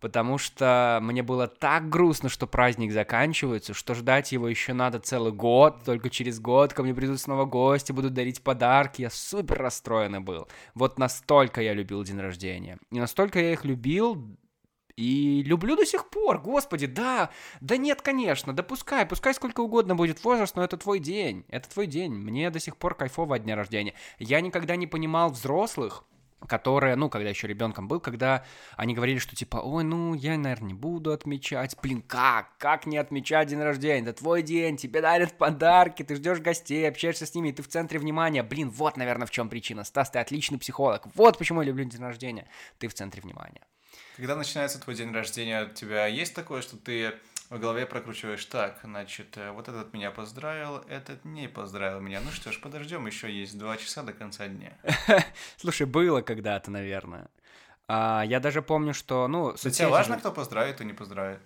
Потому 0.00 0.38
что 0.38 0.98
мне 1.02 1.22
было 1.22 1.46
так 1.46 1.88
грустно, 1.88 2.28
что 2.28 2.46
праздник 2.46 2.92
заканчивается, 2.92 3.74
что 3.74 3.94
ждать 3.94 4.32
его 4.32 4.48
еще 4.48 4.72
надо 4.72 4.98
целый 4.98 5.32
год. 5.32 5.84
Только 5.84 6.10
через 6.10 6.38
год 6.38 6.72
ко 6.72 6.82
мне 6.82 6.94
придут 6.94 7.20
снова 7.20 7.44
гости, 7.44 7.92
будут 7.92 8.14
дарить 8.14 8.42
подарки. 8.42 9.02
Я 9.02 9.10
супер 9.10 9.58
расстроенный 9.58 10.20
был. 10.20 10.48
Вот 10.74 10.98
настолько 10.98 11.62
я 11.62 11.72
любил 11.72 12.02
день 12.04 12.20
рождения. 12.20 12.78
И 12.90 12.98
настолько 12.98 13.40
я 13.40 13.52
их 13.52 13.64
любил, 13.64 14.36
и 14.96 15.42
люблю 15.42 15.76
до 15.76 15.84
сих 15.84 16.08
пор, 16.08 16.38
господи, 16.38 16.86
да, 16.86 17.30
да 17.60 17.76
нет, 17.76 18.00
конечно, 18.00 18.54
да 18.54 18.62
пускай, 18.62 19.04
пускай 19.04 19.34
сколько 19.34 19.60
угодно 19.60 19.94
будет 19.94 20.24
возраст, 20.24 20.56
но 20.56 20.64
это 20.64 20.78
твой 20.78 21.00
день, 21.00 21.44
это 21.48 21.68
твой 21.68 21.86
день, 21.86 22.12
мне 22.12 22.50
до 22.50 22.58
сих 22.58 22.78
пор 22.78 22.94
кайфово 22.94 23.36
от 23.36 23.44
дня 23.44 23.56
рождения. 23.56 23.92
Я 24.18 24.40
никогда 24.40 24.74
не 24.74 24.86
понимал 24.86 25.28
взрослых, 25.28 26.04
которые, 26.46 26.96
ну, 26.96 27.08
когда 27.08 27.28
еще 27.28 27.46
ребенком 27.46 27.88
был, 27.88 28.00
когда 28.00 28.44
они 28.76 28.94
говорили, 28.94 29.18
что 29.18 29.34
типа, 29.34 29.58
ой, 29.58 29.84
ну, 29.84 30.14
я, 30.14 30.36
наверное, 30.36 30.68
не 30.68 30.74
буду 30.74 31.12
отмечать. 31.12 31.76
Блин, 31.82 32.02
как? 32.02 32.56
Как 32.58 32.86
не 32.86 32.98
отмечать 32.98 33.48
день 33.48 33.60
рождения? 33.60 34.10
Это 34.10 34.20
твой 34.20 34.42
день, 34.42 34.76
тебе 34.76 35.00
дарят 35.00 35.36
подарки, 35.38 36.02
ты 36.02 36.16
ждешь 36.16 36.38
гостей, 36.40 36.88
общаешься 36.88 37.26
с 37.26 37.34
ними, 37.34 37.48
и 37.48 37.52
ты 37.52 37.62
в 37.62 37.68
центре 37.68 37.98
внимания. 37.98 38.42
Блин, 38.42 38.70
вот, 38.70 38.96
наверное, 38.96 39.26
в 39.26 39.30
чем 39.30 39.48
причина. 39.48 39.84
Стас, 39.84 40.10
ты 40.10 40.18
отличный 40.18 40.58
психолог. 40.58 41.06
Вот 41.14 41.38
почему 41.38 41.62
я 41.62 41.68
люблю 41.68 41.84
день 41.84 42.02
рождения. 42.02 42.48
Ты 42.78 42.88
в 42.88 42.94
центре 42.94 43.22
внимания. 43.22 43.62
Когда 44.16 44.36
начинается 44.36 44.80
твой 44.80 44.96
день 44.96 45.12
рождения, 45.12 45.64
у 45.64 45.74
тебя 45.74 46.06
есть 46.06 46.34
такое, 46.34 46.62
что 46.62 46.76
ты 46.76 47.14
в 47.50 47.58
голове 47.58 47.86
прокручиваешь 47.86 48.44
так, 48.46 48.80
значит, 48.82 49.36
э, 49.36 49.50
вот 49.52 49.68
этот 49.68 49.92
меня 49.92 50.10
поздравил, 50.10 50.78
этот 50.88 51.24
не 51.24 51.48
поздравил 51.48 52.00
меня. 52.00 52.20
Ну 52.20 52.30
что 52.30 52.50
ж, 52.50 52.60
подождем, 52.60 53.06
еще 53.06 53.32
есть 53.32 53.56
два 53.56 53.76
часа 53.76 54.02
до 54.02 54.12
конца 54.12 54.48
дня. 54.48 54.76
Слушай, 55.56 55.86
было 55.86 56.22
когда-то, 56.22 56.70
наверное. 56.70 57.28
А, 57.88 58.24
я 58.26 58.40
даже 58.40 58.62
помню, 58.62 58.94
что, 58.94 59.28
ну... 59.28 59.50
Соцсети 59.52 59.78
тебя 59.78 59.88
важно, 59.90 60.14
же- 60.14 60.20
кто 60.20 60.32
поздравит, 60.32 60.76
кто 60.76 60.84
не 60.84 60.92
поздравит? 60.92 61.40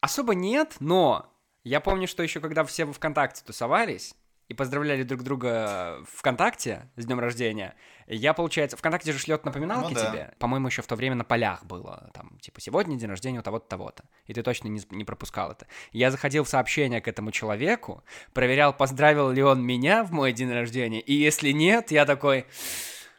Особо 0.00 0.34
нет, 0.34 0.76
но 0.80 1.32
я 1.64 1.80
помню, 1.80 2.06
что 2.06 2.22
еще 2.22 2.40
когда 2.40 2.64
все 2.64 2.84
в 2.84 2.92
ВКонтакте 2.92 3.42
тусовались 3.44 4.14
и 4.48 4.54
поздравляли 4.54 5.02
друг 5.02 5.22
друга 5.22 5.98
ВКонтакте 6.14 6.88
с 6.96 7.04
днем 7.04 7.20
рождения, 7.20 7.74
я, 8.06 8.32
получается, 8.32 8.78
ВКонтакте 8.78 9.12
же 9.12 9.18
шлет 9.18 9.44
напоминалки 9.44 9.92
Ну 9.92 9.94
да. 9.94 10.10
тебе. 10.10 10.34
По-моему, 10.38 10.68
еще 10.68 10.80
в 10.80 10.86
то 10.86 10.96
время 10.96 11.16
на 11.16 11.24
полях 11.24 11.64
было. 11.64 12.10
Там, 12.14 12.38
типа, 12.40 12.60
сегодня 12.60 12.96
день 12.96 13.10
рождения 13.10 13.40
у 13.40 13.42
того-то, 13.42 13.68
того-то. 13.68 14.04
И 14.26 14.32
ты 14.32 14.42
точно 14.42 14.68
не, 14.68 14.80
не 14.90 15.04
пропускал 15.04 15.52
это. 15.52 15.66
Я 15.92 16.10
заходил 16.10 16.44
в 16.44 16.48
сообщение 16.48 17.02
к 17.02 17.08
этому 17.08 17.30
человеку, 17.30 18.02
проверял, 18.32 18.72
поздравил 18.72 19.30
ли 19.30 19.42
он 19.42 19.62
меня 19.62 20.02
в 20.02 20.12
мой 20.12 20.32
день 20.32 20.50
рождения. 20.50 21.00
И 21.00 21.12
если 21.12 21.50
нет, 21.50 21.90
я 21.90 22.06
такой... 22.06 22.46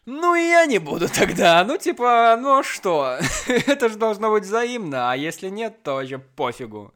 Ну 0.05 0.34
и 0.34 0.41
я 0.41 0.65
не 0.65 0.80
буду 0.80 1.07
тогда. 1.07 1.63
Ну, 1.63 1.77
типа, 1.77 2.36
ну 2.41 2.59
а 2.59 2.63
что? 2.63 3.19
Это 3.47 3.89
же 3.89 3.97
должно 3.97 4.32
быть 4.32 4.45
взаимно. 4.45 5.11
А 5.11 5.15
если 5.15 5.49
нет, 5.49 5.84
то 5.84 5.95
вообще 5.95 6.17
пофигу. 6.17 6.95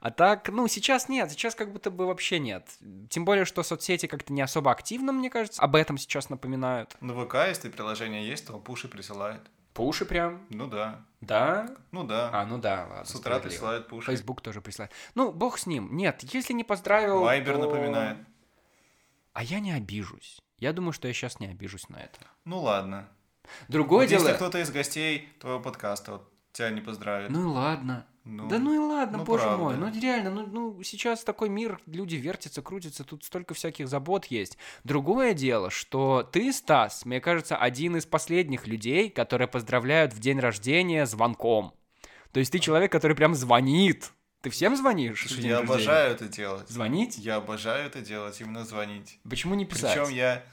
А 0.00 0.10
так, 0.10 0.48
ну, 0.48 0.66
сейчас 0.68 1.08
нет, 1.08 1.30
сейчас 1.30 1.54
как 1.54 1.72
будто 1.72 1.90
бы 1.90 2.06
вообще 2.06 2.38
нет. 2.38 2.68
Тем 3.10 3.24
более, 3.24 3.44
что 3.44 3.62
соцсети 3.62 4.06
как-то 4.06 4.32
не 4.32 4.42
особо 4.42 4.70
активно, 4.70 5.12
мне 5.12 5.30
кажется, 5.30 5.62
об 5.62 5.76
этом 5.76 5.98
сейчас 5.98 6.28
напоминают. 6.30 6.96
Ну, 7.00 7.24
ВК, 7.24 7.34
если 7.46 7.68
приложение 7.68 8.26
есть, 8.26 8.46
то 8.46 8.58
пуши 8.58 8.88
присылает. 8.88 9.40
Пуши 9.74 10.06
прям? 10.06 10.40
Ну 10.48 10.66
да, 10.68 11.04
Да? 11.20 11.68
ну 11.90 12.02
да. 12.04 12.30
А, 12.32 12.46
ну 12.46 12.56
да, 12.58 12.86
ладно. 12.88 13.04
С 13.04 13.14
утра 13.14 13.38
присылают 13.40 13.88
пуши. 13.88 14.10
Facebook 14.10 14.40
тоже 14.40 14.60
присылает. 14.62 14.90
Ну, 15.14 15.32
бог 15.32 15.58
с 15.58 15.66
ним. 15.66 15.94
Нет, 15.94 16.22
если 16.32 16.54
не 16.54 16.64
поздравил, 16.64 17.20
Вайбер 17.20 17.56
то- 17.56 17.62
напоминает. 17.68 18.16
А 19.34 19.42
я 19.42 19.60
не 19.60 19.72
обижусь. 19.72 20.40
Я 20.58 20.72
думаю, 20.72 20.92
что 20.92 21.08
я 21.08 21.14
сейчас 21.14 21.40
не 21.40 21.46
обижусь 21.46 21.90
на 21.90 21.96
это. 21.96 22.18
Ну 22.46 22.60
ладно. 22.62 23.06
Другое 23.68 24.04
Вот 24.06 24.08
дело... 24.08 24.22
Если 24.22 24.36
кто-то 24.36 24.58
из 24.60 24.70
гостей 24.70 25.28
твоего 25.40 25.60
подкаста 25.60 26.12
вот, 26.12 26.32
тебя 26.56 26.70
не 26.70 26.80
поздравит. 26.80 27.30
Ну 27.30 27.42
и 27.42 27.44
ладно. 27.44 28.06
ну, 28.24 28.48
Да 28.48 28.58
ну 28.58 28.74
и 28.74 28.78
ладно, 28.78 29.18
ну, 29.18 29.24
боже 29.24 29.44
правда. 29.44 29.62
мой. 29.62 29.76
Ну 29.76 30.00
реально, 30.00 30.30
ну, 30.30 30.46
ну 30.46 30.82
сейчас 30.82 31.22
такой 31.22 31.48
мир, 31.48 31.80
люди 31.86 32.16
вертятся, 32.16 32.62
крутятся, 32.62 33.04
тут 33.04 33.24
столько 33.24 33.54
всяких 33.54 33.88
забот 33.88 34.26
есть. 34.26 34.58
Другое 34.84 35.34
дело, 35.34 35.70
что 35.70 36.22
ты, 36.22 36.52
Стас, 36.52 37.04
мне 37.04 37.20
кажется, 37.20 37.56
один 37.56 37.96
из 37.96 38.06
последних 38.06 38.66
людей, 38.66 39.10
которые 39.10 39.48
поздравляют 39.48 40.12
в 40.12 40.18
день 40.18 40.40
рождения 40.40 41.06
звонком. 41.06 41.74
То 42.32 42.40
есть 42.40 42.52
ты 42.52 42.58
человек, 42.58 42.90
который 42.92 43.16
прям 43.16 43.34
звонит. 43.34 44.10
Ты 44.42 44.50
всем 44.50 44.76
звонишь? 44.76 45.20
Слушай, 45.26 45.44
я 45.44 45.58
рождения? 45.58 45.74
обожаю 45.74 46.12
это 46.12 46.28
делать. 46.28 46.68
Звонить? 46.68 47.18
Я 47.18 47.36
обожаю 47.36 47.86
это 47.86 48.00
делать, 48.00 48.40
именно 48.40 48.64
звонить. 48.64 49.18
Почему 49.28 49.54
не 49.54 49.64
писать? 49.64 49.94
Причем 49.98 50.14
я... 50.14 50.44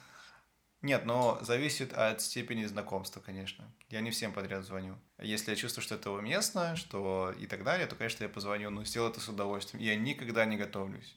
Нет, 0.81 1.05
но 1.05 1.37
зависит 1.41 1.93
от 1.93 2.21
степени 2.21 2.65
знакомства, 2.65 3.21
конечно. 3.21 3.65
Я 3.89 4.01
не 4.01 4.11
всем 4.11 4.33
подряд 4.33 4.65
звоню. 4.65 4.95
Если 5.23 5.51
я 5.51 5.55
чувствую, 5.55 5.83
что 5.83 5.95
это 5.95 6.11
уместно, 6.11 6.75
что 6.75 7.33
и 7.39 7.47
так 7.47 7.63
далее, 7.63 7.87
то, 7.87 7.95
конечно, 7.95 8.23
я 8.23 8.29
позвоню, 8.29 8.69
но 8.69 8.83
сделаю 8.83 9.11
это 9.11 9.19
с 9.19 9.29
удовольствием. 9.29 9.81
Я 9.83 9.95
никогда 9.95 10.45
не 10.45 10.57
готовлюсь. 10.57 11.15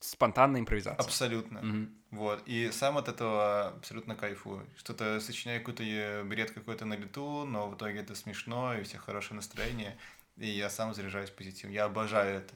Спонтанная 0.00 0.60
импровизация. 0.60 1.02
Абсолютно. 1.02 1.62
Мгм. 1.62 1.94
Вот. 2.10 2.42
И 2.46 2.70
сам 2.72 2.98
от 2.98 3.08
этого 3.08 3.68
абсолютно 3.68 4.14
кайфую. 4.14 4.66
Что-то 4.76 5.18
сочиняю 5.20 5.60
какой-то 5.60 5.82
э, 5.82 6.22
бред 6.24 6.50
какой-то 6.50 6.84
на 6.84 6.94
лету, 6.94 7.44
но 7.46 7.68
в 7.70 7.76
итоге 7.76 8.00
это 8.00 8.14
смешно, 8.14 8.74
и 8.74 8.82
у 8.82 8.84
всех 8.84 9.02
хорошее 9.02 9.36
настроение. 9.36 9.96
И 10.36 10.46
я 10.46 10.68
сам 10.68 10.92
заряжаюсь 10.92 11.30
позитивом. 11.30 11.72
Я 11.72 11.84
обожаю 11.84 12.38
это. 12.40 12.54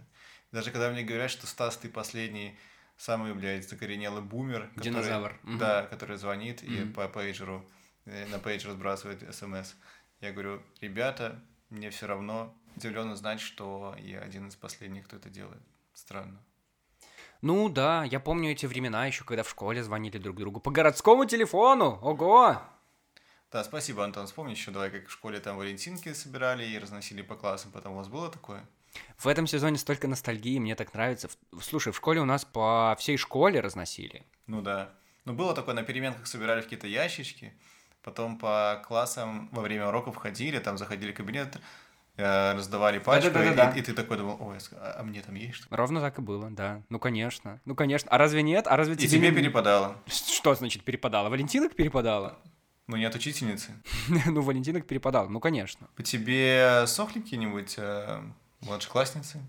Даже 0.52 0.70
когда 0.70 0.90
мне 0.90 1.02
говорят, 1.04 1.30
что 1.30 1.46
Стас, 1.46 1.76
ты 1.78 1.88
последний, 1.88 2.58
самый, 2.98 3.32
блядь, 3.32 3.68
закоренелый 3.68 4.22
бумер. 4.22 4.68
который- 4.74 4.82
Динозавр. 4.84 5.38
Мгм. 5.44 5.58
Да, 5.58 5.86
который 5.86 6.18
звонит 6.18 6.62
и 6.62 6.68
Мгм. 6.68 6.92
по 6.92 7.08
пейджеру, 7.08 7.64
э, 8.04 8.26
на 8.26 8.38
пейджер 8.38 8.72
сбрасывает 8.72 9.22
смс. 9.34 9.74
Я 10.20 10.32
говорю, 10.32 10.62
ребята, 10.80 11.40
мне 11.70 11.90
все 11.90 12.06
равно. 12.06 12.54
Удивленно 12.76 13.16
знать, 13.16 13.40
что 13.40 13.96
я 13.98 14.20
один 14.20 14.48
из 14.48 14.56
последних, 14.56 15.06
кто 15.06 15.16
это 15.16 15.28
делает. 15.28 15.62
Странно. 15.94 16.40
Ну 17.40 17.68
да, 17.68 18.04
я 18.04 18.20
помню 18.20 18.52
эти 18.52 18.66
времена 18.66 19.06
еще, 19.06 19.24
когда 19.24 19.42
в 19.42 19.50
школе 19.50 19.82
звонили 19.82 20.18
друг 20.18 20.36
другу 20.36 20.60
по 20.60 20.70
городскому 20.70 21.24
телефону. 21.24 21.98
Ого! 22.02 22.60
Да, 23.50 23.64
спасибо, 23.64 24.04
Антон. 24.04 24.26
Вспомни 24.26 24.52
еще, 24.52 24.70
давай, 24.70 24.90
как 24.90 25.08
в 25.08 25.12
школе 25.12 25.40
там 25.40 25.56
валентинки 25.56 26.12
собирали 26.12 26.64
и 26.66 26.78
разносили 26.78 27.22
по 27.22 27.34
классам. 27.34 27.70
Потом 27.72 27.94
у 27.94 27.96
вас 27.96 28.08
было 28.08 28.30
такое? 28.30 28.66
В 29.16 29.26
этом 29.28 29.46
сезоне 29.46 29.78
столько 29.78 30.08
ностальгии, 30.08 30.58
мне 30.58 30.74
так 30.74 30.92
нравится. 30.94 31.28
Слушай, 31.60 31.92
в 31.92 31.96
школе 31.96 32.20
у 32.20 32.24
нас 32.24 32.44
по 32.44 32.96
всей 32.98 33.16
школе 33.16 33.60
разносили. 33.60 34.26
Ну 34.46 34.60
да. 34.60 34.92
Ну 35.24 35.32
было 35.32 35.54
такое, 35.54 35.74
на 35.74 35.82
переменках 35.82 36.26
собирали 36.26 36.60
в 36.60 36.64
какие-то 36.64 36.86
ящички, 36.86 37.52
потом 38.08 38.38
по 38.38 38.82
классам 38.88 39.50
во 39.52 39.60
время 39.60 39.88
уроков 39.88 40.16
ходили, 40.16 40.58
там 40.58 40.78
заходили 40.78 41.12
в 41.12 41.14
кабинет, 41.14 41.58
э, 42.16 42.54
раздавали 42.54 42.98
пачку, 42.98 43.38
и, 43.38 43.78
и 43.78 43.82
ты 43.82 43.92
такой 43.92 44.16
думал, 44.16 44.38
ой, 44.40 44.56
а 44.72 44.96
а 45.00 45.02
мне 45.02 45.20
там 45.20 45.34
есть 45.34 45.56
что? 45.56 45.76
Ровно 45.76 46.00
так 46.00 46.18
и 46.18 46.22
было, 46.22 46.48
да. 46.50 46.80
Ну, 46.88 46.98
конечно. 46.98 47.60
Ну, 47.66 47.74
конечно. 47.74 48.10
А 48.10 48.16
разве 48.16 48.42
нет? 48.42 48.66
А 48.66 48.76
разве 48.76 48.94
И 48.94 48.96
тебе... 48.96 49.08
тебе 49.18 49.28
не- 49.30 49.36
перепадало. 49.36 49.94
Что 50.06 50.54
значит 50.54 50.84
перепадало? 50.84 51.28
Валентинок 51.28 51.74
перепадало? 51.76 52.38
Ну 52.86 52.96
нет 52.96 53.14
учительницы. 53.14 53.72
ну, 54.26 54.40
Валентинок 54.40 54.86
перепадало, 54.86 55.28
ну, 55.28 55.38
конечно. 55.40 55.86
По 55.96 56.02
тебе 56.02 56.84
сохли 56.86 57.20
какие-нибудь 57.20 57.74
э, 57.76 58.22
младшеклассницы? 58.62 59.42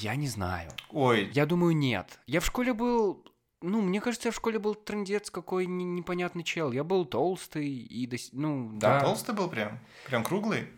Я 0.00 0.16
не 0.16 0.26
знаю. 0.26 0.70
Ой, 0.90 1.30
Я 1.32 1.46
думаю, 1.46 1.76
нет. 1.76 2.18
Я 2.26 2.40
в 2.40 2.44
школе 2.46 2.74
был... 2.74 3.24
Ну, 3.66 3.80
мне 3.80 4.00
кажется, 4.00 4.28
я 4.28 4.32
в 4.32 4.34
школе 4.36 4.58
был 4.58 4.74
трындец 4.74 5.30
какой 5.30 5.64
не- 5.66 5.84
непонятный 5.86 6.44
чел. 6.44 6.70
Я 6.72 6.84
был 6.84 7.06
толстый 7.06 7.66
и... 7.68 8.06
дос- 8.06 8.28
Ну, 8.32 8.70
да. 8.74 8.98
да. 8.98 9.04
толстый 9.06 9.34
был 9.34 9.48
прям? 9.48 9.78
Прям 10.06 10.22
круглый? 10.22 10.68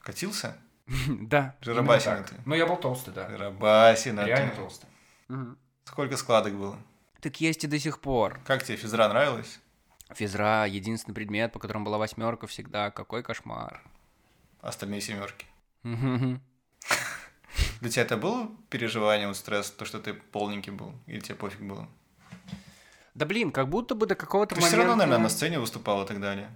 Катился? 0.00 0.58
Да. 1.08 1.54
Жиробасина 1.60 2.24
ты. 2.24 2.34
Ну, 2.44 2.54
я 2.56 2.66
был 2.66 2.76
толстый, 2.76 3.14
да. 3.14 3.28
Рабасина 3.28 4.24
Реально 4.24 4.50
ты. 4.50 4.56
толстый. 4.56 4.88
Сколько 5.84 6.16
складок 6.16 6.54
было? 6.54 6.76
Так 7.20 7.40
есть 7.40 7.62
и 7.64 7.68
до 7.68 7.78
сих 7.78 8.00
пор. 8.00 8.40
Как 8.44 8.64
тебе 8.64 8.76
физра 8.76 9.08
нравилась? 9.08 9.60
Физра— 10.14 10.66
единственный 10.68 11.14
предмет, 11.14 11.52
по 11.52 11.58
которому 11.58 11.84
была 11.86 11.98
восьмерка 11.98 12.46
всегда. 12.46 12.90
Какой 12.90 13.22
кошмар. 13.22 13.80
Остальные 14.60 15.00
семерки. 15.00 15.46
Для 15.82 16.40
тебя 17.90 18.02
это 18.02 18.16
было 18.16 18.50
переживание, 18.70 19.28
вот 19.28 19.36
стресс, 19.36 19.70
то, 19.70 19.84
что 19.84 20.00
ты 20.00 20.14
полненький 20.14 20.72
был? 20.72 20.92
Или 21.06 21.20
тебе 21.20 21.36
пофиг 21.36 21.60
было? 21.60 21.88
Да 23.14 23.26
блин, 23.26 23.52
как 23.52 23.68
будто 23.68 23.94
бы 23.94 24.06
до 24.06 24.14
какого-то 24.14 24.54
Ты 24.54 24.60
момента... 24.60 24.76
все 24.76 24.76
равно, 24.76 24.96
наверное, 24.96 25.22
на 25.22 25.28
сцене 25.28 25.60
выступал 25.60 26.02
и 26.02 26.06
так 26.06 26.20
далее. 26.20 26.50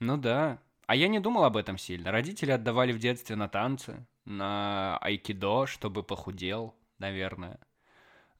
Ну 0.00 0.16
да. 0.16 0.58
А 0.86 0.94
я 0.94 1.08
не 1.08 1.20
думал 1.20 1.44
об 1.44 1.56
этом 1.56 1.78
сильно. 1.78 2.10
Родители 2.12 2.50
отдавали 2.50 2.92
в 2.92 2.98
детстве 2.98 3.36
на 3.36 3.48
танцы, 3.48 4.06
на 4.24 4.98
айкидо, 4.98 5.66
чтобы 5.66 6.02
похудел, 6.02 6.74
наверное. 6.98 7.58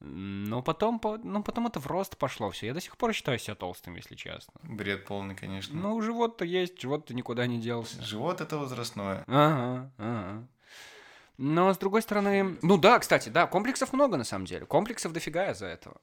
Но 0.00 0.62
потом, 0.62 0.98
по- 0.98 1.18
ну, 1.18 1.42
потом 1.42 1.66
это 1.66 1.80
в 1.80 1.86
рост 1.86 2.16
пошло 2.18 2.50
все. 2.50 2.66
Я 2.66 2.74
до 2.74 2.80
сих 2.80 2.96
пор 2.96 3.12
считаю 3.12 3.38
себя 3.38 3.54
толстым, 3.54 3.96
если 3.96 4.14
честно. 4.14 4.54
Бред 4.62 5.06
полный, 5.06 5.34
конечно. 5.34 5.74
Ну, 5.74 6.00
живот-то 6.00 6.44
есть, 6.44 6.80
живот-то 6.80 7.14
никуда 7.14 7.46
не 7.46 7.58
делся. 7.58 8.02
Живот 8.02 8.40
это 8.40 8.58
возрастное. 8.58 9.24
Ага, 9.26 9.90
ага. 9.98 10.46
Но, 11.38 11.72
с 11.72 11.78
другой 11.78 12.02
стороны... 12.02 12.58
Ну 12.62 12.78
да, 12.78 12.98
кстати, 12.98 13.28
да, 13.28 13.46
комплексов 13.46 13.92
много 13.92 14.16
на 14.16 14.24
самом 14.24 14.44
деле. 14.46 14.66
Комплексов 14.66 15.12
дофига 15.12 15.50
из-за 15.50 15.66
этого. 15.66 16.00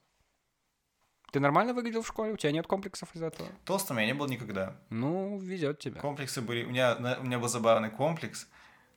Ты 1.34 1.40
нормально 1.40 1.74
выглядел 1.74 2.02
в 2.02 2.06
школе? 2.06 2.32
У 2.32 2.36
тебя 2.36 2.52
нет 2.52 2.68
комплексов 2.68 3.08
из-за 3.12 3.26
этого? 3.26 3.48
Толстым 3.64 3.98
я 3.98 4.06
не 4.06 4.14
был 4.14 4.28
никогда. 4.28 4.76
Ну, 4.88 5.36
везет 5.40 5.80
тебе. 5.80 5.98
Комплексы 5.98 6.40
были... 6.40 6.62
У 6.62 6.68
меня, 6.68 6.94
у 7.20 7.24
меня 7.24 7.40
был 7.40 7.48
забавный 7.48 7.90
комплекс. 7.90 8.46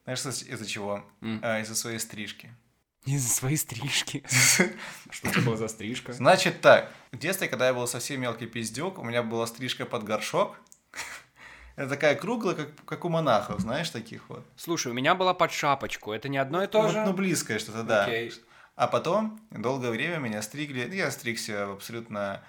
Знаешь, 0.04 0.24
из- 0.24 0.44
из-за 0.44 0.68
чего? 0.68 1.04
М. 1.22 1.40
А, 1.42 1.62
из-за 1.62 1.74
своей 1.74 1.98
стрижки. 1.98 2.52
Из-за 3.06 3.28
своей 3.34 3.58
стрижки. 3.58 4.24
Что 5.10 5.30
это 5.30 5.42
была 5.42 5.58
за 5.58 5.68
стрижка? 5.68 6.14
Значит 6.14 6.62
так, 6.62 6.92
в 7.12 7.18
детстве, 7.18 7.48
когда 7.48 7.66
я 7.66 7.74
был 7.74 7.88
совсем 7.88 8.22
мелкий 8.22 8.46
пиздюк, 8.46 9.00
у 9.00 9.04
меня 9.04 9.24
была 9.24 9.48
стрижка 9.48 9.88
под 9.88 10.04
горшок. 10.04 10.60
Это 11.76 11.90
такая 11.90 12.14
круглая, 12.14 12.54
как, 12.54 12.70
как 12.86 13.04
у 13.06 13.10
монахов, 13.10 13.62
знаешь, 13.62 13.90
таких 13.90 14.30
вот. 14.30 14.46
Слушай, 14.58 14.92
у 14.92 14.94
меня 14.96 15.16
была 15.16 15.34
под 15.34 15.52
шапочку. 15.52 16.12
Это 16.12 16.30
не 16.30 16.38
одно 16.38 16.64
и 16.64 16.68
то 16.68 16.84
Вот, 16.84 16.92
же? 16.92 17.04
ну, 17.04 17.14
близкое 17.14 17.58
что-то, 17.58 17.82
да. 17.82 18.06
Окей. 18.06 18.32
А 18.78 18.86
потом 18.88 19.42
долгое 19.50 19.90
время 19.90 20.18
меня 20.18 20.44
стригли. 20.44 20.88
Я 20.96 21.10
стригся 21.10 21.66
в 21.66 21.72
абсолютно 21.72 22.44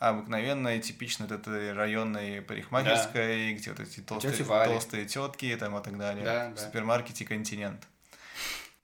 обыкновенной, 0.00 0.80
типичной 0.80 1.28
вот 1.28 1.38
этой 1.38 1.72
районной 1.72 2.42
парикмахерской, 2.42 3.54
где 3.54 3.70
вот 3.70 3.78
эти 3.78 4.00
толстые, 4.00 4.44
толстые 4.44 5.06
тетки 5.06 5.56
там 5.56 5.78
и 5.78 5.82
так 5.82 5.96
далее. 5.96 6.24
Да, 6.24 6.48
в 6.50 6.54
да. 6.56 6.60
супермаркете 6.60 7.24
«Континент». 7.24 7.86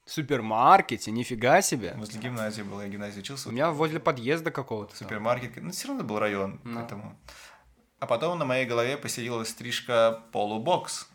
В 0.05 0.11
супермаркете, 0.13 1.11
нифига 1.11 1.63
себе. 1.63 1.95
Возле 1.97 2.21
гимназии 2.21 2.63
был, 2.63 2.81
я 2.81 2.87
в 2.87 2.91
гимназии 2.91 3.19
учился. 3.21 3.49
У 3.49 3.53
меня 3.53 3.73
возле 3.73 3.99
подъезда 3.99 4.53
какого-то. 4.53 4.95
супермаркет, 4.97 5.57
ну, 5.57 5.73
все 5.73 5.89
равно 5.89 6.05
был 6.05 6.21
район, 6.21 6.61
Ну. 6.63 6.79
поэтому. 6.79 7.19
А 7.99 8.07
потом 8.07 8.39
на 8.39 8.45
моей 8.45 8.67
голове 8.67 8.97
поселилась 8.99 9.49
стрижка 9.49 10.23
полубокс. 10.31 11.09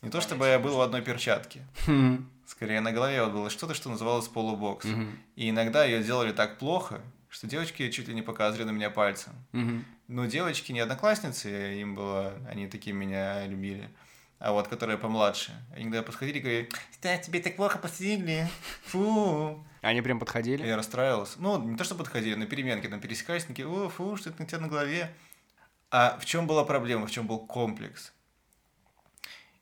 Не 0.00 0.08
то 0.08 0.22
чтобы 0.22 0.46
я 0.46 0.58
был 0.58 0.76
в 0.76 0.80
одной 0.80 1.02
перчатке. 1.02 1.66
Хм. 1.86 2.30
Скорее 2.50 2.80
на 2.80 2.90
голове 2.90 3.22
вот 3.22 3.32
было 3.32 3.48
что-то, 3.48 3.74
что 3.74 3.90
называлось 3.90 4.26
полубокс. 4.26 4.84
Мгм. 4.84 5.16
И 5.36 5.50
иногда 5.50 5.84
ее 5.84 6.02
делали 6.02 6.32
так 6.32 6.58
плохо, 6.58 7.00
что 7.28 7.46
девочки 7.46 7.88
чуть 7.92 8.08
ли 8.08 8.14
не 8.14 8.22
показывали 8.22 8.64
на 8.64 8.72
меня 8.72 8.90
пальцем. 8.90 9.32
Мгм. 9.52 9.84
Ну, 10.08 10.26
девочки 10.26 10.72
не 10.72 10.80
одноклассницы, 10.80 11.80
им 11.80 11.94
было, 11.94 12.34
они 12.48 12.66
такие 12.66 12.92
меня 12.92 13.46
любили. 13.46 13.88
А 14.40 14.50
вот, 14.50 14.66
которые 14.66 14.98
помладше. 14.98 15.52
Они 15.72 15.84
когда 15.84 16.02
подходили 16.02 16.38
и 16.38 16.40
говорили, 16.40 16.68
да, 17.00 17.16
тебе 17.18 17.38
так 17.38 17.54
плохо 17.54 17.78
постригли, 17.78 18.48
фу. 18.86 19.64
Они 19.80 20.02
прям 20.02 20.18
подходили? 20.18 20.66
Я 20.66 20.76
расстраивался. 20.76 21.40
Ну, 21.40 21.62
не 21.62 21.76
то, 21.76 21.84
что 21.84 21.94
подходили, 21.94 22.34
на 22.34 22.46
переменке 22.46 22.88
там 22.88 22.98
пересекались, 22.98 23.44
такие, 23.44 23.68
о, 23.68 23.88
фу, 23.88 24.16
что 24.16 24.30
это 24.30 24.42
у 24.42 24.46
тебя 24.46 24.58
на 24.58 24.66
голове. 24.66 25.14
А 25.92 26.18
в 26.20 26.24
чем 26.24 26.48
была 26.48 26.64
проблема, 26.64 27.06
в 27.06 27.12
чем 27.12 27.28
был 27.28 27.38
комплекс? 27.38 28.12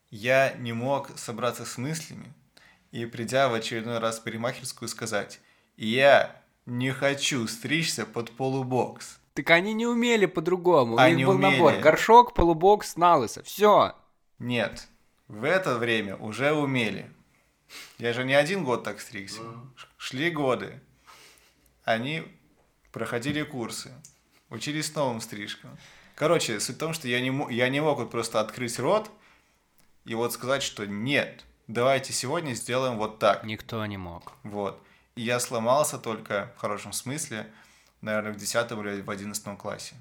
Я 0.09 0.55
не 0.55 0.73
мог 0.73 1.15
собраться 1.19 1.65
с 1.65 1.77
мыслями 1.77 2.33
и, 2.91 3.05
придя 3.05 3.49
в 3.49 3.53
очередной 3.53 3.99
раз 3.99 4.19
в 4.19 4.23
парикмахерскую, 4.23 4.89
сказать, 4.89 5.39
я 5.77 6.35
не 6.65 6.91
хочу 6.91 7.47
стричься 7.47 8.05
под 8.05 8.31
полубокс. 8.31 9.19
Так 9.33 9.49
они 9.51 9.73
не 9.73 9.85
умели 9.87 10.25
по-другому. 10.25 10.95
У 10.95 10.97
Они 10.97 11.17
них 11.17 11.27
был 11.27 11.37
набор. 11.37 11.71
умели. 11.71 11.81
Горшок, 11.81 12.33
полубокс, 12.33 12.95
налысо. 12.97 13.41
Все. 13.43 13.95
Нет, 14.39 14.87
в 15.27 15.43
это 15.43 15.77
время 15.77 16.15
уже 16.17 16.51
умели. 16.51 17.09
Я 17.99 18.13
же 18.13 18.23
не 18.23 18.33
один 18.33 18.63
год 18.63 18.83
так 18.83 18.99
стригся. 18.99 19.41
Шли 19.97 20.29
годы. 20.31 20.79
Они 21.83 22.23
проходили 22.91 23.43
курсы, 23.43 23.91
учились 24.49 24.93
новым 24.95 25.21
стрижкам. 25.21 25.77
Короче, 26.15 26.59
суть 26.59 26.75
в 26.75 26.79
том, 26.79 26.93
что 26.93 27.07
я 27.07 27.21
не, 27.21 27.53
я 27.53 27.69
не 27.69 27.79
мог 27.81 27.99
вот 27.99 28.11
просто 28.11 28.39
открыть 28.41 28.77
рот 28.79 29.09
и 30.05 30.15
вот 30.15 30.33
сказать, 30.33 30.63
что 30.63 30.85
нет, 30.85 31.45
давайте 31.69 32.11
сегодня 32.11 32.53
сделаем 32.53 32.97
вот 32.97 33.19
так. 33.19 33.45
Никто 33.45 33.85
не 33.85 33.97
мог. 33.97 34.33
Вот. 34.43 34.81
И 35.15 35.21
я 35.21 35.39
сломался 35.39 35.97
только, 35.97 36.51
в 36.57 36.59
хорошем 36.59 36.91
смысле, 36.91 37.49
наверное, 38.01 38.33
в 38.33 38.37
10 38.37 38.71
или 38.71 39.01
в 39.01 39.09
11 39.09 39.57
классе. 39.57 39.95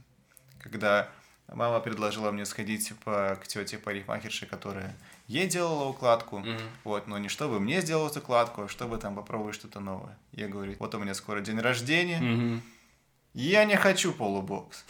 Когда 0.60 1.08
мама 1.46 1.80
предложила 1.80 2.30
мне 2.30 2.44
сходить 2.44 2.92
по, 3.04 3.38
к 3.42 3.46
тете 3.46 3.78
парикмахерше, 3.78 4.46
которая 4.46 4.96
ей 5.26 5.46
делала 5.46 5.84
укладку. 5.84 6.42
Вот, 6.84 7.06
но 7.06 7.18
не 7.18 7.28
чтобы 7.28 7.60
мне 7.60 7.80
сделать 7.80 8.16
укладку, 8.16 8.62
а 8.62 8.68
чтобы 8.68 8.98
там 8.98 9.14
попробовать 9.14 9.54
что-то 9.54 9.80
новое. 9.80 10.16
Я 10.32 10.48
говорю, 10.48 10.74
вот 10.78 10.94
у 10.94 10.98
меня 10.98 11.14
скоро 11.14 11.40
день 11.40 11.60
рождения, 11.60 12.60
и 13.34 13.42
я 13.42 13.64
не 13.64 13.76
хочу 13.76 14.12
полубокс. 14.12 14.84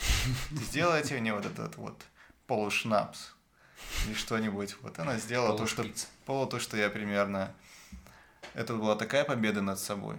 Сделайте 0.51 1.19
мне 1.19 1.35
вот 1.35 1.45
этот 1.45 1.77
вот 1.77 2.03
полушнапс. 2.47 3.35
Или 4.07 4.15
что-нибудь. 4.15 4.77
Вот 4.83 4.99
она 4.99 5.19
сделала 5.19 5.57
то, 5.57 5.67
что... 5.67 5.85
Полу 6.25 6.47
то, 6.47 6.59
что 6.59 6.77
я 6.77 6.91
примерно... 6.91 7.55
Это 8.55 8.75
была 8.75 8.97
такая 8.97 9.25
победа 9.25 9.61
над 9.61 9.79
собой. 9.79 10.17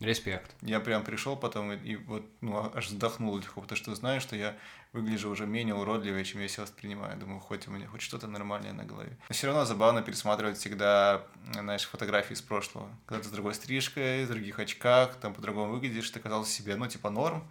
Респект. 0.00 0.54
Я 0.62 0.80
прям 0.80 1.04
пришел 1.04 1.36
потом 1.36 1.72
и, 1.72 1.76
и 1.76 1.96
вот, 1.96 2.24
ну, 2.40 2.72
аж 2.74 2.86
вздохнул 2.86 3.36
легко, 3.36 3.60
потому 3.60 3.76
что 3.76 3.94
знаю, 3.94 4.22
что 4.22 4.34
я 4.34 4.56
выгляжу 4.94 5.28
уже 5.28 5.46
менее 5.46 5.74
уродливее, 5.74 6.24
чем 6.24 6.40
я 6.40 6.48
себя 6.48 6.62
воспринимаю. 6.62 7.18
Думаю, 7.18 7.38
хоть 7.38 7.68
у 7.68 7.70
меня 7.70 7.86
хоть 7.86 8.00
что-то 8.00 8.26
нормальное 8.26 8.72
на 8.72 8.84
голове. 8.84 9.18
Но 9.28 9.34
все 9.34 9.46
равно 9.46 9.66
забавно 9.66 10.00
пересматривать 10.00 10.56
всегда, 10.56 11.26
знаешь, 11.52 11.84
фотографии 11.84 12.32
из 12.32 12.40
прошлого. 12.40 12.88
Когда 13.04 13.22
ты 13.22 13.28
с 13.28 13.32
другой 13.32 13.52
стрижкой, 13.52 14.24
в 14.24 14.28
других 14.28 14.58
очках, 14.58 15.16
там 15.16 15.34
по-другому 15.34 15.72
выглядишь, 15.72 16.10
ты 16.10 16.18
казался 16.18 16.50
себе, 16.50 16.76
ну, 16.76 16.86
типа 16.86 17.10
норм, 17.10 17.46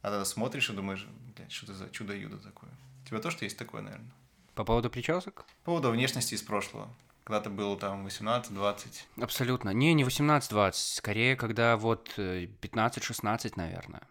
а 0.00 0.08
тогда 0.08 0.24
смотришь 0.24 0.70
и 0.70 0.72
думаешь, 0.72 1.06
блядь, 1.36 1.52
что 1.52 1.66
это 1.66 1.74
за 1.74 1.90
чудо-юдо 1.90 2.38
такое. 2.38 2.70
У 3.04 3.06
тебя 3.06 3.18
тоже 3.18 3.36
есть 3.42 3.58
такое, 3.58 3.82
наверное? 3.82 4.12
По 4.54 4.64
поводу 4.64 4.90
причесок? 4.90 5.44
По 5.64 5.72
поводу 5.72 5.90
внешности 5.90 6.34
из 6.34 6.42
прошлого. 6.42 6.88
Когда 7.24 7.40
ты 7.40 7.50
был 7.50 7.76
там 7.76 8.06
18-20. 8.06 9.04
Абсолютно. 9.20 9.70
Не, 9.70 9.94
не 9.94 10.02
18-20. 10.02 10.72
Скорее, 10.72 11.36
когда 11.36 11.76
вот 11.76 12.12
э, 12.16 12.46
15-16, 12.60 13.52
наверное. 13.56 14.02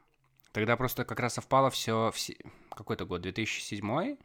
Тогда 0.54 0.78
просто 0.78 1.06
как 1.06 1.20
раз 1.20 1.34
совпало 1.34 1.70
все... 1.70 2.12
Какой-то 2.70 3.06
год? 3.06 3.22
2007? 3.22 4.18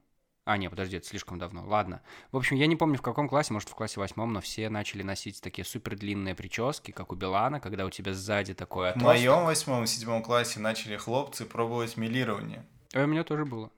А, 0.46 0.56
нет, 0.58 0.70
подожди, 0.70 0.96
это 0.96 1.06
слишком 1.08 1.40
давно. 1.40 1.66
Ладно. 1.66 2.00
В 2.30 2.36
общем, 2.36 2.54
я 2.56 2.68
не 2.68 2.76
помню, 2.76 2.98
в 2.98 3.02
каком 3.02 3.28
классе, 3.28 3.52
может, 3.52 3.68
в 3.68 3.74
классе 3.74 3.98
восьмом, 3.98 4.32
но 4.32 4.40
все 4.40 4.68
начали 4.70 5.02
носить 5.02 5.40
такие 5.40 5.64
супер 5.64 5.96
длинные 5.96 6.36
прически, 6.36 6.92
как 6.92 7.10
у 7.10 7.16
Билана, 7.16 7.58
когда 7.58 7.84
у 7.84 7.90
тебя 7.90 8.14
сзади 8.14 8.54
такое 8.54 8.92
В 8.92 9.02
моем 9.02 9.44
восьмом, 9.44 9.86
седьмом 9.88 10.22
классе 10.22 10.60
начали 10.60 10.96
хлопцы 10.96 11.44
пробовать 11.46 11.96
милирование. 11.96 12.64
А 12.94 13.02
у 13.02 13.06
меня 13.08 13.24
тоже 13.24 13.44
было. 13.44 13.72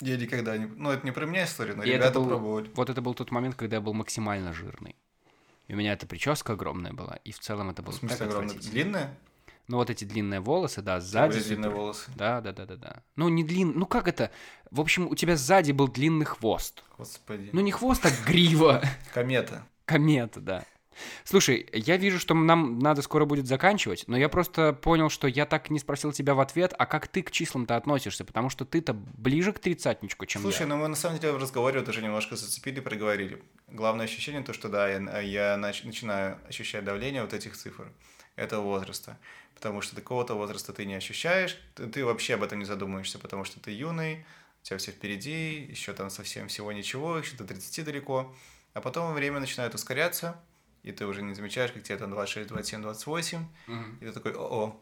Я 0.00 0.16
никогда 0.16 0.56
не... 0.56 0.66
Ну, 0.66 0.90
это 0.90 1.04
не 1.04 1.12
про 1.12 1.26
меня 1.26 1.44
история, 1.44 1.74
но 1.74 1.82
И 1.82 1.90
ребята 1.92 2.18
был- 2.20 2.28
пробовали. 2.28 2.70
Вот 2.74 2.88
это 2.90 3.02
был 3.02 3.14
тот 3.14 3.30
момент, 3.30 3.54
когда 3.54 3.76
я 3.76 3.80
был 3.82 3.92
максимально 3.94 4.52
жирный. 4.52 4.96
И 5.68 5.74
у 5.74 5.76
меня 5.76 5.92
эта 5.92 6.06
прическа 6.06 6.54
огромная 6.54 6.92
была, 6.92 7.16
и 7.24 7.32
в 7.32 7.38
целом 7.38 7.70
это 7.70 7.82
было 7.82 7.92
В 7.92 7.98
смысле, 7.98 8.26
отвратительно. 8.26 8.70
Длинные? 8.72 9.16
Ну 9.68 9.76
вот 9.76 9.88
эти 9.88 10.04
длинные 10.04 10.40
волосы, 10.40 10.82
да, 10.82 10.98
сзади. 11.00 11.34
тебя 11.34 11.44
длинные 11.44 11.70
волосы. 11.70 12.10
Да, 12.16 12.40
да, 12.40 12.52
да, 12.52 12.66
да, 12.66 12.74
да. 12.76 13.02
Ну, 13.14 13.28
не 13.28 13.44
длин... 13.44 13.72
Ну, 13.76 13.86
как 13.86 14.08
это? 14.08 14.32
В 14.72 14.80
общем, 14.80 15.06
у 15.06 15.14
тебя 15.14 15.36
сзади 15.36 15.70
был 15.70 15.86
длинный 15.86 16.24
хвост. 16.26 16.82
Господи. 16.98 17.50
Ну, 17.52 17.60
не 17.60 17.70
хвост, 17.70 18.04
а 18.04 18.10
грива. 18.26 18.82
Комета. 19.14 19.64
Комета, 19.84 20.40
да. 20.40 20.64
Слушай, 21.24 21.68
я 21.72 21.96
вижу, 21.96 22.18
что 22.18 22.34
нам 22.34 22.78
надо 22.78 23.02
скоро 23.02 23.24
будет 23.24 23.46
заканчивать, 23.46 24.04
но 24.06 24.16
я 24.16 24.28
просто 24.28 24.72
понял, 24.72 25.10
что 25.10 25.26
я 25.26 25.46
так 25.46 25.70
не 25.70 25.78
спросил 25.78 26.12
тебя 26.12 26.34
в 26.34 26.40
ответ, 26.40 26.74
а 26.78 26.86
как 26.86 27.08
ты 27.08 27.22
к 27.22 27.30
числам-то 27.30 27.76
относишься, 27.76 28.24
потому 28.24 28.50
что 28.50 28.64
ты-то 28.64 28.94
ближе 28.94 29.52
к 29.52 29.58
тридцатничку, 29.58 30.26
чем 30.26 30.42
Слушай, 30.42 30.62
я. 30.62 30.66
ну 30.66 30.76
мы 30.76 30.88
на 30.88 30.96
самом 30.96 31.18
деле 31.18 31.32
в 31.32 31.38
разговоре 31.38 31.80
вот 31.80 31.88
уже 31.88 32.02
немножко 32.02 32.36
зацепили, 32.36 32.80
проговорили. 32.80 33.42
Главное 33.68 34.06
ощущение 34.06 34.42
то, 34.42 34.52
что 34.52 34.68
да, 34.68 34.88
я, 34.88 35.20
я 35.20 35.54
нач- 35.56 35.86
начинаю 35.86 36.38
ощущать 36.48 36.84
давление 36.84 37.22
вот 37.22 37.34
этих 37.34 37.56
цифр 37.56 37.92
этого 38.36 38.62
возраста. 38.62 39.18
Потому 39.54 39.82
что 39.82 39.94
такого-то 39.94 40.34
возраста 40.34 40.72
ты 40.72 40.86
не 40.86 40.94
ощущаешь, 40.94 41.58
ты, 41.74 41.86
ты 41.86 42.04
вообще 42.04 42.34
об 42.34 42.42
этом 42.42 42.58
не 42.58 42.64
задумываешься, 42.64 43.18
потому 43.18 43.44
что 43.44 43.60
ты 43.60 43.72
юный, 43.72 44.24
у 44.62 44.64
тебя 44.64 44.78
все 44.78 44.90
впереди, 44.90 45.66
еще 45.68 45.92
там 45.92 46.10
совсем 46.10 46.48
всего 46.48 46.72
ничего, 46.72 47.18
еще 47.18 47.36
до 47.36 47.44
30 47.44 47.84
далеко. 47.84 48.34
А 48.72 48.80
потом 48.80 49.12
время 49.14 49.40
начинает 49.40 49.74
ускоряться, 49.74 50.40
и 50.82 50.92
ты 50.92 51.06
уже 51.06 51.22
не 51.22 51.34
замечаешь, 51.34 51.72
как 51.72 51.82
тебе 51.82 51.96
там 51.98 52.10
26, 52.10 52.48
27, 52.48 52.82
28, 52.82 53.46
Мгм. 53.66 53.98
и 54.00 54.04
ты 54.06 54.12
такой, 54.12 54.32
о-о, 54.32 54.80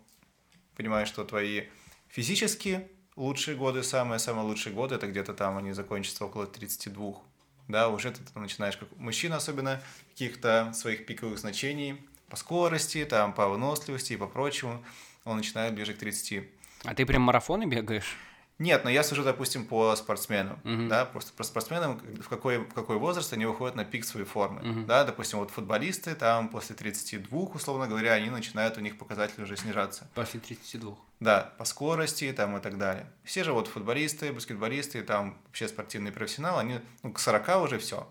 понимаешь, 0.77 1.09
что 1.09 1.25
твои 1.25 1.65
физически 2.09 2.89
лучшие 3.17 3.57
годы, 3.57 3.83
самые-самые 3.83 4.45
лучшие 4.45 4.73
годы, 4.75 4.95
это 4.95 5.07
где-то 5.09 5.35
там 5.35 5.57
они 5.59 5.73
закончатся 5.73 6.25
около 6.25 6.47
32. 6.47 7.21
да, 7.69 7.89
уже 7.89 8.11
ты 8.13 8.21
там 8.33 8.43
начинаешь, 8.43 8.77
как 8.77 8.89
мужчина 8.97 9.37
особенно, 9.37 9.83
каких-то 10.13 10.73
своих 10.73 11.05
пиковых 11.07 11.39
значений 11.39 12.01
по 12.29 12.37
скорости, 12.37 13.05
там, 13.05 13.33
по 13.33 13.49
выносливости 13.49 14.13
и 14.13 14.17
по 14.17 14.27
прочему, 14.27 14.85
он 15.25 15.37
начинает 15.39 15.75
ближе 15.75 15.95
к 15.95 15.99
30. 15.99 16.45
А 16.85 16.95
ты 16.95 17.05
прям 17.05 17.23
марафоны 17.23 17.65
бегаешь? 17.67 18.17
Нет, 18.59 18.83
но 18.83 18.91
я 18.91 19.05
сужу, 19.05 19.23
допустим, 19.23 19.65
по 19.65 19.95
спортсмену, 19.95 20.59
Мгм. 20.65 20.89
да, 20.89 21.05
просто 21.05 21.33
по 21.33 21.45
спортсменам, 21.45 22.01
в 22.21 22.29
какой, 22.29 22.59
в 22.59 22.73
какой 22.75 22.97
возраст 22.97 23.33
они 23.33 23.47
выходят 23.47 23.77
на 23.77 23.85
пик 23.85 24.05
своей 24.05 24.27
формы, 24.27 24.63
Мгм. 24.63 24.87
да, 24.87 25.05
допустим, 25.05 25.39
вот 25.39 25.51
футболисты, 25.53 26.17
там, 26.17 26.49
после 26.49 26.75
32, 26.75 27.55
условно 27.55 27.87
говоря, 27.87 28.13
они 28.15 28.31
начинают, 28.31 28.77
у 28.77 28.81
них 28.81 28.99
показатели 28.99 29.43
уже 29.43 29.57
снижаться, 29.57 30.09
После 30.15 30.41
32. 30.41 30.97
да, 31.21 31.53
по 31.57 31.65
скорости, 31.65 32.33
там, 32.33 32.57
и 32.57 32.61
так 32.61 32.79
далее. 32.79 33.07
Все 33.23 33.45
же 33.45 33.53
вот 33.53 33.69
футболисты, 33.69 34.33
баскетболисты, 34.33 35.03
там, 35.03 35.39
вообще 35.47 35.69
спортивные 35.69 36.13
профессионалы, 36.13 36.61
они, 36.61 36.81
ну, 37.05 37.13
к 37.13 37.21
40 37.21 37.63
уже 37.63 37.79
все, 37.79 38.09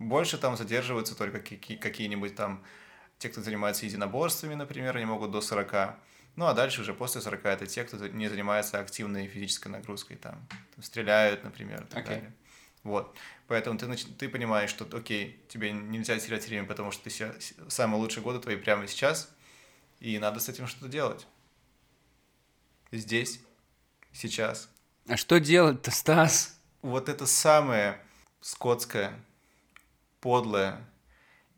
больше 0.00 0.38
там 0.38 0.56
задерживаются 0.56 1.16
только 1.16 1.38
какие- 1.38 1.76
какие-нибудь 1.78 2.34
там, 2.34 2.62
те, 3.18 3.28
кто 3.28 3.42
занимается 3.42 3.86
единоборствами, 3.86 4.54
например, 4.54 4.96
они 4.96 5.06
могут 5.06 5.30
до 5.30 5.40
40. 5.40 5.98
Ну, 6.38 6.46
а 6.46 6.54
дальше 6.54 6.82
уже 6.82 6.94
после 6.94 7.20
40 7.20 7.44
это 7.46 7.66
те, 7.66 7.82
кто 7.82 7.96
не 8.06 8.28
занимается 8.28 8.78
активной 8.78 9.26
физической 9.26 9.66
нагрузкой, 9.66 10.16
там, 10.16 10.46
там 10.76 10.84
стреляют, 10.84 11.42
например, 11.42 11.82
и 11.82 11.86
так 11.86 12.04
Окей. 12.04 12.14
далее. 12.14 12.32
Вот. 12.84 13.16
Поэтому 13.48 13.76
ты, 13.76 13.86
нач- 13.86 14.06
ты 14.16 14.28
понимаешь, 14.28 14.70
что, 14.70 14.84
окей, 14.96 15.44
тебе 15.48 15.72
нельзя 15.72 16.16
терять 16.16 16.46
время, 16.46 16.64
потому 16.64 16.92
что 16.92 17.02
ты 17.02 17.10
ся- 17.10 17.34
с- 17.40 17.54
самые 17.74 18.00
лучшие 18.00 18.22
годы 18.22 18.38
твои 18.38 18.54
прямо 18.54 18.86
сейчас, 18.86 19.34
и 19.98 20.16
надо 20.20 20.38
с 20.38 20.48
этим 20.48 20.68
что-то 20.68 20.86
делать. 20.86 21.26
Здесь, 22.92 23.40
сейчас. 24.12 24.70
А 25.08 25.16
что 25.16 25.40
делать-то, 25.40 25.90
Стас? 25.90 26.60
Вот 26.82 27.08
это 27.08 27.26
самое 27.26 28.00
скотское, 28.40 29.18
подлая 30.20 30.88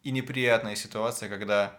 и 0.03 0.11
неприятная 0.11 0.75
ситуация, 0.75 1.29
когда 1.29 1.79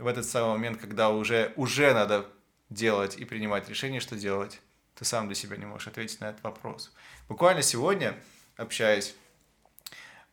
в 0.00 0.06
этот 0.06 0.24
самый 0.26 0.50
момент, 0.52 0.80
когда 0.80 1.10
уже, 1.10 1.52
уже 1.56 1.92
надо 1.94 2.26
делать 2.70 3.16
и 3.16 3.24
принимать 3.24 3.68
решение, 3.68 4.00
что 4.00 4.16
делать, 4.16 4.60
ты 4.94 5.04
сам 5.04 5.26
для 5.26 5.34
себя 5.34 5.56
не 5.56 5.66
можешь 5.66 5.88
ответить 5.88 6.20
на 6.20 6.26
этот 6.30 6.42
вопрос. 6.42 6.92
Буквально 7.28 7.62
сегодня, 7.62 8.14
общаясь, 8.56 9.14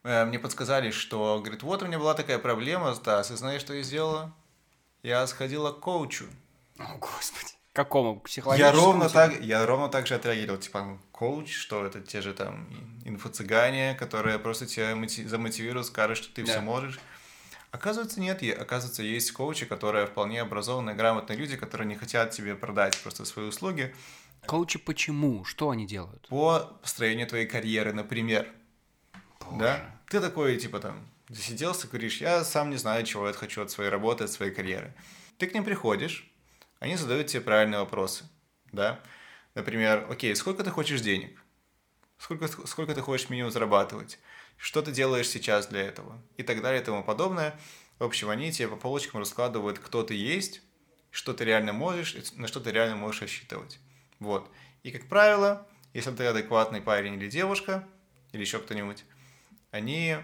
э, 0.04 0.26
мне 0.26 0.40
подсказали, 0.40 0.92
что, 0.92 1.40
говорит, 1.40 1.64
вот 1.64 1.84
у 1.84 1.88
меня 1.88 2.00
была 2.00 2.14
такая 2.14 2.40
проблема, 2.40 2.94
Стас, 2.96 3.32
и 3.32 3.36
знаешь, 3.36 3.62
что 3.62 3.74
я 3.74 3.84
сделала? 3.84 4.34
Я 5.04 5.26
сходила 5.28 5.72
к 5.72 5.80
коучу. 5.80 6.26
О, 6.80 6.98
господи. 6.98 7.54
Какому? 7.74 8.16
Я 8.16 8.20
Психологическому? 8.22 8.82
ровно, 8.86 9.06
тебе? 9.10 9.14
так, 9.14 9.42
я 9.42 9.66
ровно 9.66 9.88
так 9.90 10.08
же 10.08 10.16
отреагировал. 10.16 10.60
Типа, 10.60 10.98
коуч, 11.12 11.54
что 11.56 11.86
это 11.86 12.02
те 12.02 12.22
же 12.22 12.34
там 12.34 12.68
инфо-цыгане, 13.06 13.94
которые 13.96 14.40
просто 14.40 14.66
тебя 14.66 14.96
моти- 14.96 15.28
замотивируют, 15.28 15.86
скажут, 15.88 16.18
что 16.18 16.34
ты 16.34 16.44
Да. 16.44 16.54
все 16.54 16.62
можешь. 16.62 17.00
Оказывается, 17.72 18.20
нет. 18.20 18.42
Оказывается, 18.60 19.04
есть 19.04 19.32
коучи, 19.32 19.66
которые 19.66 20.08
вполне 20.08 20.42
образованные, 20.42 20.96
грамотные 20.96 21.38
люди, 21.38 21.58
которые 21.58 21.88
не 21.88 21.96
хотят 21.96 22.32
тебе 22.32 22.56
продать 22.56 22.98
просто 23.02 23.26
свои 23.26 23.46
услуги 23.48 23.94
Коучи 24.46 24.80
почему? 24.80 25.44
Что 25.44 25.72
они 25.72 25.86
делают? 25.86 26.28
по 26.30 26.78
построению 26.82 27.28
твоей 27.28 27.48
карьеры, 27.48 27.94
например. 27.94 28.48
Боже. 29.42 29.60
Да? 29.60 30.02
Ты 30.10 30.22
такой, 30.22 30.58
типа, 30.58 30.80
там, 30.80 31.06
засиделся, 31.28 31.88
говоришь, 31.88 32.22
я 32.22 32.44
сам 32.44 32.70
не 32.70 32.78
знаю, 32.78 33.06
чего 33.06 33.28
я 33.28 33.34
хочу 33.34 33.62
от 33.62 33.72
своей 33.72 33.90
работы, 33.90 34.24
от 34.24 34.32
своей 34.32 34.54
карьеры. 34.54 34.94
Ты 35.38 35.48
к 35.48 35.54
ним 35.54 35.64
приходишь, 35.64 36.32
они 36.80 36.96
задают 36.96 37.28
тебе 37.28 37.42
правильные 37.42 37.80
вопросы, 37.80 38.26
да? 38.72 39.00
Например, 39.54 40.08
окей, 40.10 40.36
сколько 40.36 40.64
ты 40.64 40.70
хочешь 40.70 41.02
денег? 41.02 41.42
Сколько, 42.18 42.48
сколько 42.48 42.96
ты 42.96 43.02
хочешь 43.02 43.30
минимум 43.30 43.52
зарабатывать? 43.52 44.20
Что 44.58 44.82
ты 44.82 44.92
делаешь 44.92 45.30
сейчас 45.30 45.68
для 45.68 45.82
этого? 45.82 46.22
И 46.36 46.44
так 46.44 46.62
далее 46.62 46.82
и 46.82 46.86
тому 46.86 47.04
подобное. 47.04 47.58
В 48.00 48.04
общем, 48.04 48.30
они 48.30 48.52
тебе 48.52 48.68
по 48.68 48.76
полочкам 48.76 49.20
раскладывают, 49.20 49.80
кто 49.80 50.04
ты 50.04 50.14
есть, 50.14 50.62
что 51.12 51.34
ты 51.34 51.46
реально 51.46 51.74
можешь, 51.74 52.16
и 52.16 52.24
на 52.40 52.48
что 52.48 52.60
ты 52.60 52.72
реально 52.72 52.96
можешь 52.96 53.22
рассчитывать. 53.22 53.80
Вот. 54.20 54.52
И, 54.84 54.92
как 54.92 55.08
правило, 55.08 55.68
если 55.94 56.12
ты 56.12 56.26
адекватный 56.26 56.82
парень 56.82 57.16
или 57.16 57.30
девушка, 57.30 57.88
или 58.32 58.42
еще 58.42 58.60
кто-нибудь, 58.60 59.04
они 59.72 60.18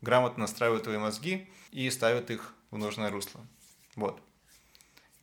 грамотно 0.00 0.42
настраивают 0.42 0.84
твои 0.84 0.98
мозги 0.98 1.48
и 1.70 1.88
ставят 1.90 2.30
их 2.30 2.54
в 2.70 2.78
нужное 2.78 3.10
русло. 3.10 3.46
Вот. 3.96 4.20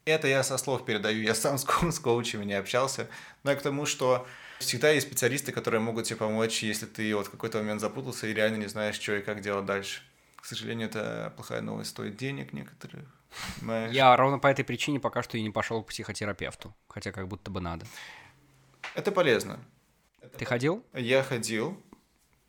Это 0.06 0.28
я 0.28 0.44
со 0.44 0.58
слов 0.58 0.86
передаю, 0.86 1.22
я 1.24 1.34
сам 1.34 1.58
с, 1.58 1.64
ко- 1.64 1.92
с 1.92 2.00
коучами 2.00 2.46
не 2.46 2.54
общался, 2.54 3.10
но 3.44 3.52
я 3.52 3.58
к 3.58 3.62
тому, 3.62 3.86
что 3.86 4.28
всегда 4.60 4.90
есть 4.92 5.08
специалисты, 5.08 5.52
которые 5.52 5.82
могут 5.82 6.06
тебе 6.06 6.18
помочь, 6.18 6.64
если 6.64 6.86
ты 6.86 7.16
вот 7.16 7.28
в 7.28 7.32
какой-то 7.32 7.58
момент 7.60 7.82
запутался 7.82 8.28
и 8.28 8.34
реально 8.34 8.58
не 8.58 8.68
знаешь, 8.68 8.96
что 8.96 9.16
и 9.16 9.22
как 9.22 9.42
делать 9.42 9.66
дальше. 9.66 10.02
К 10.38 10.46
сожалению, 10.46 10.88
это 10.90 11.34
плохая 11.36 11.62
новость, 11.62 11.90
стоит 11.92 12.18
денег 12.18 12.54
некоторых. 12.54 13.06
понимаешь? 13.60 13.92
Я 13.92 14.16
ровно 14.16 14.38
по 14.40 14.48
этой 14.48 14.64
причине 14.64 15.00
пока 15.00 15.24
что 15.24 15.38
и 15.38 15.42
не 15.42 15.50
пошел 15.50 15.84
к 15.84 15.88
психотерапевту. 15.88 16.74
Хотя 16.88 17.12
как 17.12 17.28
будто 17.28 17.50
бы 17.52 17.62
надо. 17.62 17.86
Это 18.94 19.12
полезно. 19.12 19.60
Ты 20.38 20.46
ходил? 20.46 20.84
Я 20.94 21.24
ходил. 21.24 21.82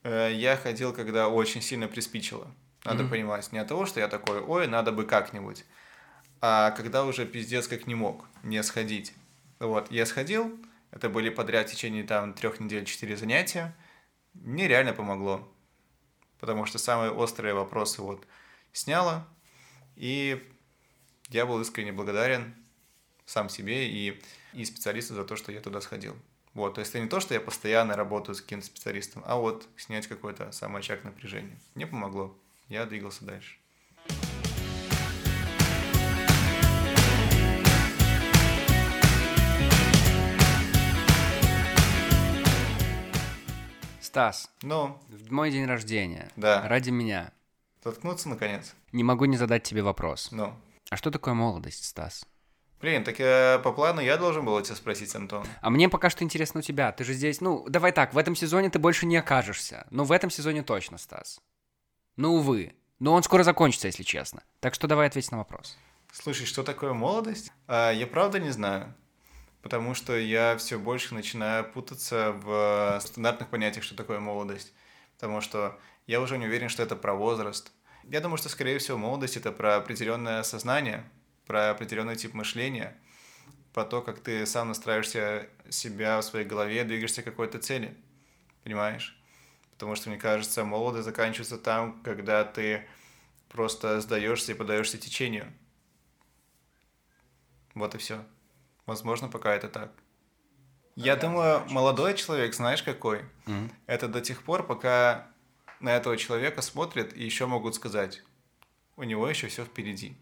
Э, 0.03 0.31
Я 0.33 0.57
ходил, 0.57 0.93
когда 0.93 1.29
очень 1.29 1.63
сильно 1.63 1.89
приспичило. 1.89 2.47
Надо 2.85 3.03
Мгм. 3.03 3.11
понимать. 3.11 3.51
Не 3.53 3.59
от 3.59 3.69
того, 3.69 3.87
что 3.87 3.99
я 3.99 4.09
такой, 4.09 4.41
ой, 4.41 4.67
надо 4.69 4.93
бы 4.93 5.05
как-нибудь. 5.05 5.65
А 6.41 6.71
когда 6.73 7.05
уже 7.05 7.27
пиздец 7.27 7.67
как 7.67 7.87
не 7.87 7.95
мог 7.95 8.25
не 8.43 8.63
сходить. 8.63 9.13
Вот, 9.59 9.91
я 9.91 10.05
сходил. 10.07 10.57
Это 10.91 11.09
были 11.09 11.31
подряд 11.31 11.69
в 11.69 11.73
течение 11.73 12.05
там 12.05 12.33
трех 12.33 12.61
недель 12.61 12.85
четыре 12.85 13.17
занятия. 13.17 13.75
Мне 14.35 14.69
реально 14.69 14.93
помогло. 14.93 15.47
Потому 16.41 16.67
что 16.67 16.79
самые 16.79 17.11
острые 17.11 17.55
вопросы 17.55 18.03
вот 18.03 18.27
сняло. 18.73 19.27
И 19.97 20.47
я 21.29 21.47
был 21.47 21.61
искренне 21.61 21.93
благодарен 21.93 22.55
сам 23.25 23.49
себе 23.49 23.89
и, 23.89 24.23
и 24.53 24.65
специалисту 24.65 25.15
за 25.15 25.25
то, 25.25 25.37
что 25.37 25.53
я 25.53 25.61
туда 25.61 25.81
сходил. 25.81 26.17
Вот, 26.55 26.75
то 26.75 26.81
есть 26.81 26.93
это 26.93 27.01
не 27.01 27.09
то, 27.09 27.21
что 27.21 27.35
я 27.35 27.41
постоянно 27.41 27.97
работаю 27.97 28.35
с 28.35 28.41
каким-то 28.41 28.65
специалистом, 28.65 29.23
а 29.27 29.37
вот 29.37 29.69
снять 29.77 30.07
какой-то 30.07 30.53
самый 30.53 30.79
очаг 30.79 31.05
напряжения. 31.05 31.59
Мне 31.75 31.87
помогло. 31.87 32.35
Я 32.69 32.87
двигался 32.87 33.27
дальше. 33.27 33.59
Стас, 44.17 44.51
Ну, 44.63 44.99
в 45.11 45.31
мой 45.31 45.51
день 45.51 45.67
рождения. 45.67 46.31
Да. 46.37 46.67
Ради 46.67 46.89
меня. 46.89 47.33
заткнуться 47.85 48.31
наконец. 48.31 48.75
Не 48.93 49.05
могу 49.05 49.27
не 49.27 49.37
задать 49.37 49.63
тебе 49.65 49.83
вопрос. 49.83 50.29
Ну, 50.33 50.55
А 50.89 50.97
что 50.97 51.11
такое 51.11 51.35
молодость, 51.35 51.85
Стас? 51.85 52.25
блин, 52.81 53.05
так 53.05 53.19
я, 53.19 53.61
по 53.63 53.73
плану 53.73 54.01
я 54.01 54.17
должен 54.17 54.43
был 54.47 54.59
тебя 54.63 54.75
спросить, 54.75 55.15
Антон. 55.15 55.45
А 55.61 55.69
мне 55.69 55.91
пока 55.91 56.09
что 56.09 56.25
интересно 56.25 56.61
у 56.61 56.63
тебя. 56.63 56.93
Ты 56.93 57.05
же 57.05 57.13
здесь, 57.13 57.43
ну, 57.43 57.67
давай 57.69 57.93
так, 57.93 58.15
в 58.15 58.17
этом 58.17 58.35
сезоне 58.35 58.71
ты 58.71 58.79
больше 58.79 59.05
не 59.05 59.19
окажешься. 59.19 59.87
Но 59.91 60.05
в 60.05 60.13
этом 60.13 60.31
сезоне 60.31 60.63
точно, 60.63 60.97
Стас. 60.97 61.39
Ну, 62.17 62.37
увы. 62.37 62.73
Но 62.99 63.13
он 63.13 63.23
скоро 63.23 63.43
закончится, 63.43 63.89
если 63.89 64.03
честно. 64.03 64.43
Так 64.61 64.73
что 64.73 64.87
давай 64.87 65.09
ответь 65.09 65.31
на 65.31 65.37
вопрос. 65.37 65.77
Слушай, 66.11 66.47
что 66.47 66.63
такое 66.63 66.95
молодость? 66.95 67.53
А, 67.67 67.91
я 67.91 68.07
правда 68.07 68.39
не 68.39 68.49
знаю. 68.51 68.95
Потому 69.67 69.95
что 69.95 70.17
я 70.17 70.57
все 70.59 70.79
больше 70.79 71.13
начинаю 71.13 71.65
путаться 71.69 72.31
в 72.31 73.01
стандартных 73.05 73.49
понятиях, 73.49 73.83
что 73.83 73.97
такое 73.97 74.21
молодость. 74.21 74.73
Потому 75.17 75.41
что 75.41 75.77
я 76.07 76.21
уже 76.21 76.39
не 76.39 76.47
уверен, 76.47 76.69
что 76.69 76.85
это 76.85 76.95
про 76.95 77.15
возраст. 77.15 77.73
Я 78.05 78.21
думаю, 78.21 78.39
что, 78.39 78.49
скорее 78.49 78.79
всего, 78.79 78.97
молодость 78.97 79.37
это 79.37 79.51
про 79.51 79.75
определенное 79.75 80.45
сознание, 80.45 81.03
про 81.49 81.71
определенный 81.71 82.15
тип 82.15 82.33
мышления, 82.33 82.97
про 83.75 83.85
то, 83.85 84.03
как 84.03 84.21
ты 84.21 84.47
сам 84.47 84.69
настраиваешься 84.69 85.49
себя 85.69 86.21
в 86.21 86.23
своей 86.23 86.47
голове, 86.47 86.85
двигаешься 86.85 87.23
к 87.23 87.25
какой-то 87.25 87.59
цели. 87.59 87.97
Понимаешь? 88.63 89.21
Потому 89.73 89.97
что, 89.97 90.11
мне 90.11 90.19
кажется, 90.19 90.63
молодость 90.63 91.07
заканчивается 91.07 91.59
там, 91.59 92.01
когда 92.05 92.45
ты 92.45 92.87
просто 93.49 94.01
сдаешься 94.01 94.53
и 94.53 94.55
подаешься 94.55 94.97
течению. 94.97 95.53
Вот 97.75 97.97
и 97.97 97.99
все. 97.99 98.25
Возможно, 98.87 99.29
пока 99.29 99.55
это 99.55 99.69
так. 99.69 99.93
Я 100.95 101.17
думаю, 101.17 101.63
молодой 101.69 102.15
человек, 102.15 102.55
знаешь 102.55 102.83
какой? 102.83 103.25
Мгм. 103.47 103.71
Это 103.87 104.09
до 104.09 104.21
тех 104.21 104.43
пор, 104.43 104.67
пока 104.67 105.29
на 105.81 105.91
этого 105.95 106.17
человека 106.17 106.63
смотрят 106.63 107.13
и 107.15 107.23
еще 107.23 107.47
могут 107.47 107.75
сказать, 107.75 108.23
у 108.97 109.03
него 109.03 109.29
еще 109.29 109.49
все 109.49 109.65
впереди. 109.65 110.17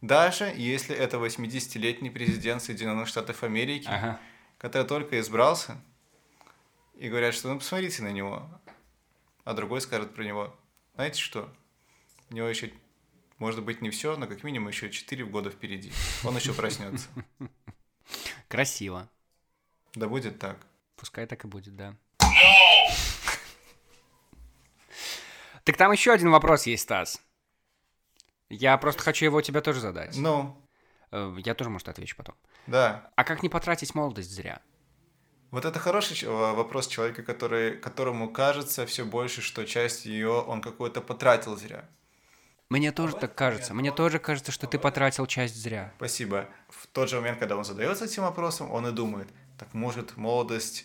Даже 0.00 0.44
если 0.56 0.94
это 0.96 1.18
80-летний 1.18 2.10
президент 2.10 2.62
Соединенных 2.62 3.08
Штатов 3.08 3.42
Америки, 3.42 3.88
Ага. 3.88 4.18
который 4.58 4.86
только 4.86 5.18
избрался, 5.20 5.76
и 6.94 7.08
говорят, 7.08 7.34
что 7.34 7.48
ну 7.48 7.58
посмотрите 7.58 8.02
на 8.02 8.12
него, 8.12 8.48
а 9.44 9.52
другой 9.54 9.80
скажет 9.80 10.14
про 10.14 10.22
него, 10.22 10.54
знаете 10.94 11.20
что, 11.20 11.52
у 12.30 12.34
него 12.34 12.46
еще, 12.46 12.70
может 13.38 13.62
быть, 13.64 13.82
не 13.82 13.90
все, 13.90 14.16
но 14.16 14.26
как 14.26 14.44
минимум 14.44 14.68
еще 14.68 14.90
4 14.90 15.24
года 15.26 15.50
впереди. 15.50 15.92
Он 16.24 16.36
еще 16.36 16.54
проснется. 16.54 17.08
Красиво. 18.54 19.08
Да 19.94 20.06
будет 20.08 20.38
так. 20.38 20.58
Пускай 20.96 21.26
так 21.26 21.44
и 21.44 21.48
будет, 21.48 21.74
да. 21.76 21.96
Так 25.64 25.76
там 25.76 25.92
еще 25.92 26.12
один 26.12 26.30
вопрос 26.30 26.66
есть, 26.66 26.82
Стас. 26.84 27.20
Я 28.50 28.76
просто 28.78 29.02
хочу 29.02 29.24
его 29.24 29.40
тебе 29.40 29.60
тоже 29.60 29.80
задать. 29.80 30.16
Ну, 30.16 30.60
Э, 31.10 31.32
Я 31.44 31.54
тоже, 31.54 31.70
может, 31.70 31.88
отвечу 31.88 32.16
потом. 32.16 32.34
да. 32.66 33.10
А 33.16 33.22
как 33.24 33.42
не 33.44 33.48
потратить 33.48 33.94
молодость 33.94 34.30
зря? 34.30 34.60
Вот 35.52 35.64
это 35.64 35.78
хороший 35.78 36.20
э, 36.22 36.28
вопрос 36.28 36.88
человека, 36.88 37.22
который, 37.22 37.76
которому 37.78 38.32
кажется 38.32 38.84
все 38.84 39.04
больше, 39.04 39.40
что 39.40 39.64
часть 39.64 40.06
ее 40.06 40.30
он 40.42 40.60
какую-то 40.60 41.00
потратил 41.00 41.56
зря. 41.56 41.88
Мне 42.74 42.90
тоже 42.90 43.14
так 43.14 43.36
кажется. 43.36 43.72
Мне 43.72 43.92
тоже 43.92 44.18
кажется, 44.18 44.50
что 44.50 44.66
ты 44.66 44.80
потратил 44.80 45.26
часть 45.26 45.54
зря. 45.54 45.92
Спасибо. 45.96 46.48
В 46.68 46.88
тот 46.88 47.08
же 47.08 47.16
момент, 47.16 47.38
когда 47.38 47.56
он 47.56 47.64
задается 47.64 48.04
этим 48.04 48.24
вопросом, 48.24 48.72
он 48.72 48.84
и 48.88 48.90
думает, 48.90 49.28
так 49.58 49.72
может 49.74 50.16
молодость, 50.16 50.84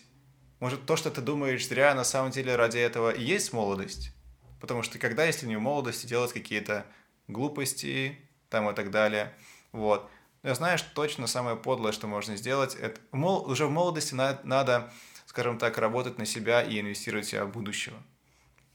может 0.60 0.86
то, 0.86 0.94
что 0.94 1.10
ты 1.10 1.20
думаешь 1.20 1.66
зря, 1.66 1.92
на 1.94 2.04
самом 2.04 2.30
деле 2.30 2.54
ради 2.54 2.78
этого 2.78 3.10
и 3.10 3.24
есть 3.24 3.52
молодость? 3.52 4.14
Потому 4.60 4.84
что 4.84 5.00
когда, 5.00 5.24
если 5.24 5.46
не 5.46 5.56
в 5.56 5.60
молодости, 5.60 6.06
делать 6.06 6.32
какие-то 6.32 6.86
глупости 7.26 8.18
там 8.50 8.70
и 8.70 8.74
так 8.74 8.92
далее, 8.92 9.34
вот. 9.72 10.08
Но 10.42 10.54
знаешь, 10.54 10.82
точно 10.82 11.26
самое 11.26 11.56
подлое, 11.56 11.90
что 11.90 12.06
можно 12.06 12.36
сделать, 12.36 12.76
это 12.76 13.00
мол, 13.10 13.50
уже 13.50 13.66
в 13.66 13.70
молодости 13.70 14.14
на- 14.14 14.38
надо, 14.44 14.92
скажем 15.26 15.58
так, 15.58 15.76
работать 15.76 16.18
на 16.18 16.24
себя 16.24 16.62
и 16.62 16.78
инвестировать 16.78 17.26
в 17.26 17.30
себя 17.30 17.44
в 17.46 17.50
будущего. 17.50 17.96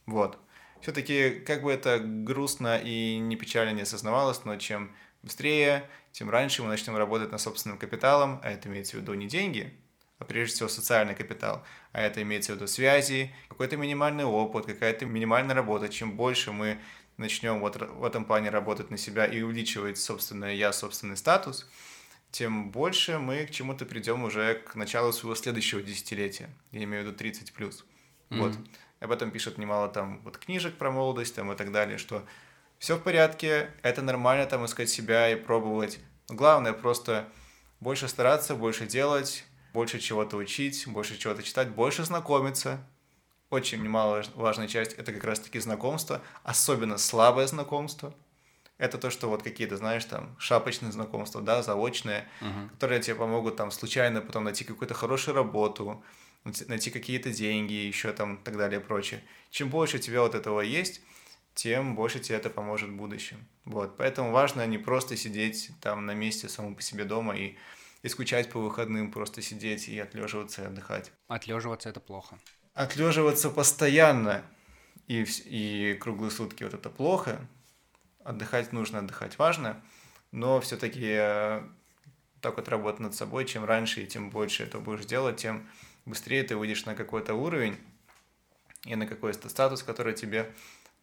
Вот. 0.06 0.38
Все-таки, 0.86 1.32
как 1.48 1.64
бы 1.64 1.72
это 1.72 1.98
грустно 2.00 2.78
и 2.78 3.18
не 3.18 3.36
печально 3.36 3.72
не 3.72 3.82
осознавалось, 3.82 4.46
но 4.46 4.56
чем 4.58 4.92
быстрее, 5.24 5.90
тем 6.12 6.30
раньше 6.30 6.62
мы 6.62 6.70
начнем 6.70 6.96
работать 6.96 7.32
над 7.32 7.42
собственным 7.42 7.80
капиталом, 7.80 8.40
а 8.44 8.52
это 8.52 8.70
имеется 8.70 8.96
в 8.96 9.00
виду 9.00 9.16
не 9.16 9.26
деньги, 9.26 9.74
а 10.20 10.26
прежде 10.26 10.54
всего 10.54 10.70
социальный 10.70 11.16
капитал, 11.16 11.66
а 11.92 12.02
это 12.02 12.22
имеется 12.22 12.52
в 12.52 12.58
виду 12.58 12.68
связи, 12.68 13.34
какой-то 13.50 13.78
минимальный 13.78 14.26
опыт, 14.26 14.68
какая-то 14.68 15.08
минимальная 15.08 15.56
работа. 15.56 15.90
Чем 15.90 16.16
больше 16.16 16.52
мы 16.52 16.78
начнем 17.18 17.62
вот 17.62 17.78
в 17.78 18.04
этом 18.04 18.24
плане 18.24 18.52
работать 18.52 18.92
на 18.92 18.98
себя 18.98 19.26
и 19.26 19.42
увеличивать 19.42 19.98
собственное 19.98 20.54
я, 20.54 20.72
собственный 20.72 21.18
статус, 21.18 21.68
тем 22.30 22.70
больше 22.70 23.18
мы 23.18 23.48
к 23.48 23.50
чему-то 23.50 23.86
придем 23.88 24.24
уже 24.24 24.54
к 24.54 24.76
началу 24.76 25.12
своего 25.14 25.34
следующего 25.34 25.82
десятилетия. 25.82 26.52
Я 26.72 26.84
имею 26.84 27.06
в 27.06 27.08
виду 27.08 27.18
30 27.18 27.54
плюс. 27.54 27.84
Вот. 28.30 28.56
Об 29.06 29.12
этом 29.12 29.30
пишут 29.30 29.60
немало 29.60 29.88
там 29.88 30.20
вот 30.24 30.40
книжек 30.40 30.78
про 30.80 30.90
молодость 30.90 31.36
там 31.36 31.52
и 31.52 31.56
так 31.56 31.72
далее, 31.72 32.00
что 32.00 32.26
все 32.80 32.96
в 32.96 33.04
порядке, 33.04 33.70
это 33.84 34.02
нормально 34.02 34.48
там 34.48 34.66
искать 34.66 34.90
себя 34.90 35.30
и 35.30 35.36
пробовать. 35.36 36.00
Главное 36.28 36.74
просто 36.74 37.30
больше 37.80 38.08
стараться, 38.08 38.56
больше 38.56 38.88
делать, 38.88 39.46
больше 39.74 40.00
чего-то 40.00 40.38
учить, 40.38 40.88
больше 40.88 41.20
чего-то 41.20 41.44
читать, 41.44 41.70
больше 41.70 42.04
знакомиться. 42.04 42.84
Очень 43.52 43.84
немаловажная 43.84 44.68
часть– 44.68 44.94
это 44.98 45.14
как 45.14 45.24
раз-таки 45.24 45.60
знакомство, 45.60 46.24
особенно 46.44 46.98
слабое 46.98 47.46
знакомство. 47.46 48.12
Это 48.80 48.98
то, 48.98 49.12
что 49.12 49.30
вот 49.30 49.44
какие-то, 49.44 49.78
знаешь, 49.78 50.04
там, 50.06 50.36
шапочные 50.40 50.92
знакомства, 50.92 51.44
да, 51.44 51.62
заочные, 51.62 52.28
которые 52.72 53.02
тебе 53.02 53.14
помогут 53.14 53.56
там 53.56 53.70
случайно 53.70 54.22
потом 54.22 54.46
найти 54.46 54.64
какую-то 54.64 54.96
хорошую 54.96 55.36
работу, 55.36 56.04
найти- 56.46 56.92
какие-то 56.92 57.32
деньги, 57.32 57.74
еще 57.74 58.14
там, 58.14 58.36
и 58.36 58.44
так 58.44 58.58
далее, 58.58 58.80
и 58.80 58.84
прочее. 58.84 59.22
Чем 59.50 59.70
больше 59.70 59.98
у 59.98 60.00
тебя 60.00 60.22
вот 60.22 60.36
этого 60.36 60.62
есть, 60.62 61.02
тем 61.54 61.96
больше 61.96 62.20
тебе 62.20 62.38
это 62.38 62.50
поможет 62.50 62.90
в 62.90 62.96
будущем. 62.96 63.46
Вот, 63.66 63.98
поэтому 63.98 64.32
важно 64.32 64.66
не 64.68 64.78
просто 64.78 65.18
сидеть 65.18 65.72
там 65.82 66.06
на 66.06 66.14
месте 66.14 66.50
самому 66.50 66.76
по 66.76 66.82
себе 66.82 67.06
дома 67.06 67.36
и, 67.36 67.56
и 68.04 68.10
скучать 68.10 68.50
по 68.52 68.60
выходным, 68.60 69.12
просто 69.12 69.42
сидеть 69.42 69.88
и 69.88 69.98
отлеживаться 70.00 70.64
и 70.64 70.66
отдыхать. 70.66 71.12
Отлеживаться 71.28 71.90
это 71.90 72.00
плохо. 72.00 72.38
Отлеживаться 72.74 73.50
постоянно 73.50 74.44
и, 75.08 75.26
и 75.46 75.96
круглые 75.96 76.32
сутки 76.32 76.64
вот 76.64 76.74
это 76.74 76.90
плохо. 76.90 77.48
Отдыхать 78.24 78.74
нужно, 78.74 79.00
отдыхать 79.00 79.38
важно, 79.38 79.82
но 80.32 80.60
все-таки 80.60 81.16
так 82.42 82.58
вот 82.58 82.68
работать 82.68 83.00
над 83.00 83.16
собой, 83.16 83.46
чем 83.46 83.66
раньше 83.66 84.04
и 84.04 84.08
тем 84.08 84.30
больше 84.30 84.64
это 84.64 84.80
будешь 84.80 85.06
делать, 85.06 85.38
тем 85.38 85.68
быстрее 86.06 86.44
ты 86.44 86.56
выйдешь 86.56 86.86
на 86.86 86.96
какой-то 86.96 87.34
уровень 87.34 87.78
и 88.86 88.96
на 88.96 89.08
какой-то 89.08 89.50
статус, 89.50 89.84
который 89.84 90.14
тебе 90.14 90.54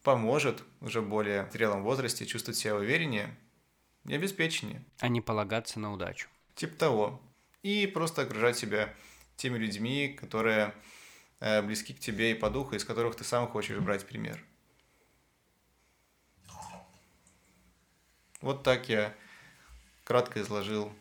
поможет 0.02 0.62
уже 0.80 1.00
в 1.00 1.08
более 1.08 1.48
зрелом 1.52 1.82
возрасте 1.82 2.26
чувствовать 2.26 2.58
себя 2.58 2.76
увереннее 2.76 3.36
и 4.06 4.14
обеспеченнее. 4.14 4.84
А 5.00 5.08
не 5.08 5.20
полагаться 5.20 5.78
на 5.78 5.92
удачу. 5.92 6.28
Типа 6.54 6.76
того. 6.76 7.22
И 7.62 7.86
просто 7.86 8.22
окружать 8.22 8.58
себя 8.58 8.92
теми 9.36 9.58
людьми, 9.58 10.08
которые 10.08 10.74
э, 11.40 11.62
близки 11.62 11.94
к 11.94 12.00
тебе 12.00 12.32
и 12.32 12.34
по 12.34 12.50
духу, 12.50 12.74
из 12.74 12.84
которых 12.84 13.16
ты 13.16 13.24
сам 13.24 13.46
хочешь 13.46 13.78
брать 13.78 14.06
пример. 14.06 14.42
Вот 18.40 18.64
так 18.64 18.88
я 18.88 19.14
кратко 20.04 20.40
изложил 20.40 20.92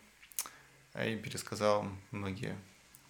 э, 0.94 1.14
и 1.14 1.18
пересказал 1.18 1.88
многие 2.12 2.56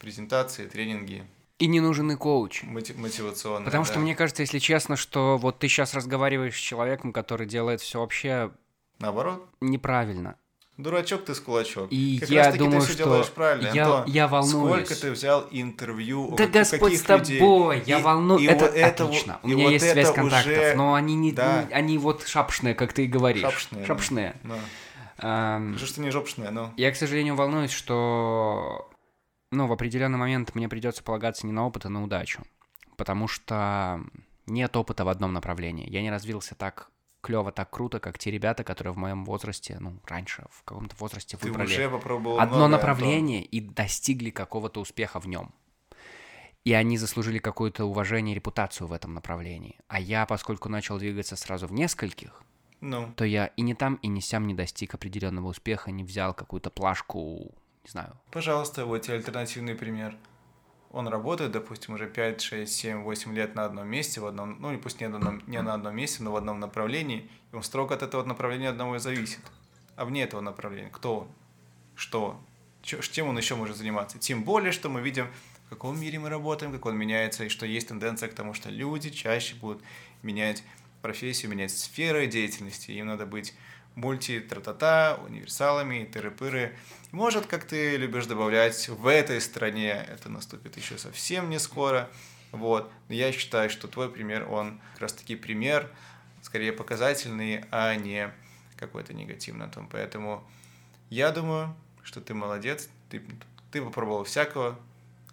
презентации, 0.02 0.66
тренинги 0.66 1.24
И 1.60 1.68
не 1.68 1.80
нужен 1.80 2.12
и 2.12 2.16
коуч. 2.16 2.64
моти- 2.64 2.94
мотивационные. 2.98 3.66
Потому 3.66 3.86
что 3.86 3.96
да. 3.96 4.00
мне 4.02 4.16
кажется, 4.16 4.42
если 4.42 4.60
честно, 4.60 4.96
что 4.98 5.38
вот 5.38 5.60
ты 5.60 5.68
сейчас 5.68 5.94
разговариваешь 5.94 6.56
с 6.56 6.60
человеком, 6.60 7.14
который 7.14 7.46
делает 7.48 7.80
все 7.82 8.00
вообще 8.00 8.52
Наоборот, 9.00 9.48
неправильно. 9.62 10.36
дурачок 10.78 11.26
ты 11.26 11.36
с 11.36 11.40
кулачок. 11.40 11.88
И 11.92 12.18
как 12.20 12.30
я 12.30 12.40
раз 12.46 12.48
таки 12.54 12.60
думаю, 12.60 12.80
ты 12.82 12.86
все 12.88 12.94
что 12.96 13.04
делаешь 13.04 13.30
правильно, 13.30 13.70
я- 13.74 13.86
Антон. 13.86 14.04
я 14.12 14.28
волнуюсь. 14.28 14.86
Сколько 14.88 15.02
ты 15.02 15.12
взял 15.12 15.48
интервью 15.52 16.28
у 16.30 16.32
Да 16.32 16.38
каких- 16.48 16.54
Господь 16.54 16.80
каких 16.82 17.00
с 17.00 17.04
тобой, 17.04 17.76
людей? 17.78 17.90
я 17.94 18.00
волнуюсь. 18.00 18.48
Это 18.50 18.66
вот 18.66 18.76
это 18.76 19.04
отлично. 19.06 19.40
У 19.44 19.48
меня 19.50 19.64
вот 19.66 19.70
есть 19.74 19.90
связь 19.92 20.12
контактов, 20.12 20.52
уже- 20.58 20.74
но 20.76 20.94
они 20.96 21.16
не, 21.16 21.32
Да. 21.32 21.64
не- 21.70 21.74
они 21.76 21.98
вот 22.00 22.26
шапшные, 22.28 22.74
как 22.74 22.94
ты 22.94 23.04
и 23.06 23.08
говоришь. 23.08 23.42
Шапшные. 23.44 23.82
да. 23.82 23.86
Шапшные. 23.88 24.36
Ну. 24.44 24.56
Ам, 25.24 25.78
Что 25.78 25.86
ж 25.86 25.92
ты 25.92 26.02
не 26.02 26.10
жопшная, 26.10 26.50
ну. 26.50 26.72
Я, 26.78 26.92
к 26.92 26.96
сожалению, 26.96 27.36
волнуюсь, 27.36 27.70
что 27.72 28.90
ну, 29.52 29.68
в 29.68 29.72
определенный 29.72 30.18
момент 30.18 30.56
мне 30.56 30.68
придется 30.68 31.04
полагаться 31.04 31.46
не 31.46 31.54
на 31.54 31.66
опыт, 31.66 31.86
а 31.86 31.90
на 31.90 32.04
удачу. 32.04 32.44
Потому 32.98 33.28
что 33.28 34.02
нет 34.48 34.76
опыта 34.76 35.06
в 35.06 35.10
одном 35.10 35.34
направлении. 35.34 35.90
Я 35.90 36.02
не 36.02 36.10
развился 36.10 36.56
так 36.56 36.90
клево, 37.22 37.52
так 37.52 37.70
круто, 37.70 38.00
как 38.00 38.18
те 38.18 38.32
ребята, 38.32 38.64
которые 38.64 38.94
в 38.94 38.98
моем 38.98 39.26
возрасте, 39.26 39.78
ну, 39.80 40.00
раньше, 40.06 40.46
в 40.50 40.64
каком-то 40.64 40.96
возрасте 40.98 41.38
Ты 41.38 41.48
выбрали 41.48 41.68
уже 41.68 41.90
попробовал 41.90 42.40
одно 42.40 42.58
многое, 42.58 42.78
направление 42.78 43.44
и 43.44 43.60
достигли 43.60 44.32
какого-то 44.32 44.82
успеха 44.82 45.20
в 45.20 45.28
нем. 45.28 45.54
И 46.64 46.74
они 46.74 46.98
заслужили 46.98 47.40
какое-то 47.40 47.86
уважение 47.86 48.34
и 48.34 48.36
репутацию 48.36 48.88
в 48.88 48.94
этом 48.94 49.14
направлении. 49.14 49.80
А 49.88 50.00
я, 50.00 50.26
поскольку 50.26 50.70
начал 50.70 50.98
двигаться 50.98 51.36
сразу 51.36 51.68
в 51.68 51.74
нескольких, 51.74 52.44
Антон. 52.82 53.10
Ну, 53.10 53.14
то 53.14 53.26
я 53.26 53.48
и 53.48 53.62
не 53.62 53.76
там, 53.76 53.96
и 53.96 54.08
не 54.08 54.22
сям 54.22 54.48
не 54.48 54.54
достиг 54.54 54.96
определенного 54.96 55.48
успеха, 55.48 55.92
не 55.92 56.04
взял 56.04 56.34
какую-то 56.34 56.70
плашку, 56.70 57.54
не 57.84 57.90
знаю. 57.90 58.20
пожалуйста, 58.32 58.86
вот 58.86 59.02
тебе 59.02 59.16
альтернативный 59.16 59.76
пример. 59.76 60.16
Он 60.92 61.08
работает, 61.08 61.52
допустим, 61.52 61.94
уже 61.94 62.08
5, 62.08 62.42
6, 62.42 62.74
7, 62.74 63.04
8 63.04 63.34
лет 63.34 63.56
на 63.56 63.66
одном 63.66 63.88
месте, 63.88 64.20
в 64.20 64.26
одном, 64.26 64.58
ну, 64.60 64.78
пусть 64.78 65.00
не, 65.00 65.06
одном- 65.08 65.42
не 65.48 65.62
на 65.62 65.74
одном 65.74 65.96
месте, 65.96 66.22
но 66.22 66.32
в 66.34 66.36
одном 66.36 66.60
направлении, 66.60 67.30
и 67.52 67.56
он 67.56 67.64
строго 67.64 67.96
от 67.96 68.04
этого 68.04 68.24
направления 68.26 68.70
одного 68.70 68.98
и 68.98 69.00
зависит. 69.00 69.40
А 69.96 70.04
вне 70.04 70.24
этого 70.24 70.42
направления, 70.42 70.90
кто 70.90 71.20
он? 71.20 71.28
Что 71.96 72.26
он? 72.26 72.38
Чем 72.82 73.28
он 73.28 73.38
еще 73.38 73.56
может 73.56 73.78
заниматься? 73.78 74.20
Тем 74.20 74.44
более, 74.44 74.72
что 74.72 74.90
мы 74.90 75.02
видим, 75.02 75.32
в 75.68 75.70
каком 75.70 75.98
мире 76.00 76.20
мы 76.20 76.30
работаем, 76.30 76.74
как 76.74 76.86
он 76.86 76.98
меняется, 76.98 77.46
и 77.46 77.50
что 77.50 77.66
есть 77.66 77.88
тенденция 77.88 78.28
к 78.28 78.34
тому, 78.34 78.54
что 78.54 78.70
люди 78.70 79.12
чаще 79.12 79.56
будут 79.56 79.82
менять 80.24 80.64
профессию, 81.02 81.52
менять 81.52 81.72
сферы 81.72 82.28
деятельности. 82.28 82.92
Им 82.92 83.08
надо 83.08 83.26
быть 83.26 83.54
мульти-тра-та-та, 83.96 85.20
универсалами, 85.26 86.10
тыры-пыры. 86.12 86.76
Может, 87.12 87.46
как 87.46 87.66
ты 87.66 87.98
любишь 87.98 88.26
добавлять, 88.26 88.88
в 88.88 89.08
этой 89.08 89.42
стране 89.42 89.92
это 90.10 90.30
наступит 90.30 90.78
еще 90.78 90.98
совсем 90.98 91.50
не 91.50 91.60
скоро. 91.60 92.10
Вот. 92.52 92.92
Но 93.10 93.16
я 93.16 93.32
считаю, 93.32 93.70
что 93.70 93.88
твой 93.88 94.10
пример, 94.10 94.50
он 94.50 94.80
как 94.94 95.02
раз-таки 95.04 95.36
пример, 95.36 95.90
скорее 96.42 96.72
показательный, 96.72 97.66
а 97.72 97.96
не 97.96 98.32
какой-то 98.78 99.14
негативный. 99.14 99.68
Том. 99.70 99.88
Поэтому 99.92 100.44
я 101.10 101.32
думаю, 101.32 101.76
что 102.04 102.22
ты 102.22 102.34
молодец, 102.34 102.90
ты, 103.10 103.22
ты 103.72 103.82
попробовал 103.82 104.24
всякого, 104.24 104.80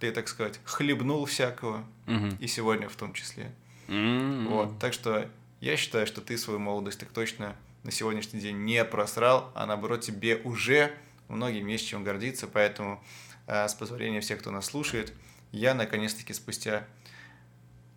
ты, 0.01 0.11
так 0.12 0.29
сказать, 0.29 0.61
хлебнул 0.64 1.24
всякого, 1.26 1.85
Мгм. 2.07 2.37
и 2.41 2.47
сегодня 2.47 2.89
в 2.89 2.97
том 2.97 3.12
числе. 3.14 3.53
М. 3.89 4.49
Вот, 4.49 4.79
так 4.79 4.93
что 4.93 5.29
я 5.61 5.76
считаю, 5.76 6.07
что 6.07 6.20
ты 6.20 6.37
свою 6.39 6.59
молодость 6.59 7.01
так 7.01 7.09
точно 7.09 7.57
на 7.85 7.91
сегодняшний 7.91 8.41
день 8.41 8.59
не 8.64 8.85
просрал, 8.85 9.51
а 9.55 9.64
наоборот 9.66 10.03
тебе 10.03 10.37
уже 10.37 10.93
многим 11.29 11.66
есть 11.66 11.87
чем 11.87 12.05
гордиться, 12.05 12.47
поэтому 12.47 13.03
э, 13.47 13.68
с 13.68 13.74
позволения 13.74 14.20
всех, 14.20 14.41
кто 14.41 14.51
нас 14.51 14.66
слушает, 14.66 15.12
я 15.53 15.74
наконец-таки 15.74 16.33
спустя 16.33 16.87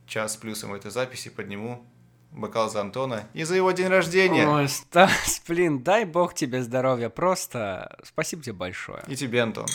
час 0.05 0.37
плюсом 0.37 0.73
этой 0.73 0.91
записи 0.91 1.29
подниму 1.29 1.85
бокал 2.31 2.69
за 2.69 2.81
Антона 2.81 3.27
и 3.33 3.43
за 3.43 3.55
его 3.55 3.71
день 3.71 3.87
рождения. 3.87 4.47
Ой, 4.47 4.67
Стас, 4.67 5.41
блин, 5.47 5.83
дай 5.83 6.05
бог 6.05 6.33
тебе 6.33 6.61
здоровья, 6.61 7.09
просто 7.09 7.97
спасибо 8.03 8.41
тебе 8.41 8.53
большое. 8.53 9.03
И 9.07 9.15
тебе, 9.15 9.41
Антон. 9.41 9.67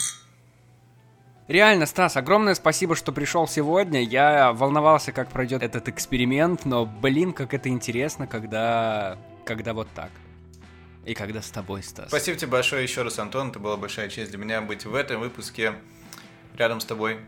Реально, 1.47 1.85
Стас, 1.85 2.17
огромное 2.17 2.55
спасибо, 2.55 2.95
что 2.95 3.13
пришел 3.13 3.47
сегодня. 3.47 4.03
Я 4.03 4.51
волновался, 4.51 5.13
как 5.13 5.29
пройдет 5.29 5.63
этот 5.63 5.87
эксперимент, 5.87 6.65
но, 6.65 6.85
блин, 6.85 7.31
как 7.31 7.53
это 7.53 7.69
интересно, 7.69 8.27
когда, 8.27 9.17
когда 9.45 9.73
вот 9.73 9.87
так. 9.95 10.11
И 11.07 11.13
когда 11.13 11.41
с 11.41 11.49
тобой, 11.49 11.83
Стас. 11.83 12.09
Спасибо 12.09 12.37
тебе 12.37 12.51
большое 12.51 12.83
еще 12.83 13.01
раз, 13.01 13.17
Антон. 13.17 13.49
Это 13.49 13.59
была 13.59 13.77
большая 13.77 14.09
честь 14.09 14.29
для 14.29 14.37
меня 14.37 14.61
быть 14.61 14.85
в 14.85 14.93
этом 14.93 15.21
выпуске 15.21 15.73
рядом 16.57 16.81
с 16.81 16.85
тобой, 16.85 17.19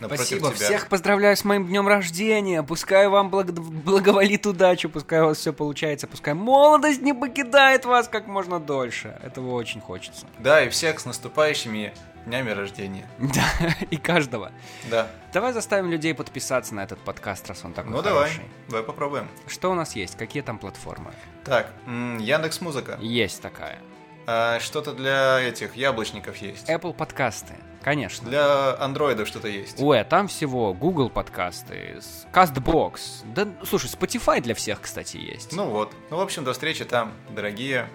Спасибо. 0.00 0.48
тебя. 0.52 0.66
Всех 0.66 0.88
поздравляю 0.88 1.36
с 1.36 1.44
моим 1.44 1.66
днем 1.66 1.86
рождения. 1.86 2.62
Пускай 2.62 3.06
вам 3.06 3.28
благ- 3.30 3.52
благоволит 3.52 4.46
удача, 4.46 4.88
пускай 4.88 5.20
у 5.20 5.26
вас 5.26 5.38
все 5.38 5.52
получается, 5.52 6.06
пускай 6.06 6.34
молодость 6.34 7.02
не 7.02 7.12
покидает 7.12 7.84
вас 7.84 8.08
как 8.08 8.26
можно 8.26 8.58
дольше. 8.58 9.16
Этого 9.22 9.52
очень 9.54 9.80
хочется. 9.80 10.26
Да, 10.38 10.64
и 10.64 10.68
всех 10.70 10.98
с 11.00 11.04
наступающими 11.04 11.92
днями 12.26 12.50
рождения. 12.50 13.06
Да, 13.18 13.48
и 13.90 13.96
каждого. 13.96 14.52
Да. 14.90 15.08
Давай 15.32 15.52
заставим 15.52 15.90
людей 15.90 16.14
подписаться 16.14 16.74
на 16.74 16.80
этот 16.84 16.98
подкаст, 17.00 17.48
раз 17.48 17.64
он 17.64 17.72
такой 17.72 17.92
Ну 17.92 18.02
давай, 18.02 18.30
хороший. 18.30 18.44
давай 18.68 18.84
попробуем. 18.84 19.28
Что 19.46 19.70
у 19.70 19.74
нас 19.74 19.94
есть? 19.96 20.16
Какие 20.16 20.42
там 20.42 20.58
платформы? 20.58 21.12
Так, 21.44 21.72
Яндекс 21.86 22.60
Музыка. 22.60 22.98
Есть 23.00 23.42
такая. 23.42 23.78
А, 24.26 24.60
что-то 24.60 24.92
для 24.92 25.40
этих 25.40 25.74
яблочников 25.74 26.36
есть. 26.36 26.68
Apple 26.68 26.92
подкасты, 26.92 27.54
конечно. 27.82 28.28
Для 28.28 28.76
андроидов 28.78 29.26
что-то 29.26 29.48
есть. 29.48 29.80
Ой, 29.80 30.00
а 30.00 30.04
там 30.04 30.28
всего 30.28 30.74
Google 30.74 31.08
подкасты, 31.08 31.98
CastBox. 32.30 33.00
Да, 33.34 33.48
слушай, 33.64 33.86
Spotify 33.86 34.42
для 34.42 34.54
всех, 34.54 34.82
кстати, 34.82 35.16
есть. 35.16 35.54
Ну 35.56 35.64
вот. 35.70 35.94
Ну, 36.10 36.18
в 36.18 36.20
общем, 36.20 36.44
до 36.44 36.52
встречи 36.52 36.84
там, 36.84 37.12
дорогие, 37.30 37.88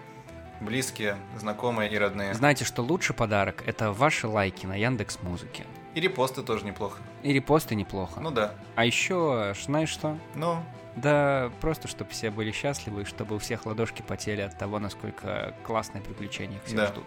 близкие, 0.62 1.18
знакомые 1.38 1.89
и 1.91 1.97
родные. 1.97 2.34
Знаете, 2.34 2.66
что 2.66 2.82
лучший 2.82 3.16
подарок— 3.16 3.64
это 3.66 3.91
ваши 3.91 4.28
лайки 4.28 4.66
на 4.66 4.76
Яндекс 4.76 5.20
Музыке. 5.22 5.66
И 5.95 6.01
репосты 6.01 6.41
тоже 6.41 6.66
неплохо. 6.66 6.99
И 7.22 7.32
репосты 7.34 7.76
неплохо. 7.76 8.20
Ну 8.20 8.32
да. 8.32 8.54
А 8.76 8.86
еще, 8.86 9.54
знаешь 9.64 9.89
что? 9.89 10.18
Ну, 10.36 10.58
Да 10.95 11.51
просто, 11.62 11.88
чтобы 11.88 12.12
все 12.12 12.30
были 12.30 12.51
счастливы, 12.51 13.01
и 13.01 13.06
чтобы 13.06 13.36
у 13.36 13.39
всех 13.39 13.66
ладошки 13.66 14.01
потели 14.04 14.41
от 14.41 14.58
того, 14.58 14.78
насколько 14.80 15.56
классные 15.64 16.01
приключения 16.04 16.58
их 16.58 16.64
всех 16.66 16.78
Да. 16.78 16.88
ждут. 16.88 17.06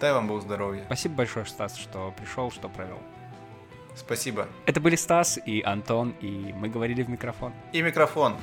дай 0.00 0.12
вам 0.12 0.28
Бог 0.28 0.42
здоровья. 0.42 0.84
Спасибо 0.86 1.14
большое, 1.16 1.46
Стас, 1.46 1.76
что 1.76 2.12
пришел, 2.16 2.50
что 2.50 2.68
провел. 2.68 2.98
Спасибо. 3.96 4.46
Это 4.66 4.80
были 4.80 4.94
Стас 4.96 5.38
и 5.44 5.60
Антон, 5.62 6.14
и 6.20 6.52
мы 6.52 6.68
говорили 6.68 7.02
в 7.02 7.08
микрофон. 7.10 7.52
И 7.72 7.82
микрофон. 7.82 8.36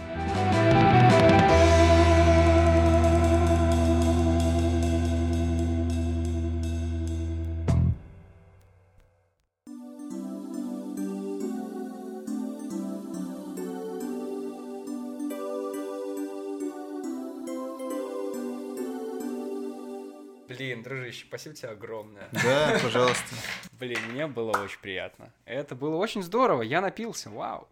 Спасибо 21.38 21.56
тебе 21.56 21.70
огромное. 21.70 22.30
Да, 22.32 22.80
пожалуйста. 22.82 23.36
Блин, 23.80 24.00
мне 24.12 24.26
было 24.26 24.52
очень 24.52 24.80
приятно. 24.80 25.34
Это 25.44 25.76
было 25.76 25.98
очень 25.98 26.24
здорово, 26.24 26.62
я 26.62 26.80
напился, 26.80 27.30
вау. 27.30 27.68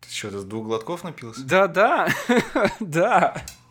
Ты 0.00 0.08
что, 0.08 0.38
с 0.38 0.44
двух 0.44 0.66
глотков 0.66 1.02
напился? 1.02 1.44
Да-да, 1.44 2.08
да. 2.80 3.44